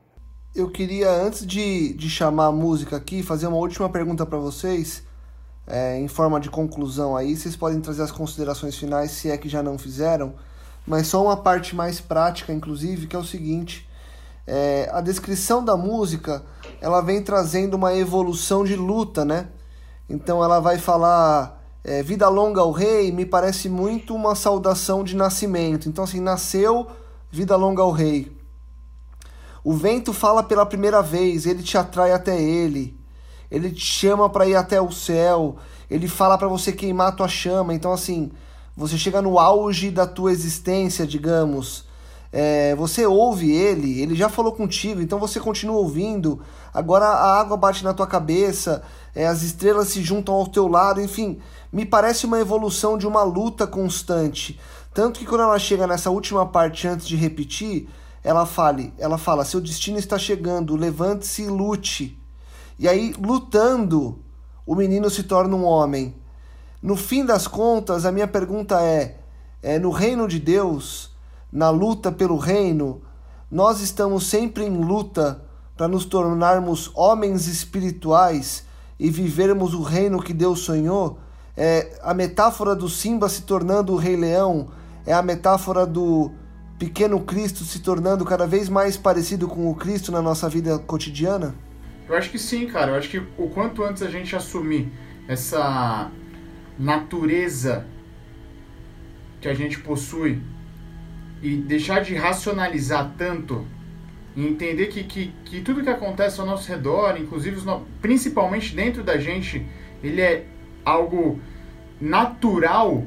Eu 0.52 0.68
queria, 0.68 1.08
antes 1.12 1.46
de, 1.46 1.92
de 1.92 2.10
chamar 2.10 2.46
a 2.46 2.52
música 2.52 2.96
aqui, 2.96 3.22
fazer 3.22 3.46
uma 3.46 3.58
última 3.58 3.88
pergunta 3.88 4.26
para 4.26 4.38
vocês 4.38 5.06
é, 5.68 5.98
em 5.98 6.08
forma 6.08 6.40
de 6.40 6.48
conclusão 6.48 7.14
aí, 7.14 7.36
vocês 7.36 7.54
podem 7.54 7.78
trazer 7.80 8.02
as 8.02 8.10
considerações 8.10 8.74
finais 8.74 9.10
se 9.10 9.30
é 9.30 9.36
que 9.36 9.50
já 9.50 9.62
não 9.62 9.76
fizeram, 9.76 10.32
mas 10.86 11.06
só 11.06 11.22
uma 11.22 11.36
parte 11.36 11.76
mais 11.76 12.00
prática, 12.00 12.52
inclusive, 12.54 13.06
que 13.06 13.14
é 13.14 13.18
o 13.18 13.24
seguinte: 13.24 13.86
é, 14.46 14.88
a 14.90 15.02
descrição 15.02 15.62
da 15.62 15.76
música 15.76 16.42
ela 16.80 17.02
vem 17.02 17.22
trazendo 17.22 17.74
uma 17.74 17.94
evolução 17.94 18.64
de 18.64 18.74
luta, 18.74 19.26
né? 19.26 19.48
Então 20.08 20.42
ela 20.42 20.58
vai 20.58 20.78
falar 20.78 21.62
é, 21.84 22.02
vida 22.02 22.26
longa 22.30 22.62
ao 22.62 22.72
rei, 22.72 23.12
me 23.12 23.26
parece 23.26 23.68
muito 23.68 24.14
uma 24.14 24.34
saudação 24.34 25.04
de 25.04 25.14
nascimento. 25.14 25.86
Então 25.86 26.04
assim, 26.04 26.20
nasceu, 26.20 26.86
vida 27.30 27.54
longa 27.56 27.82
ao 27.82 27.90
rei. 27.90 28.34
O 29.62 29.74
vento 29.74 30.14
fala 30.14 30.42
pela 30.42 30.64
primeira 30.64 31.02
vez, 31.02 31.44
ele 31.44 31.62
te 31.62 31.76
atrai 31.76 32.12
até 32.12 32.40
ele 32.40 32.97
ele 33.50 33.70
te 33.70 33.84
chama 33.84 34.28
para 34.28 34.46
ir 34.46 34.54
até 34.54 34.80
o 34.80 34.90
céu, 34.90 35.56
ele 35.90 36.08
fala 36.08 36.36
para 36.36 36.48
você 36.48 36.72
queimar 36.72 37.08
a 37.08 37.12
tua 37.12 37.28
chama. 37.28 37.74
Então, 37.74 37.92
assim, 37.92 38.30
você 38.76 38.96
chega 38.96 39.22
no 39.22 39.38
auge 39.38 39.90
da 39.90 40.06
tua 40.06 40.30
existência, 40.32 41.06
digamos. 41.06 41.86
É, 42.30 42.74
você 42.74 43.06
ouve 43.06 43.50
ele, 43.50 44.00
ele 44.00 44.14
já 44.14 44.28
falou 44.28 44.52
contigo, 44.52 45.00
então 45.00 45.18
você 45.18 45.40
continua 45.40 45.76
ouvindo. 45.76 46.40
Agora 46.74 47.06
a 47.06 47.40
água 47.40 47.56
bate 47.56 47.82
na 47.82 47.94
tua 47.94 48.06
cabeça, 48.06 48.82
é, 49.14 49.26
as 49.26 49.42
estrelas 49.42 49.88
se 49.88 50.02
juntam 50.02 50.34
ao 50.34 50.46
teu 50.46 50.68
lado, 50.68 51.00
enfim, 51.00 51.40
me 51.72 51.86
parece 51.86 52.26
uma 52.26 52.38
evolução 52.38 52.98
de 52.98 53.06
uma 53.06 53.22
luta 53.22 53.66
constante. 53.66 54.60
Tanto 54.92 55.18
que 55.20 55.26
quando 55.26 55.42
ela 55.42 55.58
chega 55.58 55.86
nessa 55.86 56.10
última 56.10 56.44
parte 56.46 56.86
antes 56.86 57.08
de 57.08 57.16
repetir, 57.16 57.88
ela 58.22 58.44
fale, 58.44 58.92
ela 58.98 59.16
fala: 59.16 59.44
"Seu 59.44 59.60
destino 59.60 59.98
está 59.98 60.18
chegando, 60.18 60.76
levante-se 60.76 61.42
e 61.44 61.46
lute". 61.46 62.17
E 62.78 62.86
aí, 62.86 63.12
lutando, 63.18 64.20
o 64.64 64.74
menino 64.74 65.10
se 65.10 65.24
torna 65.24 65.56
um 65.56 65.64
homem. 65.64 66.14
No 66.80 66.94
fim 66.94 67.24
das 67.24 67.46
contas, 67.48 68.04
a 68.04 68.12
minha 68.12 68.28
pergunta 68.28 68.80
é: 68.80 69.18
é 69.62 69.78
no 69.78 69.90
reino 69.90 70.28
de 70.28 70.38
Deus, 70.38 71.10
na 71.52 71.70
luta 71.70 72.12
pelo 72.12 72.36
reino, 72.36 73.02
nós 73.50 73.80
estamos 73.80 74.26
sempre 74.26 74.64
em 74.64 74.84
luta 74.84 75.42
para 75.76 75.88
nos 75.88 76.04
tornarmos 76.04 76.90
homens 76.94 77.46
espirituais 77.46 78.64
e 78.98 79.10
vivermos 79.10 79.74
o 79.74 79.82
reino 79.82 80.22
que 80.22 80.32
Deus 80.32 80.60
sonhou? 80.60 81.18
É, 81.56 81.98
a 82.02 82.14
metáfora 82.14 82.76
do 82.76 82.88
Simba 82.88 83.28
se 83.28 83.42
tornando 83.42 83.92
o 83.92 83.96
Rei 83.96 84.14
Leão 84.14 84.68
é 85.04 85.12
a 85.12 85.22
metáfora 85.22 85.84
do 85.84 86.30
pequeno 86.78 87.20
Cristo 87.20 87.64
se 87.64 87.80
tornando 87.80 88.24
cada 88.24 88.46
vez 88.46 88.68
mais 88.68 88.96
parecido 88.96 89.48
com 89.48 89.68
o 89.68 89.74
Cristo 89.74 90.12
na 90.12 90.22
nossa 90.22 90.48
vida 90.48 90.78
cotidiana? 90.78 91.54
Eu 92.08 92.16
acho 92.16 92.30
que 92.30 92.38
sim, 92.38 92.66
cara. 92.66 92.92
Eu 92.92 92.94
acho 92.96 93.08
que 93.08 93.18
o 93.18 93.48
quanto 93.50 93.84
antes 93.84 94.02
a 94.02 94.10
gente 94.10 94.34
assumir 94.34 94.88
essa 95.26 96.10
natureza 96.78 97.86
que 99.40 99.48
a 99.48 99.54
gente 99.54 99.78
possui 99.80 100.40
e 101.42 101.56
deixar 101.56 102.00
de 102.00 102.14
racionalizar 102.14 103.12
tanto 103.16 103.66
e 104.34 104.46
entender 104.46 104.86
que, 104.86 105.04
que, 105.04 105.32
que 105.44 105.60
tudo 105.60 105.82
que 105.82 105.90
acontece 105.90 106.40
ao 106.40 106.46
nosso 106.46 106.68
redor, 106.68 107.16
inclusive 107.20 107.60
principalmente 108.00 108.74
dentro 108.74 109.02
da 109.02 109.18
gente, 109.18 109.64
ele 110.02 110.20
é 110.20 110.46
algo 110.84 111.40
natural, 112.00 113.04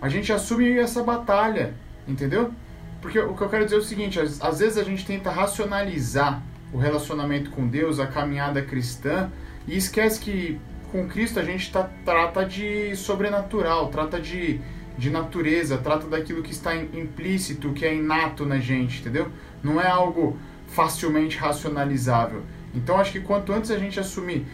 a 0.00 0.08
gente 0.08 0.32
assume 0.32 0.78
essa 0.78 1.02
batalha, 1.02 1.74
entendeu? 2.06 2.52
Porque 3.00 3.18
o 3.18 3.34
que 3.34 3.42
eu 3.42 3.48
quero 3.48 3.64
dizer 3.64 3.76
é 3.76 3.78
o 3.78 3.82
seguinte, 3.82 4.20
às, 4.20 4.40
às 4.40 4.58
vezes 4.58 4.78
a 4.78 4.84
gente 4.84 5.04
tenta 5.06 5.30
racionalizar 5.30 6.42
o 6.72 6.78
relacionamento 6.78 7.50
com 7.50 7.66
Deus, 7.66 7.98
a 7.98 8.06
caminhada 8.06 8.62
cristã, 8.62 9.30
e 9.66 9.76
esquece 9.76 10.20
que 10.20 10.60
com 10.90 11.06
Cristo 11.06 11.38
a 11.38 11.44
gente 11.44 11.70
tá, 11.70 11.88
trata 12.04 12.44
de 12.44 12.96
sobrenatural, 12.96 13.88
trata 13.88 14.20
de, 14.20 14.60
de 14.96 15.10
natureza, 15.10 15.78
trata 15.78 16.06
daquilo 16.06 16.42
que 16.42 16.52
está 16.52 16.74
implícito, 16.74 17.72
que 17.72 17.84
é 17.84 17.94
inato 17.94 18.46
na 18.46 18.58
gente, 18.58 19.00
entendeu? 19.00 19.28
Não 19.62 19.80
é 19.80 19.88
algo 19.88 20.38
facilmente 20.66 21.36
racionalizável. 21.36 22.42
Então 22.74 22.98
acho 22.98 23.12
que 23.12 23.20
quanto 23.20 23.52
antes 23.52 23.70
a 23.70 23.78
gente 23.78 23.98
assumir 23.98 24.46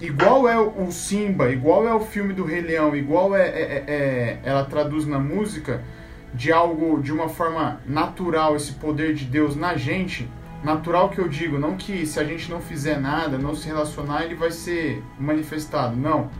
igual 0.00 0.48
é 0.48 0.58
o 0.58 0.90
Simba, 0.92 1.50
igual 1.50 1.86
é 1.86 1.94
o 1.94 2.00
filme 2.00 2.32
do 2.32 2.44
Rei 2.44 2.60
Leão, 2.60 2.94
igual 2.94 3.34
é, 3.34 3.48
é, 3.48 3.62
é, 3.62 3.84
é 3.88 4.40
ela 4.44 4.64
traduz 4.64 5.06
na 5.06 5.18
música 5.18 5.82
de 6.32 6.52
algo 6.52 7.00
de 7.02 7.12
uma 7.12 7.28
forma 7.28 7.80
natural 7.86 8.54
esse 8.54 8.72
poder 8.72 9.14
de 9.14 9.24
Deus 9.24 9.56
na 9.56 9.76
gente, 9.76 10.28
natural 10.62 11.08
que 11.08 11.18
eu 11.18 11.28
digo, 11.28 11.58
não 11.58 11.76
que 11.76 12.04
se 12.06 12.18
a 12.18 12.24
gente 12.24 12.50
não 12.50 12.60
fizer 12.60 13.00
nada, 13.00 13.38
não 13.38 13.54
se 13.54 13.66
relacionar, 13.66 14.24
ele 14.24 14.34
vai 14.34 14.50
ser 14.50 15.02
manifestado, 15.18 15.96
não. 15.96 16.30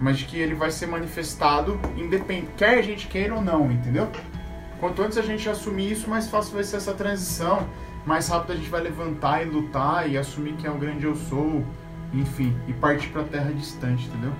Mas 0.00 0.18
de 0.18 0.24
que 0.24 0.38
ele 0.38 0.54
vai 0.54 0.70
ser 0.70 0.86
manifestado 0.86 1.78
independente, 1.96 2.48
quer 2.56 2.78
a 2.78 2.82
gente 2.82 3.06
queira 3.06 3.34
ou 3.34 3.42
não, 3.42 3.70
entendeu? 3.70 4.08
Quanto 4.78 5.02
antes 5.02 5.18
a 5.18 5.22
gente 5.22 5.48
assumir 5.48 5.92
isso, 5.92 6.08
mais 6.08 6.28
fácil 6.28 6.54
vai 6.54 6.64
ser 6.64 6.76
essa 6.76 6.94
transição, 6.94 7.68
mais 8.06 8.28
rápido 8.28 8.52
a 8.52 8.56
gente 8.56 8.70
vai 8.70 8.80
levantar 8.80 9.46
e 9.46 9.50
lutar 9.50 10.10
e 10.10 10.16
assumir 10.16 10.54
que 10.54 10.66
é 10.66 10.70
o 10.70 10.78
grande 10.78 11.04
eu 11.04 11.14
sou, 11.14 11.62
enfim, 12.14 12.56
e 12.66 12.72
partir 12.72 13.08
para 13.08 13.24
terra 13.24 13.52
distante, 13.52 14.08
entendeu? 14.08 14.32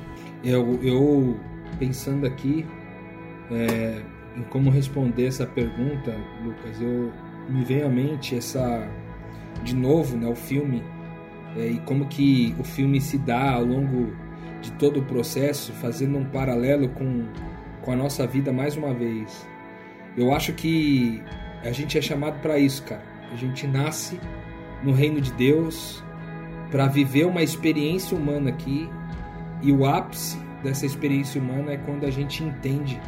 Eu, 0.42 0.82
eu 0.82 1.38
pensando 1.78 2.26
aqui, 2.26 2.66
é, 3.50 4.02
em 4.34 4.42
como 4.44 4.70
responder 4.70 5.26
essa 5.26 5.46
pergunta, 5.46 6.16
Lucas, 6.42 6.80
eu 6.80 7.12
me 7.48 7.62
veio 7.62 7.86
à 7.86 7.88
mente 7.90 8.34
essa 8.34 8.88
de 9.62 9.74
novo, 9.74 10.16
né, 10.16 10.26
o 10.26 10.34
filme 10.34 10.82
é, 11.56 11.66
e 11.66 11.78
como 11.80 12.06
que 12.06 12.54
o 12.58 12.64
filme 12.64 13.00
se 13.00 13.18
dá 13.18 13.52
ao 13.52 13.64
longo 13.64 14.12
de 14.60 14.70
todo 14.72 15.00
o 15.00 15.02
processo, 15.04 15.72
fazendo 15.74 16.18
um 16.18 16.24
paralelo 16.24 16.88
com, 16.90 17.26
com 17.82 17.92
a 17.92 17.96
nossa 17.96 18.26
vida 18.26 18.52
mais 18.52 18.76
uma 18.76 18.92
vez. 18.92 19.46
Eu 20.16 20.32
acho 20.34 20.52
que 20.52 21.22
a 21.62 21.72
gente 21.72 21.96
é 21.96 22.02
chamado 22.02 22.40
para 22.40 22.58
isso, 22.58 22.82
cara. 22.84 23.02
A 23.32 23.36
gente 23.36 23.66
nasce 23.66 24.18
no 24.82 24.92
reino 24.92 25.20
de 25.20 25.32
Deus 25.32 26.02
para 26.70 26.86
viver 26.86 27.26
uma 27.26 27.42
experiência 27.42 28.16
humana 28.16 28.50
aqui 28.50 28.88
e 29.62 29.72
o 29.72 29.86
ápice 29.86 30.38
dessa 30.62 30.86
experiência 30.86 31.40
humana 31.40 31.72
é 31.72 31.76
quando 31.76 32.04
a 32.04 32.10
gente 32.10 32.42
entende 32.42 33.00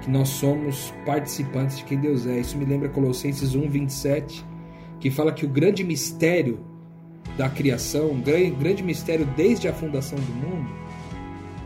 que 0.00 0.10
nós 0.10 0.28
somos 0.28 0.92
participantes 1.06 1.78
de 1.78 1.84
quem 1.84 1.98
Deus 1.98 2.26
é. 2.26 2.38
Isso 2.38 2.56
me 2.56 2.64
lembra 2.64 2.88
Colossenses 2.88 3.54
1:27, 3.54 4.44
que 5.00 5.10
fala 5.10 5.32
que 5.32 5.44
o 5.44 5.48
grande 5.48 5.84
mistério 5.84 6.60
da 7.36 7.48
criação, 7.48 8.10
um 8.10 8.20
grande 8.20 8.82
mistério 8.82 9.26
desde 9.36 9.68
a 9.68 9.72
fundação 9.72 10.18
do 10.18 10.32
mundo, 10.34 10.70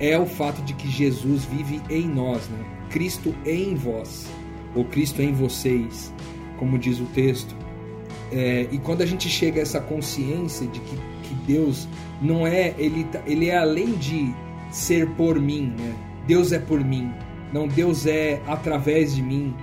é 0.00 0.18
o 0.18 0.26
fato 0.26 0.62
de 0.62 0.74
que 0.74 0.88
Jesus 0.88 1.44
vive 1.44 1.80
em 1.90 2.06
nós, 2.06 2.48
né? 2.48 2.64
Cristo 2.90 3.34
em 3.44 3.74
vós, 3.74 4.26
ou 4.74 4.84
Cristo 4.84 5.20
em 5.20 5.32
vocês, 5.32 6.12
como 6.58 6.78
diz 6.78 7.00
o 7.00 7.04
texto. 7.06 7.54
É, 8.30 8.68
e 8.70 8.78
quando 8.78 9.02
a 9.02 9.06
gente 9.06 9.28
chega 9.28 9.60
a 9.60 9.62
essa 9.62 9.80
consciência 9.80 10.66
de 10.66 10.80
que, 10.80 10.96
que 11.22 11.34
Deus 11.46 11.88
não 12.20 12.46
é, 12.46 12.74
ele, 12.78 13.04
tá, 13.04 13.20
ele 13.26 13.48
é 13.48 13.56
além 13.56 13.92
de 13.94 14.32
ser 14.70 15.08
por 15.10 15.40
mim, 15.40 15.74
né? 15.78 15.94
Deus 16.26 16.52
é 16.52 16.58
por 16.58 16.84
mim, 16.84 17.10
não 17.52 17.66
Deus 17.66 18.06
é 18.06 18.40
através 18.46 19.14
de 19.14 19.22
mim. 19.22 19.54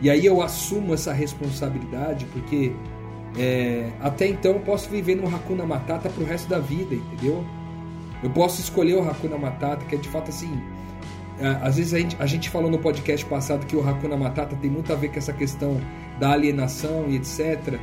E 0.00 0.10
aí 0.10 0.24
eu 0.26 0.42
assumo 0.42 0.94
essa 0.94 1.12
responsabilidade 1.12 2.26
porque 2.26 2.72
é, 3.38 3.90
até 4.00 4.26
então 4.26 4.52
eu 4.52 4.60
posso 4.60 4.88
viver 4.88 5.14
no 5.14 5.26
Hakuna 5.26 5.66
Matata 5.66 6.08
pro 6.08 6.24
resto 6.24 6.48
da 6.48 6.58
vida, 6.58 6.94
entendeu? 6.94 7.44
Eu 8.22 8.30
posso 8.30 8.60
escolher 8.60 8.94
o 8.94 9.08
Hakuna 9.08 9.36
Matata, 9.36 9.84
que 9.84 9.94
é 9.94 9.98
de 9.98 10.08
fato 10.08 10.30
assim. 10.30 10.58
É, 11.38 11.48
às 11.60 11.76
vezes 11.76 11.92
a 11.92 11.98
gente, 11.98 12.16
a 12.18 12.26
gente 12.26 12.48
falou 12.48 12.70
no 12.70 12.78
podcast 12.78 13.24
passado 13.26 13.66
que 13.66 13.76
o 13.76 13.86
Hakuna 13.86 14.16
Matata 14.16 14.56
tem 14.56 14.70
muito 14.70 14.92
a 14.92 14.96
ver 14.96 15.08
com 15.08 15.18
essa 15.18 15.32
questão 15.32 15.80
da 16.18 16.30
alienação 16.30 17.06
e 17.08 17.16
etc. 17.16 17.78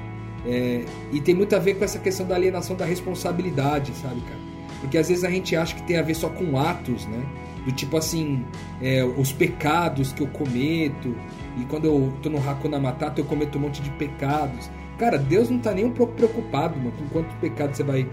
É, 0.45 0.83
e 1.11 1.21
tem 1.21 1.35
muito 1.35 1.55
a 1.55 1.59
ver 1.59 1.75
com 1.75 1.85
essa 1.85 1.99
questão 1.99 2.25
da 2.25 2.35
alienação 2.35 2.75
da 2.75 2.85
responsabilidade, 2.85 3.93
sabe, 3.95 4.21
cara? 4.21 4.43
Porque 4.81 4.97
às 4.97 5.07
vezes 5.07 5.23
a 5.23 5.29
gente 5.29 5.55
acha 5.55 5.75
que 5.75 5.83
tem 5.83 5.97
a 5.97 6.01
ver 6.01 6.15
só 6.15 6.29
com 6.29 6.57
atos, 6.57 7.05
né? 7.05 7.23
Do 7.63 7.71
tipo 7.71 7.95
assim, 7.95 8.43
é, 8.81 9.05
os 9.05 9.31
pecados 9.31 10.11
que 10.11 10.21
eu 10.21 10.27
cometo, 10.27 11.15
e 11.57 11.63
quando 11.65 11.85
eu 11.85 12.11
tô 12.21 12.29
no 12.29 12.37
Hakuna 12.37 12.79
Matata 12.79 13.21
eu 13.21 13.25
cometo 13.25 13.57
um 13.57 13.61
monte 13.61 13.81
de 13.81 13.89
pecados. 13.91 14.69
Cara, 14.97 15.17
Deus 15.17 15.49
não 15.49 15.59
tá 15.59 15.73
nem 15.73 15.85
um 15.85 15.91
pouco 15.91 16.13
preocupado, 16.13 16.77
mano, 16.77 16.91
com 16.91 17.07
quanto 17.09 17.35
pecado 17.37 17.75
você 17.75 17.83
vai 17.83 18.07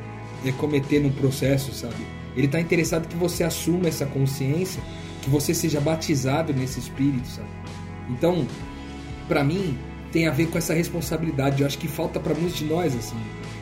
é, 0.44 0.52
cometer 0.52 1.00
no 1.00 1.10
processo, 1.10 1.72
sabe? 1.72 2.06
Ele 2.36 2.48
tá 2.48 2.60
interessado 2.60 3.06
que 3.06 3.16
você 3.16 3.44
assuma 3.44 3.88
essa 3.88 4.06
consciência, 4.06 4.82
que 5.20 5.28
você 5.28 5.52
seja 5.52 5.80
batizado 5.80 6.52
nesse 6.52 6.78
espírito, 6.78 7.28
sabe? 7.28 7.48
Então, 8.08 8.46
para 9.28 9.44
mim, 9.44 9.78
tem 10.10 10.26
a 10.26 10.30
ver 10.30 10.46
com 10.46 10.58
essa 10.58 10.74
responsabilidade. 10.74 11.60
Eu 11.60 11.66
acho 11.66 11.78
que 11.78 11.88
falta 11.88 12.18
para 12.18 12.34
muitos 12.34 12.58
de 12.58 12.64
nós, 12.64 12.96
assim. 12.96 13.16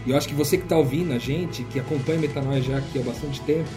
E 0.07 0.11
eu 0.11 0.17
acho 0.17 0.29
que 0.29 0.35
você 0.35 0.57
que 0.57 0.67
tá 0.67 0.77
ouvindo 0.77 1.13
a 1.13 1.19
gente, 1.19 1.63
que 1.65 1.79
acompanha 1.79 2.21
Metanoia 2.21 2.63
já 2.63 2.79
aqui 2.79 2.99
há 2.99 3.03
bastante 3.03 3.41
tempo, 3.43 3.69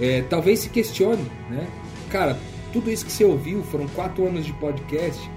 é, 0.00 0.22
talvez 0.22 0.60
se 0.60 0.68
questione, 0.68 1.24
né? 1.48 1.66
Cara, 2.10 2.38
tudo 2.72 2.90
isso 2.90 3.06
que 3.06 3.12
você 3.12 3.24
ouviu, 3.24 3.62
foram 3.62 3.86
quatro 3.88 4.26
anos 4.26 4.44
de 4.44 4.52
podcast, 4.54 5.30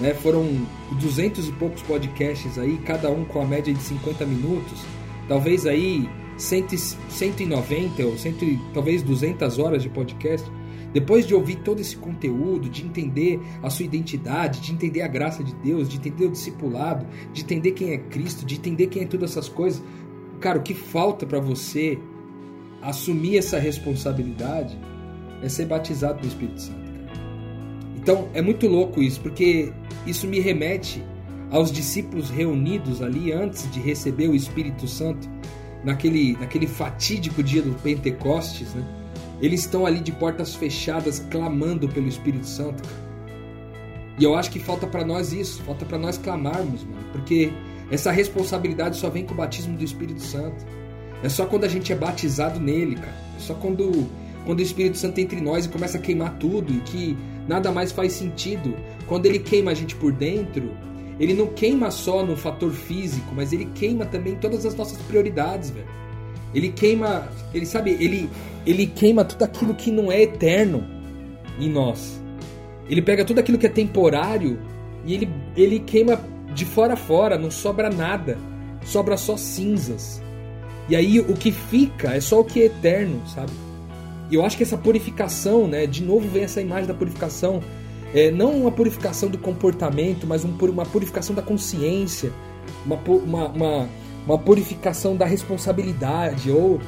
né? 0.00 0.14
Foram 0.14 0.66
duzentos 1.00 1.48
e 1.48 1.52
poucos 1.52 1.82
podcasts 1.82 2.58
aí, 2.58 2.78
cada 2.78 3.10
um 3.10 3.24
com 3.24 3.40
a 3.40 3.44
média 3.44 3.72
de 3.72 3.82
50 3.82 4.24
minutos. 4.26 4.84
Talvez 5.28 5.66
aí 5.66 6.08
100, 6.36 6.68
190 7.08 8.06
ou 8.06 8.16
100, 8.16 8.60
talvez 8.72 9.02
200 9.02 9.58
horas 9.58 9.82
de 9.82 9.88
podcast. 9.88 10.50
Depois 10.92 11.26
de 11.26 11.34
ouvir 11.34 11.56
todo 11.56 11.80
esse 11.80 11.96
conteúdo, 11.96 12.70
de 12.70 12.82
entender 12.82 13.40
a 13.62 13.68
sua 13.68 13.84
identidade, 13.84 14.60
de 14.60 14.72
entender 14.72 15.02
a 15.02 15.08
graça 15.08 15.44
de 15.44 15.54
Deus, 15.56 15.88
de 15.88 15.96
entender 15.96 16.24
o 16.24 16.30
discipulado, 16.30 17.06
de 17.32 17.42
entender 17.42 17.72
quem 17.72 17.90
é 17.90 17.98
Cristo, 17.98 18.46
de 18.46 18.54
entender 18.54 18.86
quem 18.86 19.02
é 19.02 19.06
todas 19.06 19.32
essas 19.32 19.48
coisas, 19.48 19.82
cara, 20.40 20.58
o 20.58 20.62
que 20.62 20.74
falta 20.74 21.26
para 21.26 21.40
você 21.40 21.98
assumir 22.80 23.36
essa 23.36 23.58
responsabilidade 23.58 24.78
é 25.42 25.48
ser 25.48 25.66
batizado 25.66 26.20
no 26.22 26.28
Espírito 26.28 26.62
Santo. 26.62 26.75
Então 28.06 28.28
é 28.32 28.40
muito 28.40 28.68
louco 28.68 29.02
isso, 29.02 29.20
porque 29.20 29.72
isso 30.06 30.28
me 30.28 30.38
remete 30.38 31.04
aos 31.50 31.72
discípulos 31.72 32.30
reunidos 32.30 33.02
ali 33.02 33.32
antes 33.32 33.68
de 33.72 33.80
receber 33.80 34.28
o 34.28 34.34
Espírito 34.36 34.86
Santo, 34.86 35.28
naquele, 35.82 36.34
naquele 36.38 36.68
fatídico 36.68 37.42
dia 37.42 37.60
do 37.60 37.72
Pentecostes, 37.82 38.72
né? 38.74 38.84
Eles 39.40 39.62
estão 39.62 39.84
ali 39.84 39.98
de 39.98 40.12
portas 40.12 40.54
fechadas 40.54 41.18
clamando 41.32 41.88
pelo 41.88 42.06
Espírito 42.06 42.46
Santo. 42.46 42.80
E 44.20 44.22
eu 44.22 44.36
acho 44.36 44.52
que 44.52 44.60
falta 44.60 44.86
para 44.86 45.04
nós 45.04 45.32
isso, 45.32 45.60
falta 45.64 45.84
para 45.84 45.98
nós 45.98 46.16
clamarmos, 46.16 46.84
mano, 46.84 47.04
porque 47.10 47.50
essa 47.90 48.12
responsabilidade 48.12 48.98
só 48.98 49.10
vem 49.10 49.26
com 49.26 49.34
o 49.34 49.36
batismo 49.36 49.76
do 49.76 49.82
Espírito 49.82 50.22
Santo. 50.22 50.64
É 51.24 51.28
só 51.28 51.44
quando 51.44 51.64
a 51.64 51.68
gente 51.68 51.92
é 51.92 51.96
batizado 51.96 52.60
nele, 52.60 52.94
cara. 52.94 53.16
É 53.36 53.40
só 53.40 53.54
quando, 53.54 54.08
quando 54.44 54.60
o 54.60 54.62
Espírito 54.62 54.96
Santo 54.96 55.20
entra 55.20 55.36
em 55.36 55.42
nós 55.42 55.66
e 55.66 55.68
começa 55.68 55.98
a 55.98 56.00
queimar 56.00 56.38
tudo 56.38 56.72
e 56.72 56.78
que 56.82 57.16
nada 57.48 57.70
mais 57.70 57.92
faz 57.92 58.12
sentido. 58.12 58.76
Quando 59.06 59.26
ele 59.26 59.38
queima 59.38 59.70
a 59.70 59.74
gente 59.74 59.94
por 59.94 60.12
dentro, 60.12 60.70
ele 61.18 61.34
não 61.34 61.46
queima 61.46 61.90
só 61.90 62.24
no 62.24 62.36
fator 62.36 62.72
físico, 62.72 63.32
mas 63.34 63.52
ele 63.52 63.66
queima 63.74 64.04
também 64.04 64.36
todas 64.36 64.66
as 64.66 64.74
nossas 64.74 64.98
prioridades, 65.02 65.70
velho. 65.70 65.86
Ele 66.54 66.70
queima, 66.70 67.28
ele 67.52 67.66
sabe, 67.66 67.92
ele 68.00 68.30
ele 68.64 68.86
queima 68.86 69.24
tudo 69.24 69.44
aquilo 69.44 69.74
que 69.74 69.90
não 69.90 70.10
é 70.10 70.22
eterno 70.22 70.84
em 71.58 71.68
nós. 71.68 72.20
Ele 72.88 73.02
pega 73.02 73.24
tudo 73.24 73.40
aquilo 73.40 73.58
que 73.58 73.66
é 73.66 73.70
temporário 73.70 74.58
e 75.04 75.14
ele 75.14 75.28
ele 75.56 75.80
queima 75.80 76.20
de 76.54 76.64
fora 76.64 76.94
a 76.94 76.96
fora, 76.96 77.38
não 77.38 77.50
sobra 77.50 77.90
nada. 77.90 78.38
Sobra 78.84 79.16
só 79.16 79.36
cinzas. 79.36 80.22
E 80.88 80.94
aí 80.94 81.18
o 81.18 81.34
que 81.34 81.50
fica 81.50 82.14
é 82.14 82.20
só 82.20 82.40
o 82.40 82.44
que 82.44 82.62
é 82.62 82.66
eterno, 82.66 83.20
sabe? 83.26 83.50
E 84.30 84.34
eu 84.34 84.44
acho 84.44 84.56
que 84.56 84.62
essa 84.62 84.76
purificação, 84.76 85.66
né? 85.66 85.86
De 85.86 86.02
novo 86.02 86.28
vem 86.28 86.44
essa 86.44 86.60
imagem 86.60 86.86
da 86.86 86.94
purificação. 86.94 87.62
É, 88.14 88.30
não 88.30 88.52
uma 88.52 88.72
purificação 88.72 89.28
do 89.28 89.38
comportamento, 89.38 90.26
mas 90.26 90.44
um, 90.44 90.50
uma 90.50 90.86
purificação 90.86 91.34
da 91.34 91.42
consciência, 91.42 92.32
uma, 92.84 92.96
uma, 92.96 93.48
uma, 93.48 93.88
uma 94.26 94.38
purificação 94.38 95.16
da 95.16 95.26
responsabilidade, 95.26 96.50
ou 96.50 96.80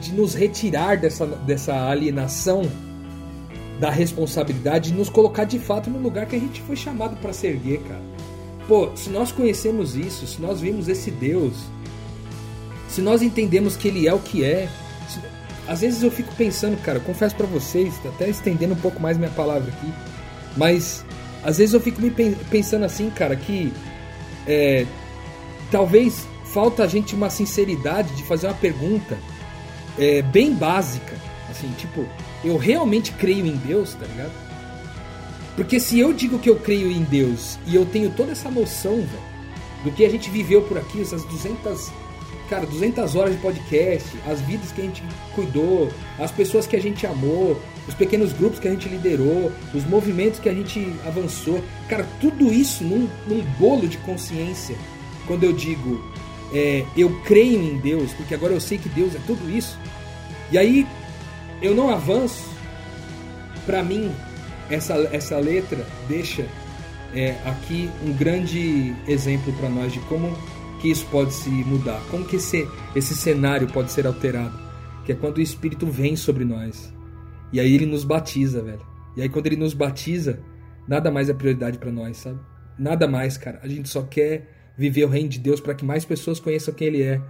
de 0.00 0.12
nos 0.12 0.34
retirar 0.34 0.96
dessa, 0.96 1.26
dessa 1.26 1.88
alienação 1.88 2.62
da 3.80 3.90
responsabilidade 3.90 4.90
e 4.90 4.92
nos 4.94 5.08
colocar 5.08 5.44
de 5.44 5.58
fato 5.58 5.90
no 5.90 5.98
lugar 5.98 6.26
que 6.26 6.36
a 6.36 6.38
gente 6.38 6.60
foi 6.62 6.76
chamado 6.76 7.16
para 7.16 7.32
servir, 7.32 7.80
cara. 7.80 8.02
Pô, 8.68 8.90
se 8.94 9.10
nós 9.10 9.32
conhecemos 9.32 9.96
isso, 9.96 10.26
se 10.26 10.40
nós 10.40 10.60
vimos 10.60 10.88
esse 10.88 11.10
Deus, 11.10 11.54
se 12.88 13.00
nós 13.00 13.22
entendemos 13.22 13.76
que 13.76 13.88
ele 13.88 14.06
é 14.06 14.14
o 14.14 14.18
que 14.18 14.44
é. 14.44 14.68
Às 15.72 15.80
vezes 15.80 16.02
eu 16.02 16.10
fico 16.10 16.34
pensando, 16.34 16.76
cara, 16.82 17.00
confesso 17.00 17.34
para 17.34 17.46
vocês, 17.46 17.94
até 18.04 18.28
estendendo 18.28 18.74
um 18.74 18.76
pouco 18.76 19.00
mais 19.00 19.16
minha 19.16 19.30
palavra 19.30 19.72
aqui, 19.72 19.90
mas 20.54 21.02
às 21.42 21.56
vezes 21.56 21.72
eu 21.72 21.80
fico 21.80 21.98
me 22.02 22.10
pensando 22.10 22.84
assim, 22.84 23.08
cara, 23.08 23.34
que 23.34 23.72
é, 24.46 24.84
talvez 25.70 26.28
falta 26.52 26.84
a 26.84 26.86
gente 26.86 27.14
uma 27.14 27.30
sinceridade 27.30 28.14
de 28.14 28.22
fazer 28.22 28.48
uma 28.48 28.54
pergunta 28.54 29.16
é, 29.98 30.20
bem 30.20 30.52
básica, 30.52 31.16
assim, 31.50 31.72
tipo, 31.78 32.06
eu 32.44 32.58
realmente 32.58 33.10
creio 33.12 33.46
em 33.46 33.56
Deus, 33.56 33.94
tá 33.94 34.04
ligado? 34.04 34.32
Porque 35.56 35.80
se 35.80 35.98
eu 35.98 36.12
digo 36.12 36.38
que 36.38 36.50
eu 36.50 36.56
creio 36.56 36.90
em 36.90 37.02
Deus 37.02 37.58
e 37.66 37.74
eu 37.74 37.86
tenho 37.86 38.10
toda 38.10 38.32
essa 38.32 38.50
noção, 38.50 38.96
velho, 38.96 39.32
do 39.84 39.90
que 39.90 40.04
a 40.04 40.10
gente 40.10 40.28
viveu 40.28 40.60
por 40.60 40.76
aqui, 40.76 41.00
essas 41.00 41.24
200 41.24 41.90
cara, 42.52 42.66
200 42.66 43.16
horas 43.16 43.34
de 43.34 43.40
podcast, 43.40 44.06
as 44.26 44.38
vidas 44.42 44.70
que 44.72 44.82
a 44.82 44.84
gente 44.84 45.02
cuidou, 45.34 45.90
as 46.18 46.30
pessoas 46.30 46.66
que 46.66 46.76
a 46.76 46.80
gente 46.82 47.06
amou, 47.06 47.58
os 47.88 47.94
pequenos 47.94 48.30
grupos 48.34 48.58
que 48.58 48.68
a 48.68 48.70
gente 48.70 48.90
liderou, 48.90 49.50
os 49.72 49.86
movimentos 49.86 50.38
que 50.38 50.50
a 50.50 50.52
gente 50.52 50.92
avançou. 51.06 51.64
Cara, 51.88 52.06
tudo 52.20 52.52
isso 52.52 52.84
num, 52.84 53.08
num 53.26 53.40
bolo 53.58 53.88
de 53.88 53.96
consciência. 53.98 54.76
Quando 55.26 55.44
eu 55.44 55.52
digo 55.54 56.04
é, 56.52 56.84
eu 56.94 57.08
creio 57.24 57.58
em 57.58 57.78
Deus, 57.78 58.12
porque 58.12 58.34
agora 58.34 58.52
eu 58.52 58.60
sei 58.60 58.76
que 58.76 58.90
Deus 58.90 59.14
é 59.14 59.20
tudo 59.26 59.50
isso. 59.50 59.78
E 60.50 60.58
aí 60.58 60.86
eu 61.62 61.74
não 61.74 61.88
avanço. 61.88 62.52
Para 63.64 63.82
mim, 63.82 64.12
essa, 64.68 64.92
essa 65.10 65.38
letra 65.38 65.86
deixa 66.06 66.44
é, 67.14 67.34
aqui 67.46 67.88
um 68.04 68.12
grande 68.12 68.94
exemplo 69.08 69.54
para 69.54 69.70
nós 69.70 69.90
de 69.90 70.00
como 70.00 70.36
que 70.82 70.90
isso 70.90 71.06
pode 71.12 71.32
se 71.32 71.48
mudar? 71.48 72.02
Como 72.10 72.24
que 72.24 72.36
esse, 72.36 72.68
esse 72.94 73.14
cenário 73.14 73.68
pode 73.68 73.92
ser 73.92 74.04
alterado? 74.04 74.58
Que 75.06 75.12
é 75.12 75.14
quando 75.14 75.38
o 75.38 75.40
Espírito 75.40 75.86
vem 75.86 76.16
sobre 76.16 76.44
nós. 76.44 76.92
E 77.52 77.60
aí 77.60 77.72
ele 77.72 77.86
nos 77.86 78.02
batiza, 78.02 78.60
velho. 78.60 78.84
E 79.16 79.22
aí 79.22 79.28
quando 79.28 79.46
ele 79.46 79.56
nos 79.56 79.74
batiza, 79.74 80.40
nada 80.88 81.08
mais 81.08 81.28
é 81.28 81.34
prioridade 81.34 81.78
para 81.78 81.92
nós, 81.92 82.16
sabe? 82.16 82.40
Nada 82.76 83.06
mais, 83.06 83.38
cara. 83.38 83.60
A 83.62 83.68
gente 83.68 83.88
só 83.88 84.02
quer 84.02 84.72
viver 84.76 85.04
o 85.04 85.08
reino 85.08 85.28
de 85.28 85.38
Deus 85.38 85.60
para 85.60 85.72
que 85.72 85.84
mais 85.84 86.04
pessoas 86.04 86.40
conheçam 86.40 86.74
quem 86.74 86.88
Ele 86.88 87.02
é, 87.02 87.20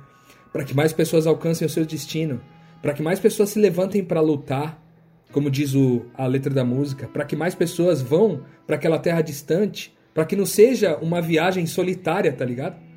para 0.50 0.64
que 0.64 0.74
mais 0.74 0.94
pessoas 0.94 1.26
alcancem 1.26 1.66
o 1.66 1.70
seu 1.70 1.84
destino, 1.84 2.40
para 2.80 2.94
que 2.94 3.02
mais 3.02 3.20
pessoas 3.20 3.50
se 3.50 3.58
levantem 3.58 4.02
para 4.02 4.20
lutar, 4.20 4.82
como 5.30 5.50
diz 5.50 5.74
o, 5.74 6.06
a 6.14 6.26
letra 6.26 6.54
da 6.54 6.64
música, 6.64 7.06
para 7.06 7.26
que 7.26 7.36
mais 7.36 7.54
pessoas 7.54 8.00
vão 8.00 8.44
para 8.66 8.76
aquela 8.76 8.98
terra 8.98 9.20
distante, 9.20 9.94
para 10.14 10.24
que 10.24 10.36
não 10.36 10.46
seja 10.46 10.96
uma 10.96 11.20
viagem 11.20 11.66
solitária, 11.66 12.32
tá 12.32 12.44
ligado? 12.46 12.91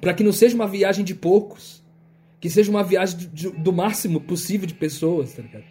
Para 0.00 0.14
que 0.14 0.24
não 0.24 0.32
seja 0.32 0.54
uma 0.54 0.66
viagem 0.66 1.04
de 1.04 1.14
poucos, 1.14 1.82
que 2.40 2.48
seja 2.48 2.70
uma 2.70 2.84
viagem 2.84 3.18
do, 3.18 3.50
do 3.52 3.72
máximo 3.72 4.20
possível 4.20 4.66
de 4.66 4.74
pessoas, 4.74 5.32
tá 5.32 5.42
ligado? 5.42 5.64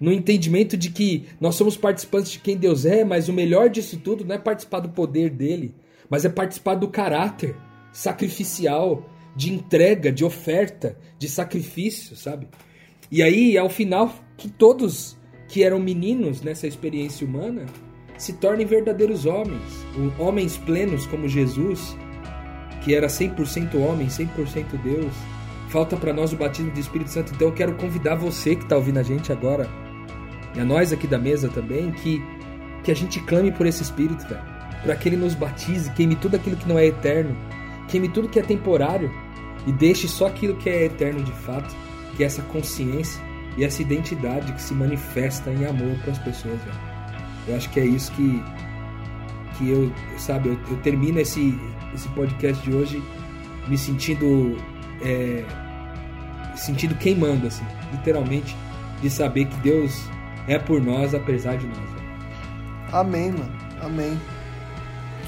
No 0.00 0.12
entendimento 0.12 0.76
de 0.76 0.90
que 0.90 1.24
nós 1.40 1.54
somos 1.54 1.76
participantes 1.76 2.32
de 2.32 2.38
quem 2.38 2.56
Deus 2.56 2.84
é, 2.84 3.04
mas 3.04 3.28
o 3.28 3.32
melhor 3.32 3.70
disso 3.70 3.98
tudo 3.98 4.24
não 4.24 4.34
é 4.34 4.38
participar 4.38 4.80
do 4.80 4.90
poder 4.90 5.30
dele, 5.30 5.74
mas 6.08 6.24
é 6.24 6.28
participar 6.28 6.74
do 6.74 6.88
caráter 6.88 7.56
sacrificial, 7.92 9.08
de 9.34 9.52
entrega, 9.52 10.12
de 10.12 10.24
oferta, 10.24 10.98
de 11.18 11.28
sacrifício, 11.28 12.16
sabe? 12.16 12.48
E 13.10 13.22
aí, 13.22 13.56
ao 13.56 13.68
final, 13.68 14.14
que 14.36 14.48
todos 14.48 15.16
que 15.48 15.62
eram 15.62 15.78
meninos 15.78 16.42
nessa 16.42 16.66
experiência 16.66 17.26
humana 17.26 17.66
se 18.18 18.32
tornem 18.34 18.66
verdadeiros 18.66 19.26
homens, 19.26 19.62
homens 20.18 20.56
plenos 20.56 21.06
como 21.06 21.28
Jesus, 21.28 21.96
que 22.86 22.94
era 22.94 23.08
100% 23.08 23.74
homem, 23.80 24.06
100% 24.06 24.80
Deus. 24.80 25.12
Falta 25.70 25.96
para 25.96 26.12
nós 26.12 26.32
o 26.32 26.36
batismo 26.36 26.70
do 26.70 26.78
Espírito 26.78 27.10
Santo, 27.10 27.32
então 27.34 27.48
eu 27.48 27.52
quero 27.52 27.74
convidar 27.74 28.14
você 28.14 28.54
que 28.54 28.62
está 28.62 28.76
ouvindo 28.76 28.98
a 28.98 29.02
gente 29.02 29.32
agora, 29.32 29.68
e 30.54 30.60
a 30.60 30.64
nós 30.64 30.92
aqui 30.92 31.08
da 31.08 31.18
mesa 31.18 31.48
também, 31.48 31.90
que, 31.90 32.22
que 32.84 32.92
a 32.92 32.94
gente 32.94 33.18
clame 33.18 33.50
por 33.50 33.66
esse 33.66 33.82
Espírito, 33.82 34.24
para 34.84 34.94
que 34.94 35.08
Ele 35.08 35.16
nos 35.16 35.34
batize, 35.34 35.90
queime 35.90 36.14
tudo 36.14 36.36
aquilo 36.36 36.56
que 36.56 36.68
não 36.68 36.78
é 36.78 36.86
eterno, 36.86 37.36
queime 37.88 38.08
tudo 38.08 38.28
que 38.28 38.38
é 38.38 38.42
temporário 38.42 39.12
e 39.66 39.72
deixe 39.72 40.06
só 40.06 40.28
aquilo 40.28 40.54
que 40.54 40.70
é 40.70 40.84
eterno 40.84 41.24
de 41.24 41.32
fato, 41.32 41.74
que 42.16 42.22
é 42.22 42.26
essa 42.26 42.42
consciência 42.42 43.20
e 43.56 43.64
essa 43.64 43.82
identidade 43.82 44.52
que 44.52 44.62
se 44.62 44.72
manifesta 44.72 45.50
em 45.50 45.66
amor 45.66 45.98
para 46.04 46.12
as 46.12 46.18
pessoas. 46.18 46.60
Eu 47.48 47.56
acho 47.56 47.68
que 47.70 47.80
é 47.80 47.84
isso 47.84 48.12
que, 48.12 48.40
que 49.56 49.70
eu, 49.70 49.92
sabe, 50.18 50.48
eu, 50.48 50.58
eu 50.68 50.76
termino 50.78 51.20
esse, 51.20 51.58
esse 51.94 52.08
podcast 52.10 52.62
de 52.62 52.74
hoje 52.74 53.02
me 53.68 53.76
sentindo, 53.76 54.56
é, 55.02 55.44
sentindo 56.56 56.94
queimando, 56.96 57.46
assim, 57.46 57.64
literalmente, 57.92 58.56
de 59.00 59.10
saber 59.10 59.46
que 59.46 59.56
Deus 59.56 60.08
é 60.46 60.58
por 60.58 60.80
nós 60.80 61.14
apesar 61.14 61.56
de 61.56 61.66
nós. 61.66 61.78
Velho. 61.78 62.06
Amém, 62.92 63.32
mano. 63.32 63.52
Amém 63.82 64.18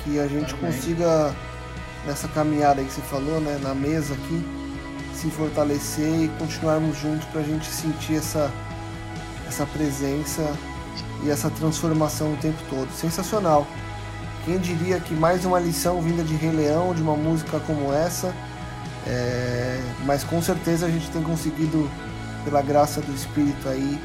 que 0.09 0.19
a 0.19 0.27
gente 0.27 0.55
consiga, 0.55 1.35
nessa 2.07 2.29
caminhada 2.29 2.81
aí 2.81 2.87
que 2.87 2.93
você 2.93 3.03
falou, 3.03 3.41
né, 3.41 3.59
na 3.63 3.75
mesa 3.75 4.15
aqui, 4.15 4.45
se 5.15 5.31
fortalecer 5.31 6.25
e 6.25 6.29
continuarmos 6.39 6.97
juntos 6.99 7.27
para 7.27 7.41
a 7.41 7.45
gente 7.45 7.67
sentir 7.67 8.17
essa, 8.17 8.51
essa 9.47 9.67
presença 9.67 10.57
e 11.25 11.31
essa 11.31 11.51
transformação 11.51 12.33
o 12.33 12.37
tempo 12.37 12.59
todo. 12.71 12.89
Sensacional! 12.93 13.67
Quem 14.49 14.57
diria 14.57 14.99
que 14.99 15.13
mais 15.13 15.45
uma 15.45 15.61
lição 15.61 16.01
vinda 16.01 16.25
de 16.25 16.35
Rei 16.35 16.51
Leão, 16.51 16.95
de 16.95 17.03
uma 17.03 17.15
música 17.15 17.61
como 17.67 17.93
essa, 17.93 18.35
é... 19.07 19.79
mas 20.07 20.25
com 20.25 20.41
certeza 20.41 20.87
a 20.87 20.89
gente 20.89 21.11
tem 21.11 21.23
conseguido, 21.23 21.87
pela 22.47 22.63
graça 22.63 23.03
do 23.03 23.15
Espírito 23.15 23.69
aí, 23.69 24.01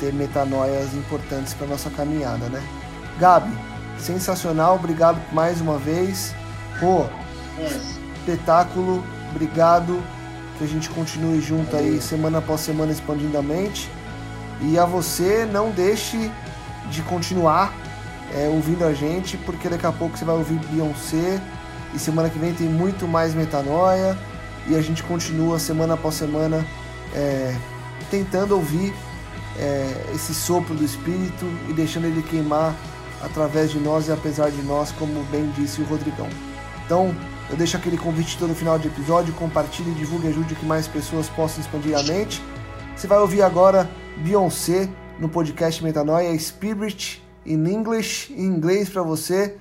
ter 0.00 0.12
metanoias 0.12 0.92
importantes 0.94 1.54
para 1.54 1.68
nossa 1.68 1.90
caminhada, 1.90 2.48
né? 2.48 2.60
Gabi, 3.20 3.56
sensacional, 3.96 4.74
obrigado 4.74 5.20
mais 5.32 5.60
uma 5.60 5.78
vez. 5.78 6.34
Pô, 6.80 7.06
espetáculo, 8.16 9.04
obrigado. 9.30 10.02
Que 10.58 10.64
a 10.64 10.66
gente 10.66 10.90
continue 10.90 11.40
junto 11.40 11.76
aí 11.76 12.02
semana 12.02 12.38
após 12.38 12.62
semana 12.62 12.90
expandindo 12.90 13.38
a 13.38 13.42
mente. 13.42 13.88
E 14.60 14.76
a 14.76 14.84
você, 14.84 15.46
não 15.46 15.70
deixe 15.70 16.32
de 16.90 17.00
continuar 17.02 17.72
é, 18.32 18.48
ouvindo 18.48 18.84
a 18.84 18.92
gente, 18.92 19.36
porque 19.38 19.68
daqui 19.68 19.86
a 19.86 19.92
pouco 19.92 20.16
você 20.16 20.24
vai 20.24 20.36
ouvir 20.36 20.58
Beyoncé. 20.70 21.40
E 21.92 21.98
semana 21.98 22.28
que 22.28 22.38
vem 22.38 22.52
tem 22.52 22.68
muito 22.68 23.06
mais 23.06 23.34
metanoia. 23.34 24.16
E 24.66 24.74
a 24.74 24.80
gente 24.80 25.02
continua 25.02 25.58
semana 25.58 25.94
após 25.94 26.14
semana 26.14 26.64
é, 27.14 27.54
tentando 28.10 28.54
ouvir 28.54 28.94
é, 29.58 30.12
esse 30.14 30.34
sopro 30.34 30.74
do 30.74 30.84
Espírito 30.84 31.44
e 31.68 31.72
deixando 31.72 32.06
ele 32.06 32.22
queimar 32.22 32.74
através 33.22 33.70
de 33.70 33.78
nós 33.78 34.08
e 34.08 34.12
apesar 34.12 34.50
de 34.50 34.62
nós, 34.62 34.90
como 34.92 35.22
bem 35.24 35.50
disse 35.56 35.80
o 35.80 35.84
Rodrigão. 35.84 36.28
Então, 36.84 37.14
eu 37.50 37.56
deixo 37.56 37.76
aquele 37.76 37.96
convite 37.96 38.38
todo 38.38 38.54
final 38.54 38.78
de 38.78 38.88
episódio, 38.88 39.32
compartilhe, 39.34 39.90
divulgue, 39.92 40.28
ajude 40.28 40.54
que 40.54 40.66
mais 40.66 40.88
pessoas 40.88 41.28
possam 41.28 41.60
expandir 41.60 41.96
a 41.96 42.02
mente. 42.02 42.42
Você 42.96 43.06
vai 43.06 43.18
ouvir 43.18 43.42
agora 43.42 43.88
Beyoncé 44.18 44.88
no 45.18 45.28
podcast 45.28 45.82
Metanoia 45.82 46.36
Spirit 46.38 47.23
in 47.46 47.66
English, 47.66 48.32
em 48.32 48.44
inglês 48.44 48.88
para 48.88 49.02
você. 49.02 49.56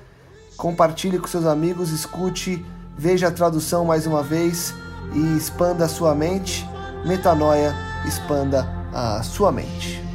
Compartilhe 0.57 1.19
com 1.19 1.27
seus 1.27 1.45
amigos, 1.45 1.91
escute, 1.91 2.63
veja 2.97 3.27
a 3.27 3.31
tradução 3.31 3.85
mais 3.85 4.05
uma 4.05 4.21
vez 4.21 4.73
e 5.13 5.37
expanda 5.37 5.85
a 5.85 5.89
sua 5.89 6.13
mente. 6.15 6.65
Metanoia, 7.05 7.73
expanda 8.05 8.67
a 8.93 9.23
sua 9.23 9.51
mente. 9.51 10.12